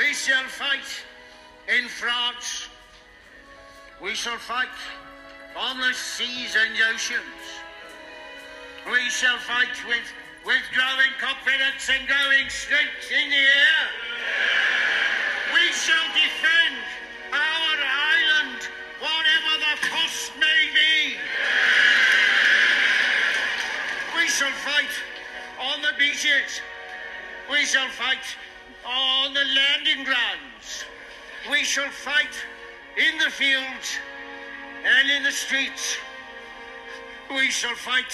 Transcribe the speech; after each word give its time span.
We 0.00 0.14
shall 0.14 0.44
fight 0.44 0.88
in 1.68 1.86
France. 1.86 2.68
We 4.00 4.14
shall 4.14 4.38
fight 4.38 4.72
on 5.54 5.78
the 5.78 5.92
seas 5.92 6.56
and 6.56 6.72
oceans. 6.90 7.44
We 8.86 9.10
shall 9.10 9.36
fight 9.36 9.76
with, 9.86 10.08
with 10.46 10.62
growing 10.72 11.12
confidence 11.20 11.84
and 11.92 12.08
growing 12.08 12.48
strength 12.48 13.12
in 13.12 13.28
the 13.28 13.44
air. 13.44 13.84
We 15.52 15.68
shall 15.68 16.08
defend 16.16 16.80
our 17.36 17.76
island, 17.76 18.60
whatever 19.04 19.52
the 19.68 19.86
cost 19.86 20.32
may 20.40 20.62
be. 20.72 21.16
We 24.16 24.28
shall 24.28 24.56
fight 24.64 24.96
on 25.60 25.82
the 25.82 25.92
beaches. 25.98 26.62
We 27.50 27.66
shall 27.66 27.88
fight 27.90 28.24
on 28.90 29.34
the 29.34 29.44
landing 29.44 30.04
grounds. 30.04 30.84
We 31.50 31.64
shall 31.64 31.90
fight 31.90 32.34
in 32.96 33.18
the 33.18 33.30
fields 33.30 33.98
and 34.84 35.10
in 35.10 35.22
the 35.22 35.30
streets. 35.30 35.96
We 37.30 37.50
shall 37.50 37.76
fight 37.76 38.12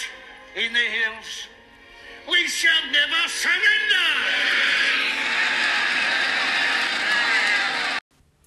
in 0.54 0.72
the 0.72 0.86
hills. 0.98 1.48
We 2.28 2.46
shall 2.48 2.84
never 2.92 3.28
surrender. 3.28 4.08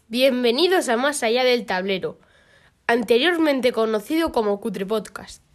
Bienvenidos 0.07 0.89
a 0.89 0.97
Más 0.97 1.21
Allá 1.23 1.43
del 1.43 1.65
Tablero, 1.65 2.19
anteriormente 2.87 3.71
conocido 3.71 4.31
como 4.31 4.59
Cutre 4.59 4.85
Podcast. 4.85 5.48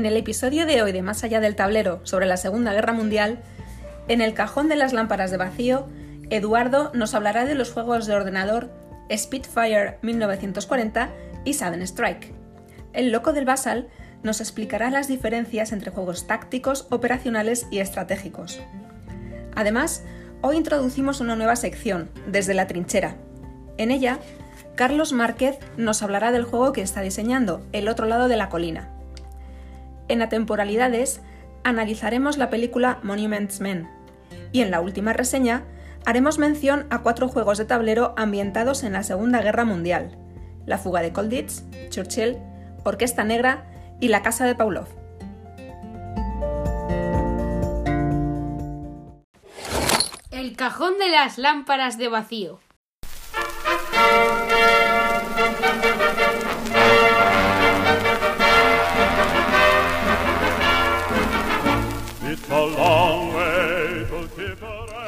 En 0.00 0.06
el 0.06 0.16
episodio 0.16 0.64
de 0.64 0.80
hoy 0.80 0.92
de 0.92 1.02
Más 1.02 1.24
allá 1.24 1.40
del 1.40 1.56
tablero 1.56 2.00
sobre 2.04 2.24
la 2.24 2.38
Segunda 2.38 2.72
Guerra 2.72 2.94
Mundial, 2.94 3.42
en 4.08 4.22
el 4.22 4.32
cajón 4.32 4.66
de 4.70 4.74
las 4.74 4.94
lámparas 4.94 5.30
de 5.30 5.36
vacío, 5.36 5.88
Eduardo 6.30 6.90
nos 6.94 7.12
hablará 7.12 7.44
de 7.44 7.54
los 7.54 7.70
juegos 7.70 8.06
de 8.06 8.14
ordenador 8.14 8.70
Spitfire 9.14 9.98
1940 10.00 11.10
y 11.44 11.52
Sudden 11.52 11.82
Strike. 11.82 12.32
El 12.94 13.12
loco 13.12 13.34
del 13.34 13.44
Basal 13.44 13.88
nos 14.22 14.40
explicará 14.40 14.90
las 14.90 15.06
diferencias 15.06 15.70
entre 15.70 15.90
juegos 15.90 16.26
tácticos, 16.26 16.86
operacionales 16.88 17.66
y 17.70 17.80
estratégicos. 17.80 18.58
Además, 19.54 20.02
hoy 20.40 20.56
introducimos 20.56 21.20
una 21.20 21.36
nueva 21.36 21.56
sección, 21.56 22.08
Desde 22.26 22.54
la 22.54 22.66
Trinchera. 22.66 23.16
En 23.76 23.90
ella, 23.90 24.18
Carlos 24.76 25.12
Márquez 25.12 25.58
nos 25.76 26.02
hablará 26.02 26.32
del 26.32 26.44
juego 26.44 26.72
que 26.72 26.80
está 26.80 27.02
diseñando, 27.02 27.60
El 27.72 27.86
otro 27.86 28.06
lado 28.06 28.28
de 28.28 28.38
la 28.38 28.48
colina. 28.48 28.94
En 30.10 30.22
Atemporalidades 30.22 31.20
analizaremos 31.62 32.36
la 32.36 32.50
película 32.50 32.98
Monuments 33.04 33.60
Men 33.60 33.88
y 34.50 34.60
en 34.60 34.72
la 34.72 34.80
última 34.80 35.12
reseña 35.12 35.62
haremos 36.04 36.36
mención 36.36 36.88
a 36.90 37.02
cuatro 37.02 37.28
juegos 37.28 37.58
de 37.58 37.64
tablero 37.64 38.12
ambientados 38.16 38.82
en 38.82 38.94
la 38.94 39.04
Segunda 39.04 39.40
Guerra 39.40 39.64
Mundial, 39.64 40.18
La 40.66 40.78
fuga 40.78 41.00
de 41.00 41.12
Colditz, 41.12 41.62
Churchill, 41.90 42.38
Orquesta 42.82 43.22
Negra 43.22 43.70
y 44.00 44.08
La 44.08 44.22
Casa 44.22 44.46
de 44.46 44.56
Pavlov. 44.56 44.88
El 50.32 50.56
cajón 50.56 50.98
de 50.98 51.08
las 51.08 51.38
lámparas 51.38 51.98
de 51.98 52.08
vacío. 52.08 52.58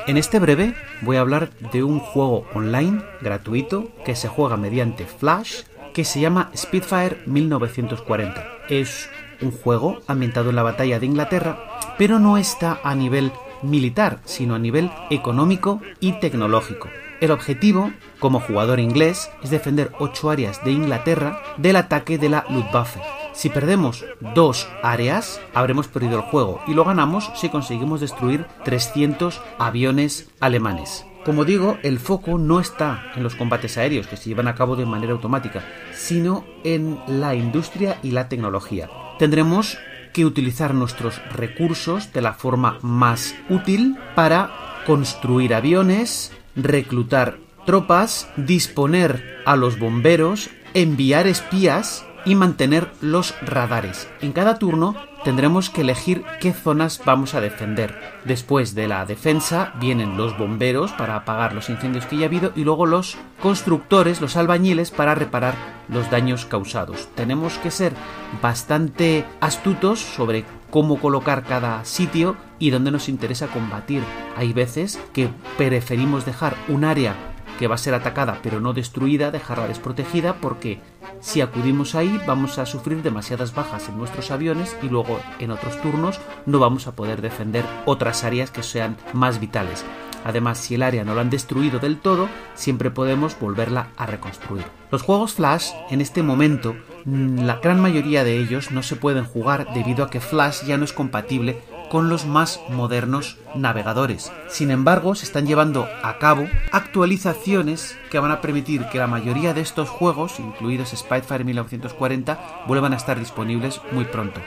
En 0.07 0.17
este 0.17 0.39
breve 0.39 0.75
voy 1.01 1.17
a 1.17 1.21
hablar 1.21 1.51
de 1.73 1.83
un 1.83 1.99
juego 1.99 2.47
online 2.55 3.03
gratuito 3.21 3.91
que 4.05 4.15
se 4.15 4.29
juega 4.29 4.57
mediante 4.57 5.07
Flash 5.07 5.63
que 5.93 6.05
se 6.05 6.21
llama 6.21 6.51
Spitfire 6.57 7.19
1940. 7.27 8.45
Es 8.69 9.09
un 9.41 9.51
juego 9.51 10.01
ambientado 10.07 10.51
en 10.51 10.57
la 10.57 10.63
batalla 10.63 11.01
de 11.01 11.07
Inglaterra, 11.07 11.59
pero 11.99 12.19
no 12.19 12.39
está 12.39 12.81
a 12.85 12.95
nivel 12.95 13.33
militar, 13.63 14.21
sino 14.25 14.55
a 14.55 14.59
nivel 14.59 14.91
económico 15.11 15.81
y 16.01 16.13
tecnológico. 16.13 16.89
El 17.21 17.31
objetivo, 17.31 17.93
como 18.19 18.41
jugador 18.41 18.81
inglés, 18.81 19.31
es 19.43 19.51
defender 19.51 19.93
ocho 19.99 20.31
áreas 20.31 20.65
de 20.65 20.73
Inglaterra 20.73 21.43
del 21.57 21.77
ataque 21.77 22.19
de 22.19 22.29
la 22.29 22.45
Luftwaffe. 22.49 23.01
Si 23.33 23.49
perdemos 23.49 24.05
dos 24.35 24.69
áreas, 24.83 25.41
habremos 25.55 25.89
perdido 25.89 26.17
el 26.17 26.23
juego 26.23 26.61
y 26.67 26.75
lo 26.75 26.85
ganamos 26.85 27.31
si 27.35 27.49
conseguimos 27.49 28.01
destruir 28.01 28.47
300 28.65 29.41
aviones 29.59 30.29
alemanes. 30.41 31.07
Como 31.25 31.45
digo, 31.45 31.79
el 31.83 31.99
foco 31.99 32.37
no 32.37 32.61
está 32.61 33.13
en 33.15 33.23
los 33.23 33.37
combates 33.37 33.79
aéreos 33.79 34.07
que 34.07 34.17
se 34.17 34.29
llevan 34.29 34.49
a 34.49 34.55
cabo 34.55 34.77
de 34.77 34.87
manera 34.87 35.13
automática, 35.13 35.63
sino 35.95 36.45
en 36.65 36.99
la 37.07 37.35
industria 37.35 37.99
y 38.03 38.11
la 38.11 38.29
tecnología. 38.29 38.91
Tendremos 39.19 39.79
que 40.13 40.27
utilizar 40.27 40.75
nuestros 40.75 41.23
recursos 41.33 42.13
de 42.13 42.23
la 42.23 42.35
forma 42.35 42.79
más 42.83 43.35
útil 43.49 43.97
para 44.15 44.51
construir 44.85 45.55
aviones, 45.55 46.33
reclutar 46.57 47.39
tropas, 47.65 48.29
disponer 48.37 49.41
a 49.47 49.57
los 49.57 49.79
bomberos, 49.79 50.51
enviar 50.75 51.27
espías 51.27 52.05
y 52.25 52.35
mantener 52.35 52.91
los 53.01 53.35
radares. 53.43 54.09
En 54.21 54.33
cada 54.33 54.59
turno 54.59 54.95
tendremos 55.25 55.71
que 55.71 55.83
elegir 55.83 56.25
qué 56.41 56.53
zonas 56.53 57.01
vamos 57.05 57.35
a 57.35 57.41
defender. 57.41 57.99
Después 58.25 58.75
de 58.75 58.89
la 58.89 59.05
defensa 59.07 59.73
vienen 59.81 60.17
los 60.17 60.37
bomberos 60.37 60.93
para 60.93 61.17
apagar 61.17 61.55
los 61.55 61.71
incendios 61.71 62.07
que 62.07 62.17
ya 62.17 62.25
ha 62.25 62.27
habido 62.27 62.53
y 62.57 62.65
luego 62.65 62.87
los 62.87 63.17
constructores, 63.41 64.21
los 64.21 64.37
albañiles 64.37 64.91
para 64.91 65.15
reparar 65.15 65.55
los 65.89 66.11
daños 66.11 66.47
causados. 66.47 67.09
Tenemos 67.15 67.59
que 67.59 67.71
ser 67.71 67.93
bastante 68.41 69.25
astutos 69.41 70.01
sobre 70.01 70.45
cómo 70.71 70.99
colocar 70.99 71.45
cada 71.45 71.85
sitio 71.85 72.37
y 72.59 72.71
dónde 72.71 72.91
nos 72.91 73.09
interesa 73.09 73.49
combatir. 73.49 74.03
Hay 74.37 74.53
veces 74.53 74.99
que 75.13 75.29
preferimos 75.59 76.25
dejar 76.25 76.57
un 76.69 76.85
área 76.85 77.15
que 77.59 77.69
va 77.69 77.75
a 77.77 77.79
ser 77.79 77.95
atacada 77.95 78.41
pero 78.43 78.61
no 78.61 78.73
destruida, 78.73 79.31
dejarla 79.31 79.69
desprotegida 79.69 80.35
porque 80.35 80.81
si 81.21 81.41
acudimos 81.41 81.95
ahí 81.95 82.21
vamos 82.27 82.59
a 82.59 82.67
sufrir 82.67 83.03
demasiadas 83.03 83.55
bajas 83.55 83.89
en 83.89 83.99
nuestros 83.99 84.31
aviones 84.31 84.77
y 84.83 84.89
luego 84.89 85.21
en 85.39 85.51
otros 85.51 85.81
turnos 85.81 86.21
no 86.47 86.59
vamos 86.59 86.87
a 86.87 86.97
poder 86.97 87.23
defender 87.23 87.65
otras 87.87 88.25
áreas 88.25 88.51
que 88.51 88.63
sean 88.63 88.97
más 89.13 89.41
vitales. 89.41 89.85
Además, 90.25 90.59
si 90.59 90.77
el 90.77 90.83
área 90.83 91.05
no 91.05 91.15
la 91.15 91.23
han 91.23 91.31
destruido 91.31 91.79
del 91.79 91.99
todo, 91.99 92.29
siempre 92.55 92.91
podemos 92.91 93.39
volverla 93.39 93.89
a 93.97 94.07
reconstruir. 94.07 94.65
Los 94.91 95.03
juegos 95.03 95.35
Flash, 95.35 95.71
en 95.91 96.01
este 96.01 96.23
momento, 96.23 96.77
la 97.05 97.57
gran 97.57 97.81
mayoría 97.81 98.23
de 98.23 98.39
ellos 98.39 98.71
no 98.71 98.83
se 98.83 98.97
pueden 98.97 99.25
jugar 99.25 99.73
debido 99.75 100.05
a 100.05 100.11
que 100.11 100.21
Flash 100.21 100.65
ya 100.65 100.77
no 100.77 100.85
es 100.85 100.93
compatible 100.93 101.61
con 101.93 102.09
los 102.09 102.25
más 102.25 102.59
modernos 102.71 103.37
navegadores. 103.55 104.33
Sin 104.49 104.71
embargo, 104.71 105.15
se 105.15 105.27
están 105.27 105.47
llevando 105.47 105.87
a 106.03 106.17
cabo 106.17 106.49
actualizaciones 106.71 107.99
que 108.11 108.19
van 108.19 108.31
a 108.31 108.41
permitir 108.41 108.87
que 108.87 108.97
la 108.97 109.07
mayoría 109.07 109.53
de 109.53 109.61
estos 109.61 109.91
juegos, 109.91 110.41
incluidos 110.41 110.95
Spitfire 110.97 111.45
1940, 111.45 112.65
vuelvan 112.67 112.95
a 112.95 112.97
estar 112.97 113.19
disponibles 113.19 113.83
muy 113.93 114.07
pronto. 114.07 114.41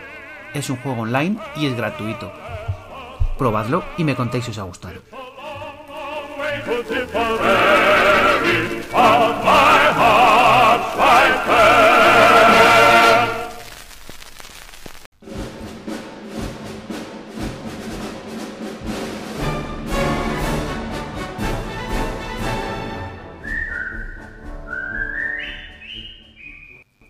Es 0.56 0.72
un 0.72 0.78
juego 0.78 1.04
online 1.04 1.38
y 1.56 1.68
es 1.68 1.78
gratuito. 1.78 2.34
Probadlo 3.38 3.84
y 3.96 4.06
me 4.06 4.16
contéis 4.16 4.46
si 4.46 4.50
os 4.50 4.58
ha 4.58 4.64
gustado. 4.64 5.02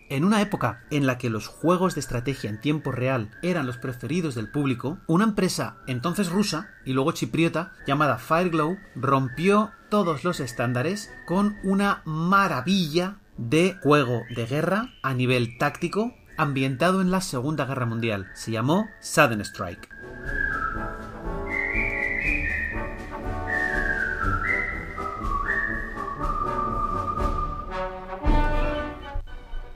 En 0.08 0.24
una 0.24 0.42
época 0.42 0.84
en 0.92 1.08
la 1.08 1.18
que 1.18 1.32
los 1.32 1.48
juegos 1.48 1.96
de 1.96 2.02
estrategia 2.02 2.50
en 2.50 2.62
tiempo 2.62 2.92
real 2.92 3.32
eran 3.42 3.66
los 3.66 3.78
preferidos 3.78 4.36
del 4.36 4.52
público, 4.52 5.00
una 5.08 5.24
empresa 5.24 5.78
entonces 5.88 6.30
rusa 6.30 6.70
y 6.86 6.94
luego 6.94 7.12
chipriota 7.12 7.74
llamada 7.88 8.20
Fireglow 8.20 8.78
rompió 8.96 9.72
todos 9.90 10.24
los 10.24 10.40
estándares 10.40 11.12
con 11.26 11.58
una 11.64 12.04
maravilla 12.06 13.18
de 13.38 13.78
juego 13.82 14.22
de 14.36 14.46
guerra 14.46 14.90
a 15.02 15.14
nivel 15.16 15.58
táctico 15.58 16.14
ambientado 16.38 17.02
en 17.02 17.10
la 17.10 17.22
Segunda 17.22 17.66
Guerra 17.66 17.86
Mundial. 17.86 18.30
Se 18.34 18.52
llamó 18.52 18.88
Sudden 19.00 19.42
Strike. 19.42 19.90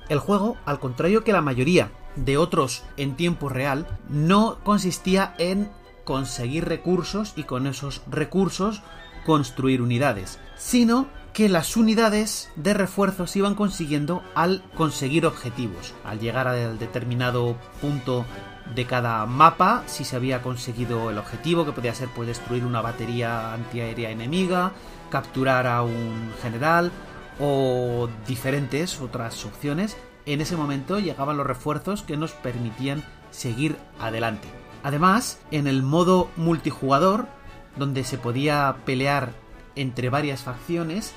El 0.10 0.20
juego, 0.20 0.58
al 0.66 0.80
contrario 0.80 1.24
que 1.24 1.34
la 1.34 1.42
mayoría 1.42 1.92
de 2.16 2.38
otros 2.38 2.84
en 2.98 3.16
tiempo 3.16 3.48
real, 3.48 3.88
no 4.10 4.58
consistía 4.64 5.36
en 5.38 5.70
conseguir 6.04 6.66
recursos 6.66 7.34
y 7.36 7.44
con 7.44 7.68
esos 7.68 8.02
recursos 8.10 8.82
construir 9.26 9.82
unidades, 9.82 10.40
sino 10.58 11.08
que 11.34 11.48
las 11.48 11.78
unidades 11.78 12.50
de 12.56 12.74
refuerzo 12.74 13.28
se 13.28 13.40
iban 13.40 13.54
consiguiendo 13.54 14.24
al 14.34 14.64
conseguir 14.76 15.28
objetivos. 15.28 15.94
Al 16.04 16.20
llegar 16.20 16.48
al 16.48 16.80
determinado 16.80 17.56
punto 17.80 18.26
de 18.74 18.86
cada 18.86 19.26
mapa, 19.28 19.84
si 19.86 20.04
se 20.04 20.16
había 20.16 20.42
conseguido 20.42 21.12
el 21.12 21.18
objetivo, 21.18 21.66
que 21.66 21.72
podía 21.72 21.94
ser 21.94 22.10
pues 22.16 22.28
destruir 22.28 22.66
una 22.66 22.82
batería 22.82 23.54
antiaérea 23.54 24.10
enemiga, 24.10 24.72
capturar 25.10 25.68
a 25.68 25.84
un 25.84 26.32
general, 26.42 26.92
o 27.40 28.10
diferentes 28.28 29.00
otras 29.02 29.46
opciones, 29.46 29.98
en 30.26 30.42
ese 30.42 30.58
momento 30.58 31.00
llegaban 31.00 31.38
los 31.38 31.48
refuerzos 31.48 32.04
que 32.04 32.18
nos 32.18 32.32
permitían 32.32 33.04
seguir 33.32 33.78
adelante. 34.00 34.48
Además, 34.84 35.40
en 35.52 35.68
el 35.68 35.84
modo 35.84 36.30
multijugador, 36.36 37.28
donde 37.76 38.04
se 38.04 38.18
podía 38.18 38.78
pelear 38.86 39.32
entre 39.76 40.10
varias 40.10 40.42
facciones, 40.42 41.14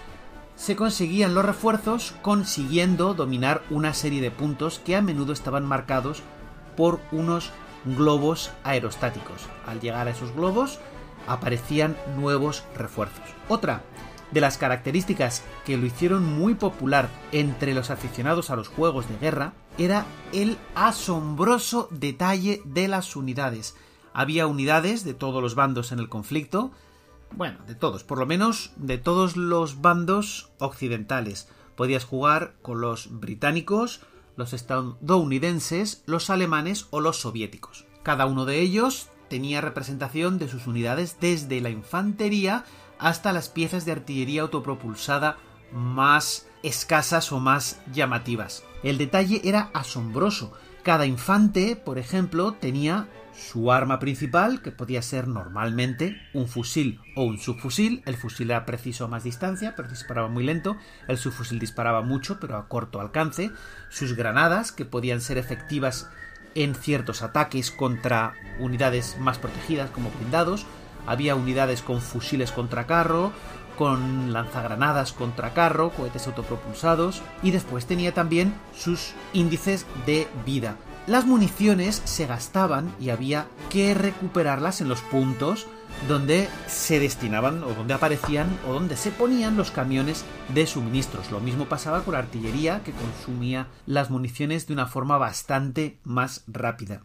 se 0.56 0.76
conseguían 0.76 1.34
los 1.34 1.44
refuerzos 1.44 2.14
consiguiendo 2.22 3.14
dominar 3.14 3.62
una 3.70 3.94
serie 3.94 4.20
de 4.20 4.30
puntos 4.30 4.78
que 4.78 4.96
a 4.96 5.02
menudo 5.02 5.32
estaban 5.32 5.64
marcados 5.64 6.22
por 6.76 7.00
unos 7.10 7.50
globos 7.84 8.50
aerostáticos. 8.62 9.46
Al 9.66 9.80
llegar 9.80 10.06
a 10.06 10.10
esos 10.10 10.32
globos 10.32 10.78
aparecían 11.26 11.96
nuevos 12.16 12.64
refuerzos. 12.76 13.24
Otra 13.48 13.82
de 14.32 14.40
las 14.40 14.58
características 14.58 15.42
que 15.64 15.76
lo 15.76 15.86
hicieron 15.86 16.24
muy 16.24 16.54
popular 16.54 17.08
entre 17.30 17.74
los 17.74 17.90
aficionados 17.90 18.50
a 18.50 18.56
los 18.56 18.68
juegos 18.68 19.08
de 19.08 19.18
guerra 19.18 19.52
era 19.78 20.06
el 20.32 20.58
asombroso 20.74 21.88
detalle 21.90 22.62
de 22.64 22.88
las 22.88 23.16
unidades. 23.16 23.76
Había 24.12 24.46
unidades 24.46 25.04
de 25.04 25.14
todos 25.14 25.42
los 25.42 25.54
bandos 25.54 25.92
en 25.92 25.98
el 25.98 26.08
conflicto, 26.08 26.72
bueno, 27.34 27.58
de 27.66 27.74
todos, 27.74 28.04
por 28.04 28.18
lo 28.18 28.26
menos 28.26 28.72
de 28.76 28.98
todos 28.98 29.36
los 29.36 29.80
bandos 29.80 30.50
occidentales. 30.58 31.48
Podías 31.76 32.04
jugar 32.04 32.54
con 32.60 32.80
los 32.80 33.20
británicos, 33.20 34.00
los 34.36 34.52
estadounidenses, 34.52 36.02
los 36.06 36.28
alemanes 36.28 36.86
o 36.90 37.00
los 37.00 37.18
soviéticos. 37.20 37.86
Cada 38.02 38.26
uno 38.26 38.44
de 38.44 38.60
ellos 38.60 39.08
tenía 39.28 39.62
representación 39.62 40.38
de 40.38 40.48
sus 40.48 40.66
unidades 40.66 41.16
desde 41.20 41.62
la 41.62 41.70
infantería 41.70 42.66
hasta 43.02 43.32
las 43.32 43.48
piezas 43.48 43.84
de 43.84 43.92
artillería 43.92 44.42
autopropulsada 44.42 45.36
más 45.72 46.46
escasas 46.62 47.32
o 47.32 47.40
más 47.40 47.80
llamativas. 47.92 48.62
El 48.82 48.96
detalle 48.96 49.40
era 49.44 49.70
asombroso. 49.74 50.52
Cada 50.84 51.04
infante, 51.04 51.76
por 51.76 51.98
ejemplo, 51.98 52.52
tenía 52.54 53.08
su 53.34 53.72
arma 53.72 53.98
principal, 53.98 54.62
que 54.62 54.70
podía 54.70 55.02
ser 55.02 55.26
normalmente 55.26 56.16
un 56.32 56.46
fusil 56.46 57.00
o 57.16 57.24
un 57.24 57.38
subfusil. 57.38 58.02
El 58.06 58.16
fusil 58.16 58.50
era 58.50 58.64
preciso 58.66 59.04
a 59.04 59.08
más 59.08 59.24
distancia, 59.24 59.74
pero 59.76 59.88
disparaba 59.88 60.28
muy 60.28 60.44
lento. 60.44 60.76
El 61.08 61.18
subfusil 61.18 61.58
disparaba 61.58 62.02
mucho, 62.02 62.38
pero 62.38 62.56
a 62.56 62.68
corto 62.68 63.00
alcance. 63.00 63.50
Sus 63.90 64.14
granadas, 64.14 64.70
que 64.70 64.84
podían 64.84 65.20
ser 65.20 65.38
efectivas 65.38 66.08
en 66.54 66.74
ciertos 66.74 67.22
ataques 67.22 67.70
contra 67.70 68.34
unidades 68.60 69.16
más 69.18 69.38
protegidas 69.38 69.90
como 69.90 70.10
blindados 70.10 70.66
había 71.06 71.34
unidades 71.34 71.82
con 71.82 72.00
fusiles 72.00 72.52
contra 72.52 72.86
carro, 72.86 73.32
con 73.76 74.32
lanzagranadas 74.32 75.12
contra 75.12 75.54
carro, 75.54 75.90
cohetes 75.90 76.26
autopropulsados 76.26 77.22
y 77.42 77.50
después 77.50 77.86
tenía 77.86 78.12
también 78.12 78.54
sus 78.76 79.12
índices 79.32 79.86
de 80.06 80.28
vida. 80.44 80.76
Las 81.06 81.26
municiones 81.26 82.00
se 82.04 82.26
gastaban 82.26 82.94
y 83.00 83.10
había 83.10 83.46
que 83.70 83.92
recuperarlas 83.92 84.80
en 84.80 84.88
los 84.88 85.00
puntos 85.00 85.66
donde 86.08 86.48
se 86.68 87.00
destinaban 87.00 87.62
o 87.64 87.74
donde 87.74 87.94
aparecían 87.94 88.48
o 88.68 88.72
donde 88.72 88.96
se 88.96 89.10
ponían 89.10 89.56
los 89.56 89.70
camiones 89.70 90.24
de 90.54 90.66
suministros. 90.66 91.30
Lo 91.30 91.40
mismo 91.40 91.66
pasaba 91.66 92.02
con 92.02 92.12
la 92.12 92.20
artillería 92.20 92.82
que 92.84 92.92
consumía 92.92 93.66
las 93.86 94.10
municiones 94.10 94.66
de 94.66 94.74
una 94.74 94.86
forma 94.86 95.18
bastante 95.18 95.98
más 96.04 96.44
rápida. 96.46 97.02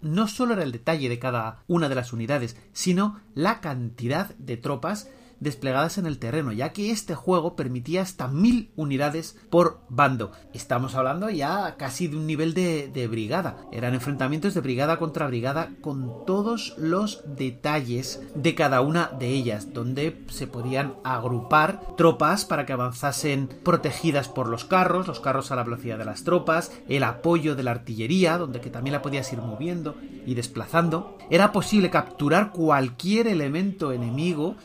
No 0.00 0.28
solo 0.28 0.54
era 0.54 0.62
el 0.62 0.72
detalle 0.72 1.08
de 1.08 1.18
cada 1.18 1.62
una 1.66 1.88
de 1.88 1.94
las 1.94 2.12
unidades, 2.12 2.56
sino 2.72 3.20
la 3.34 3.60
cantidad 3.60 4.34
de 4.36 4.56
tropas 4.56 5.08
desplegadas 5.40 5.98
en 5.98 6.06
el 6.06 6.18
terreno, 6.18 6.52
ya 6.52 6.72
que 6.72 6.90
este 6.90 7.14
juego 7.14 7.56
permitía 7.56 8.02
hasta 8.02 8.28
mil 8.28 8.70
unidades 8.76 9.36
por 9.50 9.80
bando. 9.88 10.32
Estamos 10.52 10.94
hablando 10.94 11.30
ya 11.30 11.76
casi 11.76 12.08
de 12.08 12.16
un 12.16 12.26
nivel 12.26 12.54
de, 12.54 12.88
de, 12.88 13.08
brigada. 13.08 13.56
Eran 13.72 13.94
enfrentamientos 13.94 14.54
de 14.54 14.60
brigada 14.60 14.98
contra 14.98 15.26
brigada 15.26 15.70
con 15.80 16.24
todos 16.26 16.74
los 16.78 17.22
detalles 17.26 18.22
de 18.34 18.54
cada 18.54 18.80
una 18.80 19.10
de 19.18 19.28
ellas, 19.28 19.72
donde 19.72 20.24
se 20.28 20.46
podían 20.46 20.94
agrupar 21.04 21.96
tropas 21.96 22.44
para 22.44 22.66
que 22.66 22.72
avanzasen 22.72 23.48
protegidas 23.64 24.28
por 24.28 24.48
los 24.48 24.64
carros, 24.64 25.06
los 25.06 25.20
carros 25.20 25.50
a 25.50 25.56
la 25.56 25.64
velocidad 25.64 25.98
de 25.98 26.04
las 26.04 26.24
tropas, 26.24 26.72
el 26.88 27.02
apoyo 27.04 27.54
de 27.54 27.62
la 27.62 27.72
artillería, 27.72 28.38
donde 28.38 28.60
que 28.60 28.70
también 28.70 28.92
la 28.92 29.02
podías 29.02 29.32
ir 29.32 29.40
moviendo 29.40 29.96
y 30.26 30.34
desplazando. 30.34 31.16
Era 31.30 31.52
posible 31.52 31.90
capturar 31.90 32.52
cualquier 32.52 33.28
elemento 33.28 33.92
enemigo 33.92 34.56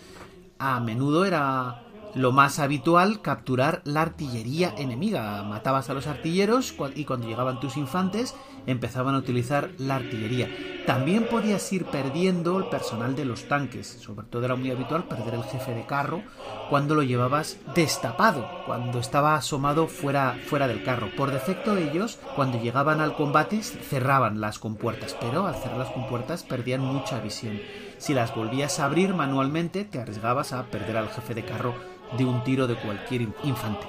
a 0.63 0.80
menudo 0.80 1.25
era 1.25 1.83
lo 2.15 2.31
más 2.31 2.60
habitual 2.60 3.21
capturar 3.21 3.81
la 3.83 4.01
artillería 4.01 4.74
enemiga. 4.77 5.44
Matabas 5.44 5.89
a 5.89 5.94
los 5.94 6.07
artilleros 6.07 6.74
y 6.95 7.06
cuando 7.06 7.27
llegaban 7.27 7.60
tus 7.60 7.75
infantes 7.75 8.33
empezaban 8.68 9.15
a 9.15 9.19
utilizar 9.19 9.69
la 9.77 9.95
artillería. 9.95 10.50
También 10.86 11.27
podías 11.27 11.71
ir 11.71 11.86
perdiendo 11.86 12.57
el 12.60 12.65
personal 12.65 13.15
de 13.15 13.24
los 13.24 13.48
tanques. 13.48 13.88
Sobre 13.88 14.27
todo 14.27 14.43
era 14.43 14.55
muy 14.55 14.70
habitual 14.70 15.05
perder 15.05 15.36
el 15.36 15.43
jefe 15.43 15.74
de 15.74 15.86
carro 15.86 16.22
cuando 16.70 16.93
lo 16.93 17.03
llevabas 17.03 17.58
destapado, 17.74 18.46
cuando 18.65 19.00
estaba 19.00 19.36
asomado 19.36 19.88
fuera, 19.88 20.38
fuera 20.46 20.67
del 20.67 20.84
carro. 20.84 21.10
Por 21.15 21.32
defecto 21.32 21.77
ellos, 21.77 22.20
cuando 22.36 22.62
llegaban 22.62 23.00
al 23.00 23.15
combate, 23.15 23.63
cerraban 23.63 24.41
las 24.41 24.60
compuertas, 24.60 25.15
pero 25.22 25.48
al 25.48 25.55
cerrar 25.55 25.77
las 25.77 25.91
compuertas 25.91 26.43
perdían 26.43 26.82
mucha 26.82 27.20
visión. 27.22 27.62
Si 27.98 28.13
las 28.13 28.36
volvías 28.36 28.79
a 28.79 28.86
abrir 28.86 29.13
manualmente, 29.13 29.86
te 29.86 30.00
arriesgabas 30.00 30.51
a 30.51 30.65
perder 30.65 30.98
al 30.98 31.10
jefe 31.10 31.34
de 31.34 31.46
carro 31.46 31.75
de 32.17 32.25
un 32.25 32.43
tiro 32.43 32.67
de 32.67 32.75
cualquier 32.75 33.22
infante. 33.43 33.88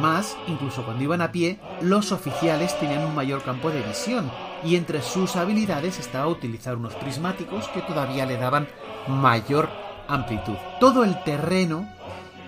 Además, 0.00 0.34
incluso 0.46 0.82
cuando 0.82 1.04
iban 1.04 1.20
a 1.20 1.30
pie, 1.30 1.58
los 1.82 2.10
oficiales 2.10 2.78
tenían 2.80 3.04
un 3.04 3.14
mayor 3.14 3.42
campo 3.42 3.70
de 3.70 3.82
visión 3.82 4.30
y 4.64 4.76
entre 4.76 5.02
sus 5.02 5.36
habilidades 5.36 5.98
estaba 5.98 6.26
utilizar 6.26 6.76
unos 6.76 6.94
prismáticos 6.94 7.68
que 7.68 7.82
todavía 7.82 8.24
le 8.24 8.38
daban 8.38 8.66
mayor 9.08 9.68
amplitud. 10.08 10.54
Todo 10.80 11.04
el 11.04 11.22
terreno 11.24 11.86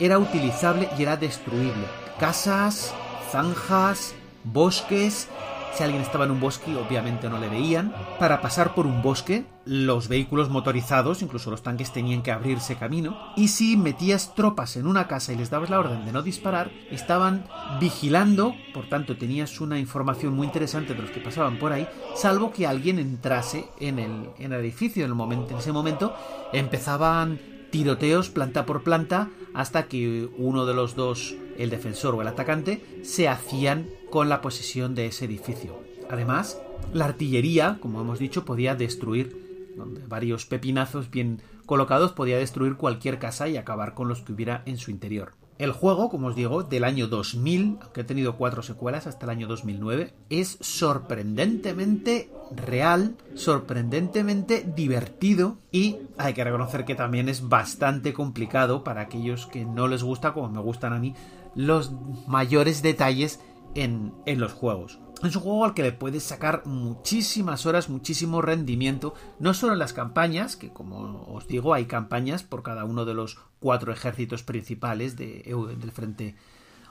era 0.00 0.18
utilizable 0.18 0.88
y 0.98 1.02
era 1.02 1.18
destruible. 1.18 1.84
Casas, 2.18 2.94
zanjas, 3.30 4.14
bosques 4.44 5.28
si 5.74 5.82
alguien 5.82 6.02
estaba 6.02 6.24
en 6.24 6.30
un 6.30 6.40
bosque, 6.40 6.76
obviamente 6.76 7.28
no 7.28 7.38
le 7.38 7.48
veían. 7.48 7.94
Para 8.18 8.40
pasar 8.40 8.74
por 8.74 8.86
un 8.86 9.02
bosque, 9.02 9.44
los 9.64 10.08
vehículos 10.08 10.50
motorizados, 10.50 11.22
incluso 11.22 11.50
los 11.50 11.62
tanques, 11.62 11.92
tenían 11.92 12.22
que 12.22 12.32
abrirse 12.32 12.76
camino. 12.76 13.16
Y 13.36 13.48
si 13.48 13.76
metías 13.76 14.34
tropas 14.34 14.76
en 14.76 14.86
una 14.86 15.08
casa 15.08 15.32
y 15.32 15.36
les 15.36 15.50
dabas 15.50 15.70
la 15.70 15.78
orden 15.78 16.04
de 16.04 16.12
no 16.12 16.22
disparar, 16.22 16.70
estaban 16.90 17.46
vigilando, 17.80 18.54
por 18.74 18.88
tanto 18.88 19.16
tenías 19.16 19.60
una 19.60 19.78
información 19.78 20.34
muy 20.34 20.46
interesante 20.46 20.94
de 20.94 21.02
los 21.02 21.10
que 21.10 21.20
pasaban 21.20 21.58
por 21.58 21.72
ahí, 21.72 21.88
salvo 22.14 22.52
que 22.52 22.66
alguien 22.66 22.98
entrase 22.98 23.66
en 23.80 23.98
el, 23.98 24.30
en 24.38 24.52
edificio. 24.52 25.04
En, 25.04 25.10
el 25.10 25.16
momento, 25.16 25.52
en 25.52 25.58
ese 25.58 25.72
momento 25.72 26.14
empezaban 26.52 27.40
tiroteos 27.70 28.28
planta 28.28 28.66
por 28.66 28.82
planta 28.82 29.30
hasta 29.54 29.84
que 29.84 30.28
uno 30.36 30.66
de 30.66 30.74
los 30.74 30.94
dos, 30.94 31.34
el 31.58 31.70
defensor 31.70 32.14
o 32.14 32.22
el 32.22 32.28
atacante, 32.28 33.00
se 33.02 33.28
hacían 33.28 33.86
con 34.12 34.28
la 34.28 34.42
posesión 34.42 34.94
de 34.94 35.06
ese 35.06 35.24
edificio. 35.24 35.80
Además, 36.10 36.60
la 36.92 37.06
artillería, 37.06 37.78
como 37.80 38.02
hemos 38.02 38.18
dicho, 38.18 38.44
podía 38.44 38.74
destruir 38.74 39.72
varios 40.06 40.44
pepinazos 40.44 41.10
bien 41.10 41.40
colocados 41.64 42.12
podía 42.12 42.36
destruir 42.36 42.76
cualquier 42.76 43.18
casa 43.18 43.48
y 43.48 43.56
acabar 43.56 43.94
con 43.94 44.06
los 44.06 44.20
que 44.20 44.34
hubiera 44.34 44.62
en 44.66 44.76
su 44.76 44.90
interior. 44.90 45.32
El 45.58 45.72
juego, 45.72 46.10
como 46.10 46.26
os 46.26 46.34
digo, 46.34 46.62
del 46.62 46.84
año 46.84 47.06
2000, 47.06 47.78
aunque 47.80 48.02
ha 48.02 48.06
tenido 48.06 48.36
cuatro 48.36 48.62
secuelas 48.62 49.06
hasta 49.06 49.24
el 49.24 49.30
año 49.30 49.46
2009, 49.46 50.12
es 50.28 50.58
sorprendentemente 50.60 52.30
real, 52.54 53.16
sorprendentemente 53.34 54.70
divertido 54.76 55.56
y 55.70 55.96
hay 56.18 56.34
que 56.34 56.44
reconocer 56.44 56.84
que 56.84 56.94
también 56.94 57.30
es 57.30 57.48
bastante 57.48 58.12
complicado 58.12 58.84
para 58.84 59.00
aquellos 59.00 59.46
que 59.46 59.64
no 59.64 59.88
les 59.88 60.02
gusta, 60.02 60.34
como 60.34 60.50
me 60.50 60.60
gustan 60.60 60.92
a 60.92 60.98
mí, 60.98 61.14
los 61.54 61.92
mayores 62.26 62.82
detalles 62.82 63.40
en, 63.74 64.12
los 64.26 64.52
juegos. 64.52 64.98
Es 65.22 65.36
un 65.36 65.42
juego 65.42 65.64
al 65.64 65.74
que 65.74 65.82
le 65.82 65.92
puedes 65.92 66.24
sacar 66.24 66.66
muchísimas 66.66 67.64
horas, 67.66 67.88
muchísimo 67.88 68.42
rendimiento, 68.42 69.14
no 69.38 69.54
solo 69.54 69.74
en 69.74 69.78
las 69.78 69.92
campañas, 69.92 70.56
que 70.56 70.72
como 70.72 71.24
os 71.28 71.46
digo, 71.46 71.74
hay 71.74 71.86
campañas 71.86 72.42
por 72.42 72.62
cada 72.62 72.84
uno 72.84 73.04
de 73.04 73.14
los 73.14 73.38
cuatro 73.60 73.92
ejércitos 73.92 74.42
principales 74.42 75.16
de, 75.16 75.42
del 75.78 75.92
frente 75.92 76.34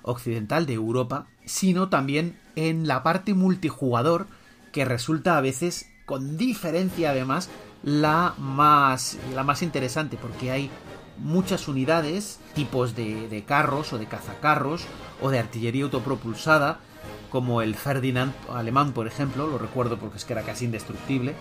occidental 0.04 0.66
de 0.66 0.74
Europa, 0.74 1.28
sino 1.46 1.90
también 1.90 2.40
en 2.56 2.88
la 2.88 3.04
parte 3.04 3.34
multijugador, 3.34 4.28
que 4.72 4.86
resulta 4.86 5.38
a 5.38 5.42
veces, 5.42 5.90
con 6.06 6.38
diferencia 6.38 7.12
además, 7.12 7.50
la 7.84 8.34
más, 8.38 9.18
la 9.36 9.44
más 9.44 9.62
interesante, 9.62 10.18
porque 10.18 10.52
hay 10.52 10.72
muchas 11.22 11.68
unidades, 11.68 12.40
tipos 12.54 12.96
de, 12.96 13.28
de 13.28 13.44
carros 13.44 13.94
o 13.94 13.98
de 13.98 14.08
cazacarros 14.08 14.86
o 15.22 15.30
de 15.30 15.40
artillería 15.40 15.84
autopropulsada, 15.84 16.80
como 17.32 17.62
el 17.62 17.76
Ferdinand 17.76 18.34
alemán, 18.54 18.92
por 18.92 19.08
ejemplo, 19.08 19.48
lo 19.48 19.58
recuerdo 19.58 19.98
porque 19.98 20.18
es 20.18 20.26
que 20.26 20.34
era 20.34 20.44
casi 20.44 20.66
indestructible. 20.66 21.34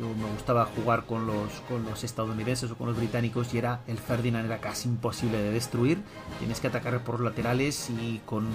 Yo 0.00 0.08
me 0.08 0.28
gustaba 0.32 0.64
jugar 0.64 1.04
con 1.04 1.26
los, 1.26 1.52
con 1.68 1.84
los 1.84 2.02
estadounidenses 2.02 2.70
o 2.70 2.76
con 2.76 2.88
los 2.88 2.96
británicos 2.96 3.52
y 3.52 3.58
era 3.58 3.80
el 3.86 3.98
Ferdinand 3.98 4.46
era 4.46 4.58
casi 4.58 4.88
imposible 4.88 5.36
de 5.38 5.50
destruir. 5.50 6.02
Tienes 6.38 6.60
que 6.60 6.68
atacar 6.68 6.98
por 7.04 7.20
los 7.20 7.30
laterales 7.30 7.90
y 7.90 8.22
con 8.24 8.48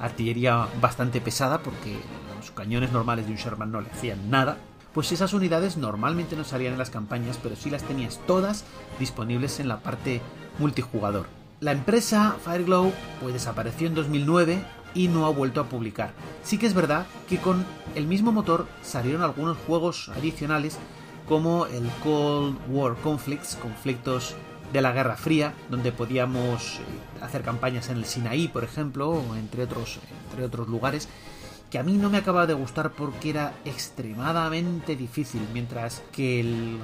artillería 0.00 0.68
bastante 0.80 1.20
pesada 1.22 1.62
porque 1.62 1.96
los 2.36 2.50
cañones 2.50 2.92
normales 2.92 3.26
de 3.26 3.32
un 3.32 3.38
Sherman 3.38 3.72
no 3.72 3.80
le 3.80 3.90
hacían 3.90 4.30
nada. 4.30 4.58
Pues 4.94 5.10
esas 5.10 5.32
unidades 5.32 5.76
normalmente 5.76 6.36
no 6.36 6.44
salían 6.44 6.74
en 6.74 6.78
las 6.78 6.90
campañas, 6.90 7.38
pero 7.42 7.56
sí 7.56 7.68
las 7.68 7.82
tenías 7.82 8.20
todas 8.28 8.64
disponibles 9.00 9.58
en 9.58 9.66
la 9.66 9.80
parte 9.80 10.22
multijugador. 10.60 11.26
La 11.58 11.72
empresa 11.72 12.36
Fireglow 12.44 12.92
pues 13.20 13.34
desapareció 13.34 13.88
en 13.88 13.94
2009 13.96 14.64
y 14.94 15.08
no 15.08 15.26
ha 15.26 15.30
vuelto 15.30 15.60
a 15.60 15.68
publicar. 15.68 16.12
Sí 16.44 16.58
que 16.58 16.66
es 16.66 16.74
verdad 16.74 17.06
que 17.28 17.38
con 17.38 17.66
el 17.96 18.06
mismo 18.06 18.30
motor 18.30 18.68
salieron 18.82 19.22
algunos 19.22 19.58
juegos 19.66 20.10
adicionales 20.10 20.78
como 21.28 21.66
el 21.66 21.88
Cold 22.04 22.56
War 22.68 22.94
Conflicts, 23.02 23.56
conflictos 23.56 24.36
de 24.72 24.80
la 24.80 24.92
Guerra 24.92 25.16
Fría, 25.16 25.54
donde 25.70 25.90
podíamos 25.90 26.76
eh, 26.76 26.82
hacer 27.20 27.42
campañas 27.42 27.88
en 27.88 27.96
el 27.96 28.04
Sinaí, 28.04 28.48
por 28.48 28.62
ejemplo, 28.62 29.10
o 29.10 29.34
entre 29.34 29.64
otros, 29.64 29.98
entre 30.30 30.44
otros 30.44 30.68
lugares, 30.68 31.08
que 31.74 31.80
a 31.80 31.82
mí 31.82 31.94
no 31.94 32.08
me 32.08 32.18
acaba 32.18 32.46
de 32.46 32.54
gustar 32.54 32.92
porque 32.92 33.30
era 33.30 33.52
extremadamente 33.64 34.94
difícil, 34.94 35.44
mientras 35.52 36.04
que 36.12 36.78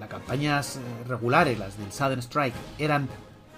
las 0.00 0.08
campañas 0.08 0.80
regulares, 1.06 1.60
las 1.60 1.78
del 1.78 1.92
Southern 1.92 2.18
Strike, 2.22 2.56
eran 2.76 3.08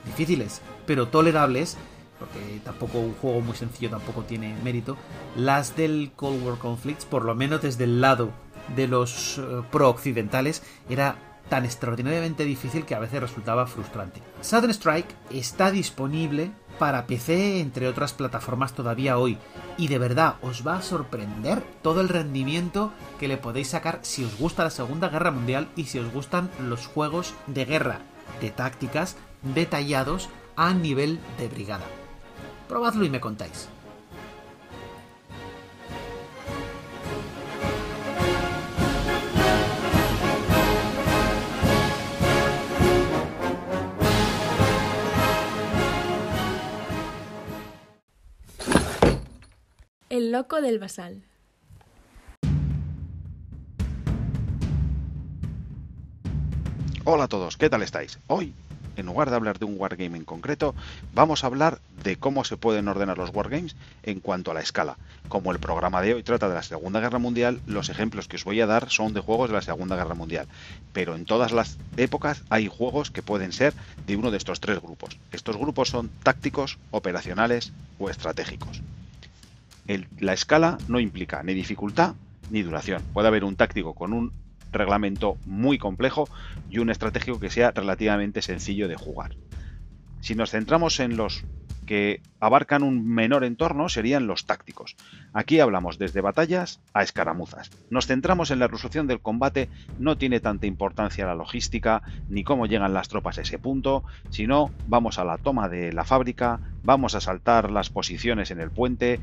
difíciles, 0.05 0.61
pero 0.85 1.09
tolerables, 1.09 1.79
porque 2.19 2.61
tampoco 2.63 2.99
un 2.99 3.15
juego 3.15 3.41
muy 3.41 3.57
sencillo 3.57 3.89
tampoco 3.89 4.25
tiene 4.25 4.55
mérito, 4.63 4.99
las 5.37 5.75
del 5.75 6.13
Cold 6.15 6.45
War 6.45 6.59
Conflicts, 6.59 7.07
por 7.07 7.25
lo 7.25 7.35
menos 7.35 7.63
desde 7.63 7.85
el 7.85 8.03
lado 8.03 8.33
de 8.77 8.87
los 8.87 9.39
eh, 9.39 9.63
pro-occidentales, 9.73 10.63
era 10.91 11.17
tan 11.49 11.65
extraordinariamente 11.65 12.45
difícil 12.45 12.85
que 12.85 12.95
a 12.95 12.99
veces 12.99 13.23
resultaba 13.23 13.67
frustrante. 13.67 14.21
Southern 14.43 14.75
Strike 14.75 15.15
está 15.31 15.71
disponible 15.71 16.51
para 16.79 17.07
PC 17.07 17.61
entre 17.61 17.89
otras 17.89 18.13
plataformas 18.13 18.73
todavía 18.73 19.19
hoy 19.19 19.39
y 19.77 19.89
de 19.89 19.99
verdad 19.99 20.37
os 20.43 20.67
va 20.67 20.77
a 20.77 20.83
sorprender 20.83 21.63
todo 21.83 22.01
el 22.01 22.09
rendimiento 22.09 22.93
que 23.19 23.29
le 23.29 23.37
podéis 23.37 23.69
sacar 23.69 24.01
si 24.03 24.25
os 24.25 24.39
gusta 24.39 24.65
la 24.65 24.71
Segunda 24.71 25.09
Guerra 25.09 25.31
Mundial 25.31 25.69
y 25.77 25.85
si 25.85 25.99
os 25.99 26.13
gustan 26.13 26.51
los 26.59 26.87
juegos 26.87 27.35
de 27.47 27.65
guerra 27.65 28.01
de 28.41 28.51
tácticas 28.51 29.17
detallados 29.43 30.29
a 30.57 30.73
nivel 30.73 31.21
de 31.39 31.49
brigada. 31.49 31.85
Probadlo 32.69 33.05
y 33.05 33.11
me 33.11 33.21
contáis. 33.21 33.69
El 50.15 50.31
loco 50.31 50.61
del 50.61 50.79
basal. 50.79 51.25
Hola 57.03 57.25
a 57.25 57.27
todos, 57.27 57.57
¿qué 57.57 57.69
tal 57.69 57.83
estáis? 57.83 58.21
Hoy 58.29 58.55
en 58.97 59.07
lugar 59.07 59.29
de 59.29 59.35
hablar 59.35 59.59
de 59.59 59.65
un 59.65 59.75
wargame 59.77 60.17
en 60.17 60.25
concreto, 60.25 60.73
vamos 61.15 61.43
a 61.43 61.49
hablar 61.49 61.81
de 62.05 62.15
cómo 62.15 62.45
se 62.45 62.57
pueden 62.57 62.87
ordenar 62.87 63.19
los 63.19 63.35
wargames 63.35 63.75
en 64.05 64.21
cuanto 64.21 64.53
a 64.53 64.55
la 64.55 64.61
escala. 64.61 64.99
Como 65.29 65.51
el 65.51 65.59
programa 65.59 66.01
de 66.01 66.15
hoy 66.15 66.23
trata 66.23 66.49
de 66.49 66.55
la 66.55 66.63
Segunda 66.63 67.01
Guerra 67.01 67.19
Mundial, 67.19 67.61
los 67.67 67.89
ejemplos 67.89 68.29
que 68.29 68.37
os 68.37 68.45
voy 68.45 68.61
a 68.61 68.67
dar 68.67 68.91
son 68.91 69.15
de 69.15 69.21
juegos 69.21 69.51
de 69.51 69.57
la 69.57 69.63
Segunda 69.63 69.97
Guerra 69.97 70.15
Mundial. 70.15 70.47
Pero 70.93 71.17
en 71.17 71.25
todas 71.25 71.51
las 71.51 71.77
épocas 71.97 72.45
hay 72.51 72.69
juegos 72.69 73.11
que 73.11 73.23
pueden 73.23 73.51
ser 73.51 73.75
de 74.07 74.17
uno 74.17 74.31
de 74.31 74.37
estos 74.37 74.61
tres 74.61 74.81
grupos. 74.81 75.19
Estos 75.33 75.57
grupos 75.57 75.89
son 75.89 76.09
tácticos, 76.23 76.79
operacionales 76.93 77.73
o 77.99 78.11
estratégicos. 78.11 78.81
La 80.19 80.33
escala 80.33 80.79
no 80.89 81.01
implica 81.01 81.43
ni 81.43 81.55
dificultad 81.55 82.15
ni 82.51 82.63
duración. 82.63 83.03
Puede 83.13 83.29
haber 83.29 83.45
un 83.45 83.57
táctico 83.57 83.95
con 83.95 84.13
un 84.13 84.33
reglamento 84.73 85.39
muy 85.47 85.79
complejo 85.79 86.29
y 86.69 86.79
un 86.79 86.91
estratégico 86.91 87.41
que 87.41 87.51
sea 87.51 87.71
relativamente 87.71 88.43
sencillo 88.43 88.89
de 88.89 88.97
jugar. 88.97 89.37
Si 90.21 90.35
nos 90.35 90.51
centramos 90.51 91.01
en 91.01 91.17
los 91.17 91.45
que 91.85 92.21
abarcan 92.41 92.83
un 92.83 93.07
menor 93.07 93.45
entorno 93.45 93.89
serían 93.89 94.27
los 94.27 94.47
tácticos. 94.47 94.97
Aquí 95.33 95.61
hablamos 95.61 95.99
desde 95.99 96.21
batallas 96.21 96.81
a 96.93 97.03
escaramuzas. 97.03 97.71
Nos 97.91 98.07
centramos 98.07 98.51
en 98.51 98.59
la 98.59 98.69
resolución 98.69 99.07
del 99.07 99.21
combate, 99.21 99.69
no 99.99 100.17
tiene 100.17 100.41
tanta 100.41 100.67
importancia 100.67 101.27
la 101.27 101.35
logística 101.35 102.03
ni 102.29 102.45
cómo 102.45 102.67
llegan 102.67 102.95
las 102.95 103.09
tropas 103.09 103.39
a 103.39 103.43
ese 103.43 103.59
punto, 103.59 104.05
sino 104.31 104.71
vamos 104.87 105.19
a 105.19 105.25
la 105.25 105.39
toma 105.39 105.69
de 105.69 105.93
la 105.93 106.05
fábrica, 106.05 106.61
vamos 106.83 107.15
a 107.15 107.21
saltar 107.21 107.71
las 107.71 107.91
posiciones 107.91 108.51
en 108.51 108.61
el 108.61 108.71
puente, 108.71 109.21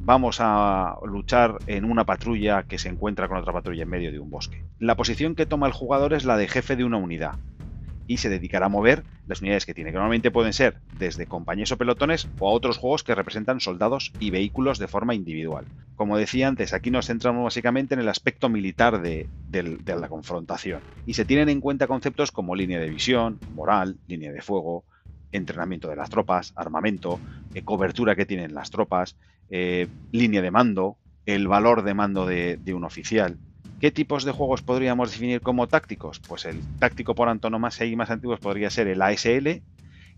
vamos 0.00 0.38
a 0.40 0.96
luchar 1.04 1.58
en 1.66 1.84
una 1.84 2.04
patrulla 2.04 2.64
que 2.64 2.78
se 2.78 2.88
encuentra 2.88 3.28
con 3.28 3.36
otra 3.36 3.52
patrulla 3.52 3.82
en 3.82 3.88
medio 3.88 4.10
de 4.10 4.18
un 4.18 4.30
bosque. 4.30 4.64
La 4.78 4.96
posición 4.96 5.34
que 5.34 5.46
toma 5.46 5.66
el 5.66 5.72
jugador 5.72 6.14
es 6.14 6.24
la 6.24 6.36
de 6.36 6.48
jefe 6.48 6.74
de 6.76 6.84
una 6.84 6.96
unidad 6.96 7.36
y 8.06 8.16
se 8.16 8.28
dedicará 8.28 8.66
a 8.66 8.70
mover 8.70 9.04
las 9.28 9.40
unidades 9.40 9.66
que 9.66 9.74
tiene, 9.74 9.90
que 9.90 9.94
normalmente 9.94 10.32
pueden 10.32 10.52
ser 10.52 10.78
desde 10.98 11.26
compañías 11.26 11.70
o 11.70 11.76
pelotones 11.76 12.28
o 12.40 12.48
a 12.48 12.52
otros 12.52 12.76
juegos 12.76 13.04
que 13.04 13.14
representan 13.14 13.60
soldados 13.60 14.12
y 14.18 14.30
vehículos 14.30 14.80
de 14.80 14.88
forma 14.88 15.14
individual. 15.14 15.66
Como 15.94 16.16
decía 16.16 16.48
antes, 16.48 16.72
aquí 16.72 16.90
nos 16.90 17.06
centramos 17.06 17.44
básicamente 17.44 17.94
en 17.94 18.00
el 18.00 18.08
aspecto 18.08 18.48
militar 18.48 19.00
de, 19.00 19.28
de 19.48 19.96
la 19.96 20.08
confrontación 20.08 20.80
y 21.06 21.14
se 21.14 21.24
tienen 21.24 21.50
en 21.50 21.60
cuenta 21.60 21.86
conceptos 21.86 22.32
como 22.32 22.56
línea 22.56 22.80
de 22.80 22.88
visión, 22.88 23.38
moral, 23.54 23.98
línea 24.08 24.32
de 24.32 24.40
fuego, 24.40 24.84
entrenamiento 25.32 25.88
de 25.88 25.96
las 25.96 26.10
tropas, 26.10 26.52
armamento, 26.56 27.20
eh, 27.54 27.62
cobertura 27.62 28.16
que 28.16 28.26
tienen 28.26 28.54
las 28.54 28.70
tropas, 28.70 29.16
eh, 29.50 29.88
línea 30.12 30.42
de 30.42 30.50
mando, 30.50 30.96
el 31.26 31.48
valor 31.48 31.82
de 31.82 31.94
mando 31.94 32.26
de, 32.26 32.58
un 32.74 32.84
oficial. 32.84 33.36
¿Qué 33.80 33.90
tipos 33.90 34.24
de 34.24 34.32
juegos 34.32 34.62
podríamos 34.62 35.10
definir 35.10 35.40
como 35.40 35.66
tácticos? 35.66 36.20
Pues 36.20 36.44
el 36.44 36.60
táctico 36.78 37.14
por 37.14 37.28
antonomasia 37.28 37.86
y 37.86 37.96
más 37.96 38.10
antiguos 38.10 38.40
podría 38.40 38.70
ser 38.70 38.88
el 38.88 39.00
ASL, 39.00 39.62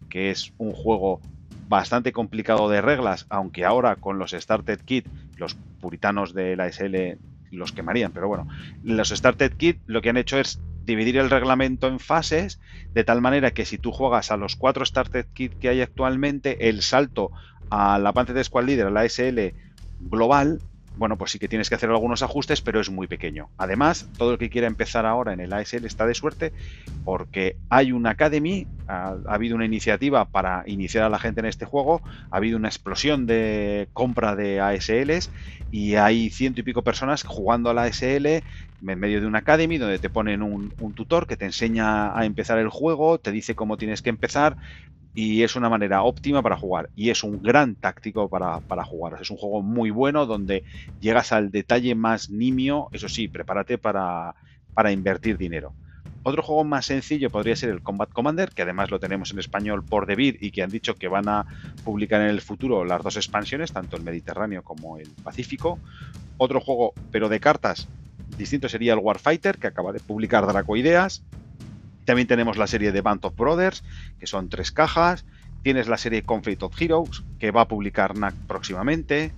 que 0.09 0.31
es 0.31 0.53
un 0.59 0.73
juego 0.73 1.21
bastante 1.69 2.13
complicado 2.13 2.69
de 2.69 2.81
reglas, 2.81 3.27
aunque 3.31 3.65
ahora 3.65 3.97
con 3.97 4.19
los 4.19 4.33
Started 4.33 4.81
Kit, 4.81 5.07
los 5.37 5.55
puritanos 5.81 6.35
del 6.35 6.61
ASL 6.61 7.19
los 7.51 7.73
quemarían, 7.73 8.13
pero 8.13 8.29
bueno, 8.29 8.49
los 8.83 9.11
Started 9.11 9.53
Kit 9.53 9.79
lo 9.87 10.03
que 10.03 10.11
han 10.11 10.17
hecho 10.17 10.39
es 10.39 10.59
dividir 10.85 11.17
el 11.19 11.31
reglamento 11.31 11.89
en 11.89 11.99
fases, 11.99 12.61
de 12.95 13.05
tal 13.05 13.21
manera 13.21 13.53
que 13.53 13.65
si 13.65 13.79
tú 13.79 13.93
juegas 13.93 14.31
a 14.31 14.37
los 14.37 14.57
cuatro 14.57 14.85
Started 14.85 15.27
Kit 15.33 15.55
que 15.59 15.69
hay 15.69 15.81
actualmente, 15.81 16.69
el 16.69 16.83
salto 16.83 17.31
a 17.71 17.99
la 17.99 18.13
Pancet 18.13 18.43
Squad 18.45 18.65
Leader, 18.65 18.91
la 18.91 19.05
SL 19.05 19.55
global, 19.99 20.61
bueno, 20.97 21.17
pues 21.17 21.31
sí 21.31 21.39
que 21.39 21.49
tienes 21.49 21.69
que 21.69 21.75
hacer 21.75 21.91
algunos 21.91 22.23
ajustes, 22.23 22.61
pero 22.61 22.81
es 22.81 22.91
muy 22.91 23.07
pequeño. 23.07 23.49
Además, 23.57 24.09
todo 24.19 24.33
el 24.33 24.39
que 24.39 24.51
quiera 24.51 24.67
empezar 24.67 25.07
ahora 25.07 25.33
en 25.33 25.41
el 25.41 25.53
ASL 25.53 25.87
está 25.87 26.07
de 26.07 26.15
suerte 26.15 26.53
porque 27.05 27.57
hay 27.71 27.93
una 27.93 28.11
Academy, 28.11 28.67
ha, 28.89 29.17
habido 29.27 29.57
una 29.57 29.65
iniciativa 29.65 30.27
para 30.27 30.65
iniciar 30.67 31.05
a 31.05 31.09
la 31.09 31.19
gente 31.19 31.41
en 31.41 31.47
este 31.47 31.65
juego, 31.65 32.03
ha 32.31 32.37
habido 32.37 32.59
una 32.59 32.69
explosión 32.69 33.27
de 33.27 33.89
compra 33.93 34.37
de 34.37 34.61
ASLs 34.61 35.31
y 35.71 35.95
hay 35.95 36.31
ciento 36.31 36.61
y 36.61 36.65
pico 36.65 36.83
personas 36.83 37.25
jugando 37.25 37.71
a 37.71 37.75
la 37.75 37.85
ASL 37.85 38.27
en 38.27 38.99
medio 38.99 39.21
de 39.21 39.27
una 39.27 39.39
Academy 39.39 39.79
donde 39.79 39.99
te 39.99 40.11
ponen 40.11 40.43
un, 40.43 40.75
un 40.79 40.93
tutor 40.93 41.27
que 41.27 41.37
te 41.37 41.47
enseña 41.47 42.17
a 42.17 42.25
empezar 42.27 42.59
el 42.59 42.69
juego, 42.69 43.19
te 43.19 43.33
dice 43.33 43.55
cómo 43.55 43.79
tienes 43.79 44.03
que 44.03 44.11
empezar, 44.11 44.57
y 45.15 45.43
es 45.43 45.57
una 45.57 45.69
manera 45.69 46.03
óptima 46.03 46.43
para 46.43 46.57
jugar 46.57 46.89
y 46.97 47.11
es 47.11 47.23
un 47.23 47.43
gran 47.43 47.75
táctico 47.75 48.29
para, 48.29 48.85
jugar. 48.85 49.19
Es 49.21 49.31
un 49.31 49.37
juego 49.37 49.63
muy 49.63 49.91
bueno 49.91 50.27
donde 50.27 50.65
llegas 51.01 51.33
al 51.33 51.51
detalle 51.51 51.95
más 51.95 52.31
nimio, 52.31 52.89
eso 52.93 53.09
sí, 53.09 53.29
prepárate 53.29 53.79
para, 53.79 54.35
para 54.75 54.93
invertir 54.93 55.37
dinero. 55.37 55.75
Otro 56.25 56.43
juego 56.43 56.63
más 56.63 56.87
sencillo 56.87 57.31
podría 57.31 57.57
ser 57.57 57.71
el 57.71 57.83
Combat 57.83 58.09
Commander, 58.09 58.51
que 58.51 58.63
además 58.63 58.93
lo 58.93 59.01
tenemos 59.01 59.33
en 59.33 59.41
español 59.41 59.85
por 59.85 60.07
Debir 60.07 60.39
y 60.41 60.53
que 60.53 60.63
han 60.63 60.71
dicho 60.71 60.95
que 60.95 61.09
van 61.09 61.29
a 61.29 61.47
publicar 61.85 62.21
en 62.21 62.29
el 62.29 62.41
futuro 62.41 62.85
las 62.85 63.03
dos 63.03 63.17
expansiones, 63.17 63.73
tanto 63.73 63.97
el 63.97 64.05
Mediterráneo 64.05 64.63
como 64.63 64.99
el 64.99 65.11
Pacífico. 65.25 65.81
Otro 66.39 66.61
juego, 66.61 66.95
pero 67.11 67.29
de 67.29 67.41
cartas, 67.41 67.89
distinto 68.39 68.69
sería 68.69 68.93
el 68.93 69.01
Warfighter, 69.01 69.59
que 69.59 69.67
acaba 69.67 69.93
de 69.93 69.99
publicar 69.99 70.47
Dracoideas. 70.47 71.25
También 72.05 72.29
tenemos 72.29 72.57
la 72.57 72.67
serie 72.67 72.93
de 72.93 73.01
Band 73.01 73.25
of 73.25 73.37
Brothers, 73.37 73.83
que 74.19 74.27
son 74.27 74.49
tres 74.49 74.73
cajas. 74.73 75.25
Tienes 75.63 75.89
la 75.89 75.97
serie 75.97 76.25
Conflict 76.25 76.63
of 76.63 76.81
Heroes, 76.81 77.25
que 77.39 77.51
va 77.51 77.63
a 77.63 77.69
publicar 77.69 78.17
NAC 78.17 78.37
próximamente. 78.47 79.37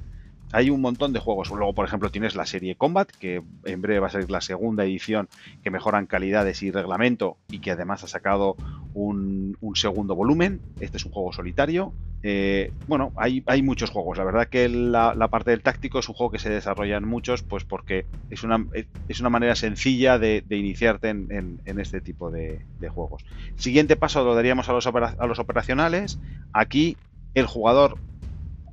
Hay 0.55 0.71
un 0.71 0.81
montón 0.81 1.13
de 1.13 1.19
juegos. 1.19 1.51
Luego, 1.51 1.75
por 1.75 1.85
ejemplo, 1.85 2.13
tienes 2.13 2.37
la 2.37 2.47
serie 2.47 2.77
Combat, 2.77 3.11
que 3.11 3.43
en 3.65 3.83
breve 3.83 3.99
va 3.99 4.07
a 4.07 4.11
ser 4.11 4.31
la 4.31 4.41
segunda 4.41 4.85
edición 4.85 5.29
que 5.65 5.71
mejoran 5.73 6.07
calidades 6.07 6.63
y 6.63 6.71
reglamento 6.71 7.39
y 7.51 7.59
que 7.59 7.73
además 7.73 8.05
ha 8.05 8.07
sacado 8.07 8.55
un, 8.95 9.59
segundo 9.75 10.15
volumen. 10.15 10.61
Este 10.79 10.99
es 10.99 11.07
un 11.07 11.11
juego 11.11 11.33
solitario. 11.33 11.93
Eh, 12.23 12.71
bueno, 12.87 13.13
hay, 13.17 13.43
hay, 13.47 13.63
muchos 13.63 13.91
juegos. 13.91 14.17
La 14.17 14.23
verdad 14.23 14.47
que 14.47 14.69
la, 14.69 15.27
parte 15.29 15.51
del 15.51 15.61
táctico 15.61 15.99
es 15.99 16.09
un 16.09 16.15
juego 16.15 16.31
que 16.31 16.39
se 16.39 16.51
desarrolla 16.51 16.99
en 16.99 17.09
muchos, 17.09 17.43
pues 17.43 17.65
porque 17.65 18.07
es 18.31 18.45
una, 18.45 18.65
es 19.09 19.19
una 19.19 19.31
manera 19.31 19.57
sencilla 19.57 20.21
de, 20.21 20.45
iniciarte 20.51 21.09
en, 21.09 21.59
este 21.65 22.01
tipo 22.01 22.31
de, 22.31 22.65
juegos. 22.95 23.25
Siguiente 23.57 23.97
paso 23.97 24.23
lo 24.25 24.37
daríamos 24.37 24.69
a 24.69 24.73
los, 24.73 24.87
a 24.87 25.27
los 25.27 25.39
operacionales. 25.41 26.21
Aquí 26.53 26.97
el 27.35 27.47
jugador 27.47 27.99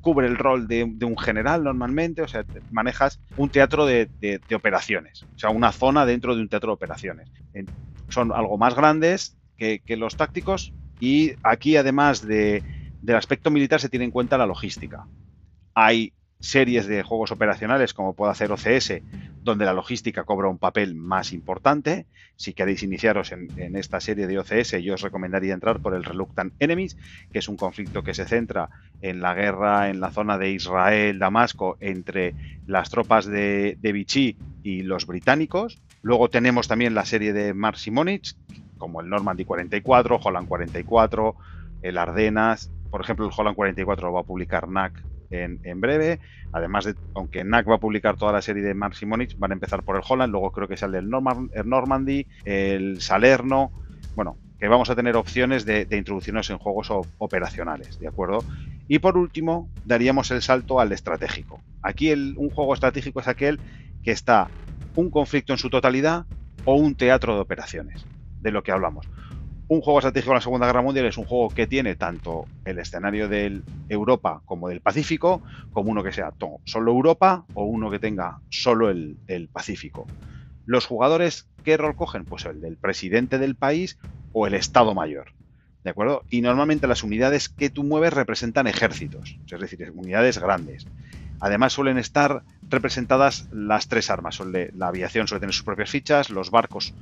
cubre 0.01 0.27
el 0.27 0.37
rol 0.37 0.67
de, 0.67 0.83
un 0.83 1.17
general 1.17 1.63
normalmente, 1.63 2.21
o 2.21 2.27
sea, 2.27 2.43
manejas 2.71 3.19
un 3.37 3.49
teatro 3.49 3.85
de, 3.85 4.09
operaciones, 4.53 5.23
o 5.23 5.39
sea, 5.39 5.49
una 5.49 5.71
zona 5.71 6.05
dentro 6.05 6.35
de 6.35 6.41
un 6.41 6.49
teatro 6.49 6.71
de 6.71 6.73
operaciones. 6.73 7.31
Son 8.09 8.31
algo 8.33 8.57
más 8.57 8.75
grandes 8.75 9.37
que, 9.57 9.81
los 9.95 10.17
tácticos 10.17 10.73
y 10.99 11.33
aquí 11.43 11.77
además 11.77 12.25
del 12.27 12.63
aspecto 13.15 13.51
militar 13.51 13.79
se 13.79 13.89
tiene 13.89 14.05
en 14.05 14.11
cuenta 14.11 14.37
la 14.37 14.45
logística. 14.45 15.05
Hay 15.73 16.13
series 16.41 16.87
de 16.87 17.03
juegos 17.03 17.31
operacionales 17.31 17.93
como 17.93 18.13
puede 18.13 18.31
hacer 18.31 18.51
OCS, 18.51 19.01
donde 19.43 19.65
la 19.65 19.73
logística 19.73 20.23
cobra 20.23 20.49
un 20.49 20.57
papel 20.57 20.95
más 20.95 21.31
importante. 21.31 22.07
Si 22.35 22.53
queréis 22.53 22.83
iniciaros 22.83 23.31
en, 23.31 23.75
esta 23.75 23.99
serie 23.99 24.27
de 24.27 24.39
OCS, 24.39 24.81
yo 24.81 24.95
os 24.95 25.01
recomendaría 25.01 25.53
entrar 25.53 25.79
por 25.79 25.93
el 25.93 26.03
Reluctant 26.03 26.53
Enemies, 26.59 26.97
que 27.31 27.39
es 27.39 27.47
un 27.47 27.57
conflicto 27.57 28.03
que 28.03 28.13
se 28.13 28.25
centra 28.25 28.69
en 29.01 29.21
la 29.21 29.33
guerra 29.33 29.89
en 29.89 30.01
la 30.01 30.11
zona 30.11 30.37
de 30.37 30.51
Israel-Damasco 30.51 31.77
entre 31.79 32.35
las 32.65 32.89
tropas 32.89 33.25
de, 33.25 33.77
Vichy 33.81 34.37
y 34.63 34.81
los 34.81 35.05
británicos. 35.05 35.79
Luego 36.01 36.29
tenemos 36.29 36.67
también 36.67 36.95
la 36.95 37.05
serie 37.05 37.33
de 37.33 37.53
Mark 37.53 37.77
Simonich, 37.77 38.35
como 38.79 39.01
el 39.01 39.09
Normandy 39.09 39.45
44, 39.45 40.19
Holland 40.23 40.47
44, 40.47 41.35
el 41.83 41.97
Ardenas. 41.99 42.71
Por 42.89 43.01
ejemplo, 43.01 43.27
el 43.27 43.31
Holland 43.35 43.55
44 43.55 44.07
lo 44.07 44.13
va 44.13 44.21
a 44.21 44.23
publicar 44.23 44.67
NAC 44.67 45.10
en, 45.31 45.81
breve. 45.81 46.19
Además 46.51 46.85
de, 46.85 46.95
aunque 47.15 47.43
NAC 47.43 47.69
va 47.69 47.75
a 47.75 47.79
publicar 47.79 48.17
toda 48.17 48.33
la 48.33 48.41
serie 48.41 48.63
de 48.63 48.73
Mark 48.73 48.95
Simonich, 48.95 49.37
van 49.37 49.51
a 49.51 49.53
empezar 49.53 49.83
por 49.83 49.95
el 49.95 50.03
Holland, 50.07 50.31
luego 50.31 50.51
creo 50.51 50.67
que 50.67 50.77
sale 50.77 50.99
el, 50.99 51.09
el 51.53 51.69
Normandy, 51.69 52.27
el 52.45 53.01
Salerno. 53.01 53.71
Bueno, 54.15 54.37
que 54.59 54.67
vamos 54.67 54.89
a 54.89 54.95
tener 54.95 55.15
opciones 55.15 55.65
de, 55.65 55.87
introducirnos 55.91 56.49
en 56.49 56.57
juegos 56.57 56.91
operacionales, 57.17 57.99
¿de 57.99 58.07
acuerdo? 58.07 58.43
Y 58.87 58.99
por 58.99 59.17
último, 59.17 59.69
daríamos 59.85 60.29
el 60.31 60.41
salto 60.41 60.79
al 60.79 60.91
estratégico. 60.91 61.61
Aquí 61.81 62.11
un 62.13 62.49
juego 62.49 62.73
estratégico 62.73 63.21
es 63.21 63.27
aquel 63.27 63.59
que 64.03 64.11
está 64.11 64.49
un 64.95 65.09
conflicto 65.09 65.53
en 65.53 65.57
su 65.57 65.69
totalidad 65.69 66.25
o 66.65 66.75
un 66.75 66.95
teatro 66.95 67.33
de 67.33 67.41
operaciones, 67.41 68.05
de 68.41 68.51
lo 68.51 68.61
que 68.61 68.71
hablamos 68.71 69.07
un 69.71 69.79
juego 69.79 69.99
estratégico 69.99 70.33
en 70.33 70.35
la 70.35 70.41
Segunda 70.41 70.65
Guerra 70.65 70.81
Mundial 70.81 71.05
es 71.05 71.17
un 71.17 71.23
juego 71.23 71.47
que 71.47 71.65
tiene 71.65 71.95
tanto 71.95 72.45
el 72.65 72.77
escenario 72.77 73.29
de 73.29 73.61
Europa 73.87 74.41
como 74.43 74.67
del 74.67 74.81
Pacífico, 74.81 75.41
como 75.71 75.91
uno 75.91 76.03
que 76.03 76.11
sea 76.11 76.33
solo 76.65 76.91
Europa 76.91 77.45
o 77.53 77.63
uno 77.63 77.89
que 77.89 77.97
tenga 77.97 78.41
solo 78.49 78.89
el, 78.89 79.49
Pacífico. 79.49 80.07
Los 80.65 80.85
jugadores, 80.87 81.47
¿qué 81.63 81.77
rol 81.77 81.95
cogen? 81.95 82.25
Pues 82.25 82.43
el 82.43 82.59
del 82.59 82.75
presidente 82.75 83.39
del 83.39 83.55
país 83.55 83.97
o 84.33 84.45
el 84.45 84.55
Estado 84.55 84.93
Mayor. 84.93 85.31
¿De 85.85 85.91
acuerdo? 85.91 86.23
Y 86.29 86.41
normalmente 86.41 86.85
las 86.85 87.01
unidades 87.01 87.47
que 87.47 87.69
tú 87.69 87.85
mueves 87.85 88.11
representan 88.11 88.67
ejércitos, 88.67 89.37
es 89.49 89.59
decir, 89.61 89.89
unidades 89.95 90.37
grandes. 90.37 90.85
Además 91.39 91.71
suelen 91.71 91.97
estar 91.97 92.43
representadas 92.69 93.47
las 93.53 93.87
tres 93.87 94.09
armas. 94.09 94.41
La 94.73 94.87
aviación 94.87 95.29
suele 95.29 95.39
tener 95.39 95.55
sus 95.55 95.63
propias 95.63 95.89
fichas, 95.89 96.29
los 96.29 96.51
barcos 96.51 96.93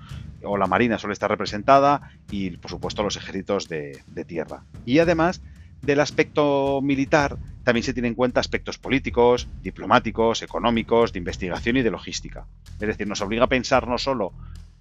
o 0.43 0.57
la 0.57 0.67
marina 0.67 0.97
suele 0.97 1.13
estar 1.13 1.29
representada 1.29 2.11
y 2.31 2.51
por 2.57 2.71
supuesto 2.71 3.03
los 3.03 3.17
ejércitos 3.17 3.67
de, 3.67 4.01
tierra. 4.27 4.63
Y 4.85 4.99
además 4.99 5.41
del 5.81 5.99
aspecto 5.99 6.81
militar 6.81 7.37
también 7.63 7.83
se 7.83 7.93
tienen 7.93 8.11
en 8.11 8.15
cuenta 8.15 8.39
aspectos 8.39 8.77
políticos, 8.77 9.47
diplomáticos, 9.61 10.41
económicos, 10.41 11.13
de 11.13 11.19
investigación 11.19 11.77
y 11.77 11.81
de 11.81 11.91
logística. 11.91 12.45
Es 12.79 12.87
decir, 12.87 13.07
nos 13.07 13.21
obliga 13.21 13.45
a 13.45 13.47
pensar 13.47 13.87
no 13.87 13.97
solo 13.97 14.33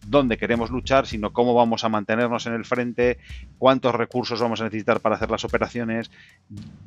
dónde 0.06 0.38
queremos 0.38 0.70
luchar, 0.70 1.06
sino 1.06 1.32
cómo 1.32 1.54
vamos 1.54 1.84
a 1.84 1.88
mantenernos 1.88 2.46
en 2.46 2.54
el 2.54 2.64
frente, 2.64 3.18
cuántos 3.58 3.94
recursos 3.94 4.40
vamos 4.40 4.60
a 4.60 4.64
necesitar 4.64 5.00
para 5.00 5.16
hacer 5.16 5.30
las 5.30 5.44
operaciones, 5.44 6.10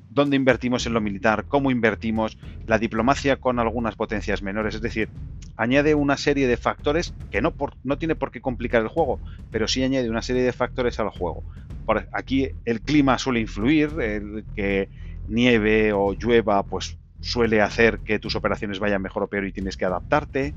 dónde 0.10 0.36
invertimos 0.36 0.86
en 0.86 0.94
lo 0.94 1.02
militar, 1.02 1.46
cómo 1.48 1.72
invertimos, 1.72 2.38
la 2.68 2.78
diplomacia 2.78 3.38
con 3.38 3.60
algunas 3.60 3.96
potencias 3.96 4.42
menores, 4.42 4.76
es 4.76 4.82
decir, 4.82 5.10
añade 5.56 5.96
una 5.96 6.18
serie 6.18 6.48
de 6.48 6.58
factores 6.58 7.14
que 7.30 7.42
no, 7.42 7.54
no 7.84 7.98
tiene 7.98 8.16
por 8.16 8.32
qué 8.32 8.42
complicar 8.42 8.82
el 8.82 8.88
juego, 8.88 9.20
pero 9.52 9.68
sí 9.68 9.84
añade 9.84 10.10
una 10.10 10.22
serie 10.22 10.44
de 10.44 10.54
factores 10.54 11.00
al 11.00 11.10
juego. 11.10 11.44
Por 11.86 12.08
aquí 12.14 12.50
el 12.66 12.82
clima 12.82 13.18
suele 13.18 13.40
influir, 13.40 13.90
el 14.00 14.46
que 14.56 14.90
nieve 15.28 15.94
o 15.94 16.14
llueva 16.14 16.64
pues 16.64 16.98
suele 17.22 17.62
hacer 17.62 18.00
que 18.00 18.20
tus 18.20 18.36
operaciones 18.36 18.80
vayan 18.80 19.02
mejor 19.02 19.24
o 19.24 19.28
peor 19.28 19.46
y 19.46 19.52
tienes 19.52 19.78
que 19.78 19.86
adaptarte 19.86 20.54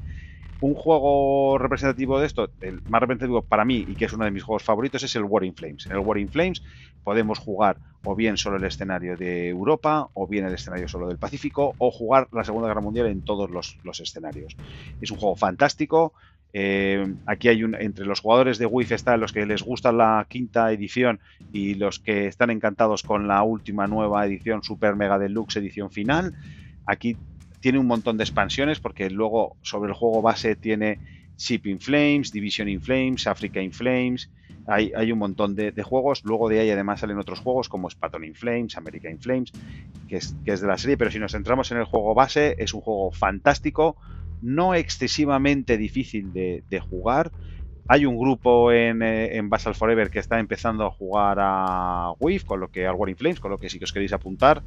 un 0.64 0.72
juego 0.72 1.58
representativo 1.58 2.18
de 2.18 2.26
esto, 2.26 2.48
el 2.62 2.80
más 2.88 3.02
representativo 3.02 3.42
para 3.42 3.66
mí 3.66 3.84
y 3.86 3.94
que 3.96 4.06
es 4.06 4.14
uno 4.14 4.24
de 4.24 4.30
mis 4.30 4.42
juegos 4.42 4.62
favoritos, 4.62 5.02
es 5.02 5.14
el 5.14 5.24
War 5.24 5.44
in 5.44 5.54
Flames. 5.54 5.84
En 5.84 5.92
el 5.92 5.98
War 5.98 6.18
Flames 6.26 6.62
podemos 7.02 7.38
jugar 7.38 7.76
o 8.02 8.14
bien 8.14 8.38
solo 8.38 8.56
el 8.56 8.64
escenario 8.64 9.14
de 9.18 9.50
Europa, 9.50 10.08
o 10.14 10.26
bien 10.26 10.46
el 10.46 10.54
escenario 10.54 10.88
solo 10.88 11.08
del 11.08 11.18
Pacífico, 11.18 11.74
o 11.76 11.90
jugar 11.90 12.28
la 12.32 12.44
Segunda 12.44 12.68
Guerra 12.68 12.80
Mundial 12.80 13.08
en 13.08 13.20
todos 13.20 13.50
los, 13.50 13.76
escenarios. 14.00 14.56
Es 15.02 15.10
un 15.10 15.18
juego 15.18 15.36
fantástico. 15.36 16.14
Eh, 16.54 17.14
aquí 17.26 17.48
hay 17.48 17.62
un, 17.62 17.74
entre 17.74 18.06
los 18.06 18.20
jugadores 18.20 18.56
de 18.56 18.64
WIF 18.64 18.92
están 18.92 19.20
los 19.20 19.34
que 19.34 19.44
les 19.44 19.62
gusta 19.62 19.92
la 19.92 20.24
quinta 20.30 20.72
edición 20.72 21.20
y 21.52 21.74
los 21.74 21.98
que 21.98 22.26
están 22.26 22.48
encantados 22.48 23.02
con 23.02 23.28
la 23.28 23.42
última 23.42 23.86
nueva 23.86 24.24
edición 24.24 24.62
Super 24.62 24.96
Mega 24.96 25.18
Deluxe 25.18 25.58
edición 25.58 25.90
final. 25.90 26.34
Aquí 26.86 27.18
tiene 27.64 27.78
un 27.78 27.86
montón 27.86 28.18
de 28.18 28.24
expansiones 28.24 28.78
porque 28.78 29.08
luego 29.08 29.56
sobre 29.62 29.88
el 29.88 29.94
juego 29.94 30.20
base 30.20 30.54
tiene 30.54 30.98
Ship 31.38 31.62
in 31.64 31.80
Flames, 31.80 32.30
Division 32.30 32.68
in 32.68 32.78
Flames, 32.78 33.26
Africa 33.26 33.58
in 33.58 33.72
Flames. 33.72 34.30
Hay, 34.66 34.92
hay 34.94 35.10
un 35.10 35.18
montón 35.18 35.56
de, 35.56 35.72
juegos. 35.82 36.22
Luego 36.26 36.50
de 36.50 36.60
ahí 36.60 36.68
además 36.68 37.00
salen 37.00 37.16
otros 37.16 37.40
juegos 37.40 37.70
como 37.70 37.88
Spartan 37.88 38.22
in 38.22 38.34
Flames, 38.34 38.76
America 38.76 39.08
in 39.08 39.18
Flames, 39.18 39.50
que 40.10 40.16
es, 40.16 40.36
que 40.44 40.52
es 40.52 40.60
de 40.60 40.66
la 40.66 40.76
serie. 40.76 40.98
Pero 40.98 41.10
si 41.10 41.18
nos 41.18 41.32
centramos 41.32 41.72
en 41.72 41.78
el 41.78 41.84
juego 41.84 42.12
base, 42.12 42.54
es 42.58 42.74
un 42.74 42.82
juego 42.82 43.10
fantástico, 43.12 43.96
no 44.42 44.74
excesivamente 44.74 45.78
difícil 45.78 46.34
de, 46.34 46.82
jugar. 46.90 47.32
Hay 47.88 48.04
un 48.04 48.18
grupo 48.18 48.72
en, 48.72 49.00
eh, 49.00 49.38
en 49.38 49.48
Basal 49.48 49.74
Forever 49.74 50.10
que 50.10 50.18
está 50.18 50.38
empezando 50.38 50.84
a 50.84 50.90
jugar 50.90 51.38
a 51.40 52.12
WIF, 52.20 52.44
con 52.44 52.60
lo 52.60 52.68
que 52.68 52.86
al 52.86 52.94
War 52.94 53.08
in 53.08 53.16
Flames, 53.16 53.40
con 53.40 53.50
lo 53.50 53.56
que 53.56 53.70
si 53.70 53.82
os 53.82 53.90
queréis 53.90 54.12
apuntar, 54.12 54.62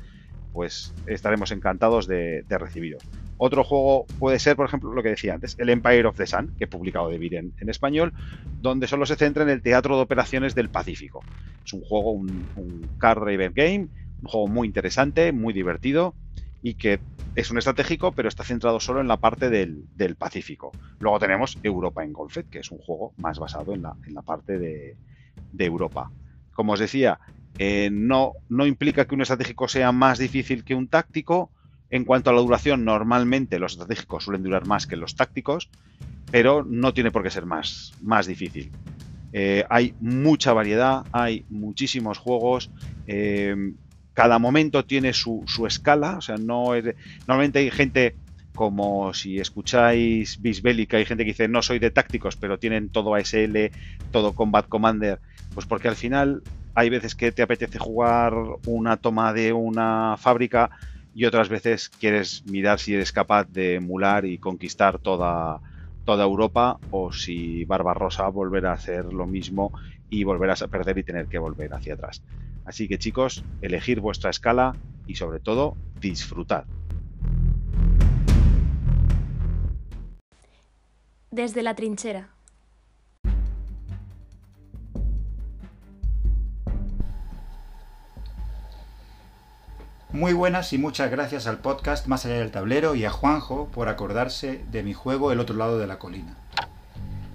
pues 0.54 0.94
estaremos 1.06 1.52
encantados 1.52 2.08
de, 2.08 2.44
recibiros. 2.50 3.04
Otro 3.38 3.64
juego 3.64 4.06
puede 4.18 4.40
ser, 4.40 4.56
por 4.56 4.66
ejemplo, 4.66 4.92
lo 4.94 5.04
que 5.04 5.10
decía 5.10 5.36
antes, 5.36 5.56
el 5.60 5.70
Empire 5.70 6.08
of 6.08 6.18
the 6.18 6.26
Sun, 6.26 6.54
que 6.58 6.64
he 6.64 6.68
publicado 6.68 7.10
de 7.10 7.18
en, 7.18 7.54
en 7.60 7.70
español, 7.70 8.14
donde 8.62 8.88
solo 8.88 9.06
se 9.06 9.16
centra 9.16 9.44
en 9.44 9.50
el 9.50 9.62
teatro 9.62 9.96
de 9.96 10.02
operaciones 10.02 10.56
del 10.56 10.70
Pacífico. 10.70 11.24
Es 11.64 11.74
un 11.74 11.82
juego, 11.82 12.12
un, 12.12 12.90
card 12.98 13.24
driver 13.24 13.52
game, 13.52 13.90
un 14.22 14.28
juego 14.30 14.48
muy 14.48 14.68
interesante, 14.68 15.32
muy 15.32 15.54
divertido 15.54 16.16
y 16.64 16.76
que 16.76 17.00
es 17.36 17.52
un 17.52 17.58
estratégico, 17.58 18.14
pero 18.14 18.30
está 18.30 18.44
centrado 18.44 18.80
solo 18.80 19.02
en 19.02 19.08
la 19.08 19.18
parte 19.18 19.50
del, 19.50 20.16
Pacífico. 20.18 20.72
Luego 21.00 21.20
tenemos 21.20 21.58
Europa 21.62 22.04
Engulfed, 22.04 22.46
que 22.46 22.60
es 22.60 22.72
un 22.72 22.80
juego 22.80 23.14
más 23.18 23.38
basado 23.38 23.74
en 23.74 23.84
la, 23.84 23.96
en 24.08 24.14
la 24.14 24.22
parte 24.22 24.58
de, 24.58 24.96
Europa. 25.60 26.10
Como 26.54 26.74
os 26.74 26.80
decía, 26.80 27.20
eh, 27.58 27.90
no, 27.92 28.34
no 28.50 28.66
implica 28.66 29.06
que 29.06 29.16
un 29.16 29.22
estratégico 29.22 29.68
sea 29.68 29.92
más 29.92 30.20
difícil 30.20 30.64
que 30.64 30.76
un 30.76 30.88
táctico. 30.88 31.52
En 31.90 32.04
cuanto 32.04 32.30
a 32.30 32.34
la 32.34 32.42
duración, 32.42 32.84
normalmente 32.84 33.60
los 33.60 33.74
estratégicos 33.74 34.26
suelen 34.26 34.44
durar 34.44 34.66
más 34.66 34.88
que 34.88 34.98
los 34.98 35.16
tácticos, 35.16 35.70
pero 36.32 36.66
no 36.68 36.94
tiene 36.94 37.12
por 37.12 37.24
qué 37.24 37.30
ser 37.30 37.46
más, 37.46 37.94
más 38.02 38.28
difícil. 38.28 38.72
Eh, 39.32 39.64
hay 39.70 39.94
mucha 40.02 40.52
variedad, 40.52 41.04
hay 41.12 41.46
muchísimos 41.50 42.18
juegos. 42.18 42.72
Eh, 43.08 43.56
cada 44.14 44.40
momento 44.40 44.84
tiene 44.84 45.14
su, 45.14 45.46
escala, 45.68 46.18
o 46.18 46.22
sea, 46.22 46.38
no 46.38 46.72
normalmente 47.28 47.60
hay 47.60 47.70
gente 47.70 48.16
como 48.56 49.14
si 49.14 49.40
escucháis 49.40 50.42
Bisbélica, 50.42 50.98
hay 50.98 51.06
gente 51.06 51.24
que 51.24 51.30
dice 51.30 51.48
no 51.48 51.62
soy 51.62 51.78
de 51.78 51.92
tácticos, 51.92 52.36
pero 52.36 52.58
tienen 52.58 52.90
todo 52.90 53.14
ASL, 53.14 53.70
todo 54.12 54.34
Combat 54.34 54.68
Commander, 54.68 55.20
pues 55.54 55.68
porque 55.68 55.88
al 55.88 55.96
final 55.96 56.42
hay 56.78 56.92
veces 56.92 57.16
que 57.16 57.32
te 57.32 57.42
apetece 57.42 57.80
jugar 57.80 58.36
una 58.68 58.98
toma 58.98 59.34
de 59.34 59.52
una 59.52 60.16
fábrica 60.16 60.70
y 61.16 61.26
otras 61.26 61.50
veces 61.50 61.90
quieres 61.90 62.46
mirar 62.46 62.78
si 62.80 62.94
eres 62.94 63.12
capaz 63.12 63.46
de 63.46 63.78
emular 63.78 64.26
y 64.26 64.38
conquistar 64.38 65.00
toda, 65.00 65.60
toda 66.06 66.24
Europa 66.24 66.78
o 66.92 67.12
si 67.12 67.66
Barbarossa 67.66 68.28
volverá 68.28 68.70
a 68.70 68.76
hacer 68.76 69.12
lo 69.12 69.26
mismo 69.26 69.72
y 70.12 70.24
volverás 70.24 70.62
a 70.62 70.68
perder 70.68 71.00
y 71.00 71.04
tener 71.04 71.26
que 71.26 71.40
volver 71.40 71.74
hacia 71.74 71.96
atrás. 71.96 72.22
Así 72.64 72.88
que 72.88 73.00
chicos, 73.00 73.44
elegir 73.64 74.00
vuestra 74.00 74.30
escala 74.30 74.76
y 75.08 75.16
sobre 75.16 75.40
todo 75.40 75.76
disfrutar. 76.00 76.66
Desde 81.32 81.64
la 81.64 81.74
trinchera. 81.74 82.37
Muy 90.18 90.34
buenas 90.34 90.74
y 90.74 90.80
muchas 90.80 91.12
gracias 91.12 91.46
al 91.46 91.60
podcast 91.60 92.08
Más 92.08 92.26
allá 92.26 92.40
del 92.40 92.50
tablero 92.50 92.96
y 92.96 93.06
a 93.06 93.12
Juanjo 93.12 93.68
por 93.72 93.88
acordarse 93.88 94.66
de 94.72 94.82
mi 94.82 94.96
juego 94.96 95.32
El 95.32 95.40
otro 95.40 95.56
lado 95.56 95.78
de 95.78 95.86
la 95.86 96.00
colina. 96.00 96.34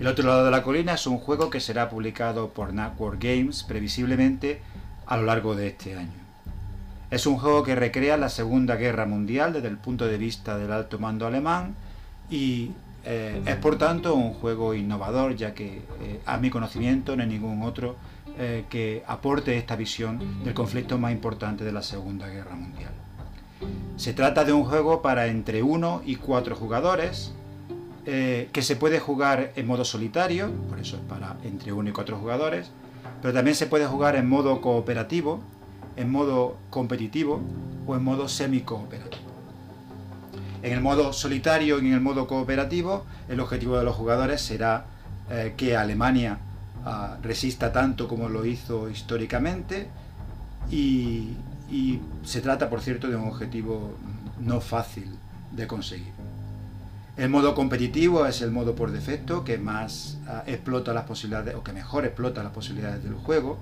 El 0.00 0.08
otro 0.08 0.26
lado 0.26 0.44
de 0.44 0.50
la 0.50 0.64
colina 0.64 0.94
es 0.94 1.06
un 1.06 1.18
juego 1.18 1.48
que 1.48 1.60
será 1.60 1.88
publicado 1.88 2.48
por 2.48 2.74
Network 2.74 3.22
Games 3.22 3.62
previsiblemente 3.62 4.62
a 5.06 5.16
lo 5.16 5.22
largo 5.22 5.54
de 5.54 5.68
este 5.68 5.96
año. 5.96 6.10
Es 7.12 7.24
un 7.24 7.38
juego 7.38 7.62
que 7.62 7.76
recrea 7.76 8.16
la 8.16 8.28
Segunda 8.28 8.74
Guerra 8.74 9.06
Mundial 9.06 9.52
desde 9.52 9.68
el 9.68 9.78
punto 9.78 10.06
de 10.06 10.18
vista 10.18 10.58
del 10.58 10.72
alto 10.72 10.98
mando 10.98 11.24
alemán 11.24 11.76
y 12.30 12.72
eh, 13.04 13.42
es 13.46 13.56
por 13.56 13.78
tanto 13.78 14.14
un 14.14 14.32
juego 14.32 14.74
innovador 14.74 15.34
ya 15.34 15.54
que 15.54 15.82
eh, 16.00 16.20
a 16.24 16.38
mi 16.38 16.50
conocimiento 16.50 17.16
no 17.16 17.22
hay 17.22 17.28
ningún 17.28 17.62
otro 17.62 17.96
eh, 18.38 18.64
que 18.70 19.02
aporte 19.06 19.56
esta 19.56 19.74
visión 19.74 20.44
del 20.44 20.54
conflicto 20.54 20.98
más 20.98 21.12
importante 21.12 21.64
de 21.64 21.72
la 21.72 21.82
Segunda 21.82 22.28
Guerra 22.28 22.54
Mundial. 22.54 22.92
Se 23.96 24.12
trata 24.12 24.44
de 24.44 24.52
un 24.52 24.64
juego 24.64 25.02
para 25.02 25.26
entre 25.26 25.62
1 25.62 26.02
y 26.06 26.16
4 26.16 26.56
jugadores 26.56 27.32
que 28.04 28.62
se 28.62 28.74
puede 28.74 28.98
jugar 28.98 29.52
en 29.54 29.64
modo 29.64 29.84
solitario, 29.84 30.50
por 30.68 30.80
eso 30.80 30.96
es 30.96 31.02
para 31.02 31.36
entre 31.44 31.72
1 31.72 31.90
y 31.90 31.92
4 31.92 32.16
jugadores, 32.16 32.72
pero 33.20 33.32
también 33.32 33.54
se 33.54 33.68
puede 33.68 33.86
jugar 33.86 34.16
en 34.16 34.28
modo 34.28 34.60
cooperativo, 34.60 35.40
en 35.94 36.10
modo 36.10 36.56
competitivo 36.70 37.40
o 37.86 37.94
en 37.94 38.02
modo 38.02 38.26
semi-cooperativo. 38.26 39.31
En 40.62 40.72
el 40.72 40.80
modo 40.80 41.12
solitario 41.12 41.80
y 41.80 41.88
en 41.88 41.94
el 41.94 42.00
modo 42.00 42.26
cooperativo, 42.26 43.04
el 43.28 43.40
objetivo 43.40 43.78
de 43.78 43.84
los 43.84 43.96
jugadores 43.96 44.40
será 44.40 44.86
eh, 45.30 45.54
que 45.56 45.76
Alemania 45.76 46.38
ah, 46.84 47.16
resista 47.22 47.72
tanto 47.72 48.08
como 48.08 48.28
lo 48.28 48.44
hizo 48.44 48.88
históricamente 48.88 49.88
y 50.70 51.36
se 52.24 52.40
trata, 52.40 52.70
por 52.70 52.80
cierto, 52.80 53.08
de 53.08 53.16
un 53.16 53.28
objetivo 53.28 53.94
no 54.40 54.60
fácil 54.60 55.06
de 55.50 55.66
conseguir. 55.66 56.12
El 57.16 57.28
modo 57.28 57.54
competitivo 57.54 58.26
es 58.26 58.40
el 58.40 58.50
modo 58.50 58.74
por 58.74 58.90
defecto 58.90 59.44
que 59.44 59.58
más 59.58 60.18
ah, 60.26 60.44
explota 60.46 60.94
las 60.94 61.04
posibilidades 61.04 61.54
o 61.54 61.62
que 61.62 61.72
mejor 61.72 62.06
explota 62.06 62.42
las 62.42 62.52
posibilidades 62.52 63.04
del 63.04 63.14
juego. 63.14 63.58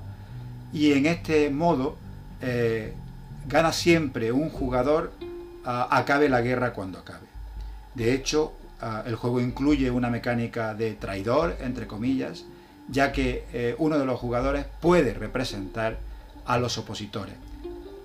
Y 0.72 0.92
en 0.92 1.06
este 1.06 1.50
modo 1.50 1.96
eh, 2.40 2.94
gana 3.48 3.72
siempre 3.72 4.30
un 4.30 4.50
jugador 4.50 5.12
acabe 5.64 6.28
la 6.28 6.40
guerra 6.40 6.72
cuando 6.72 6.98
acabe. 6.98 7.26
De 7.94 8.14
hecho, 8.14 8.52
el 9.04 9.16
juego 9.16 9.40
incluye 9.40 9.90
una 9.90 10.10
mecánica 10.10 10.74
de 10.74 10.94
traidor, 10.94 11.56
entre 11.60 11.86
comillas, 11.86 12.44
ya 12.88 13.12
que 13.12 13.46
eh, 13.52 13.74
uno 13.78 13.98
de 13.98 14.04
los 14.04 14.18
jugadores 14.18 14.66
puede 14.80 15.14
representar 15.14 15.98
a 16.46 16.58
los 16.58 16.78
opositores 16.78 17.34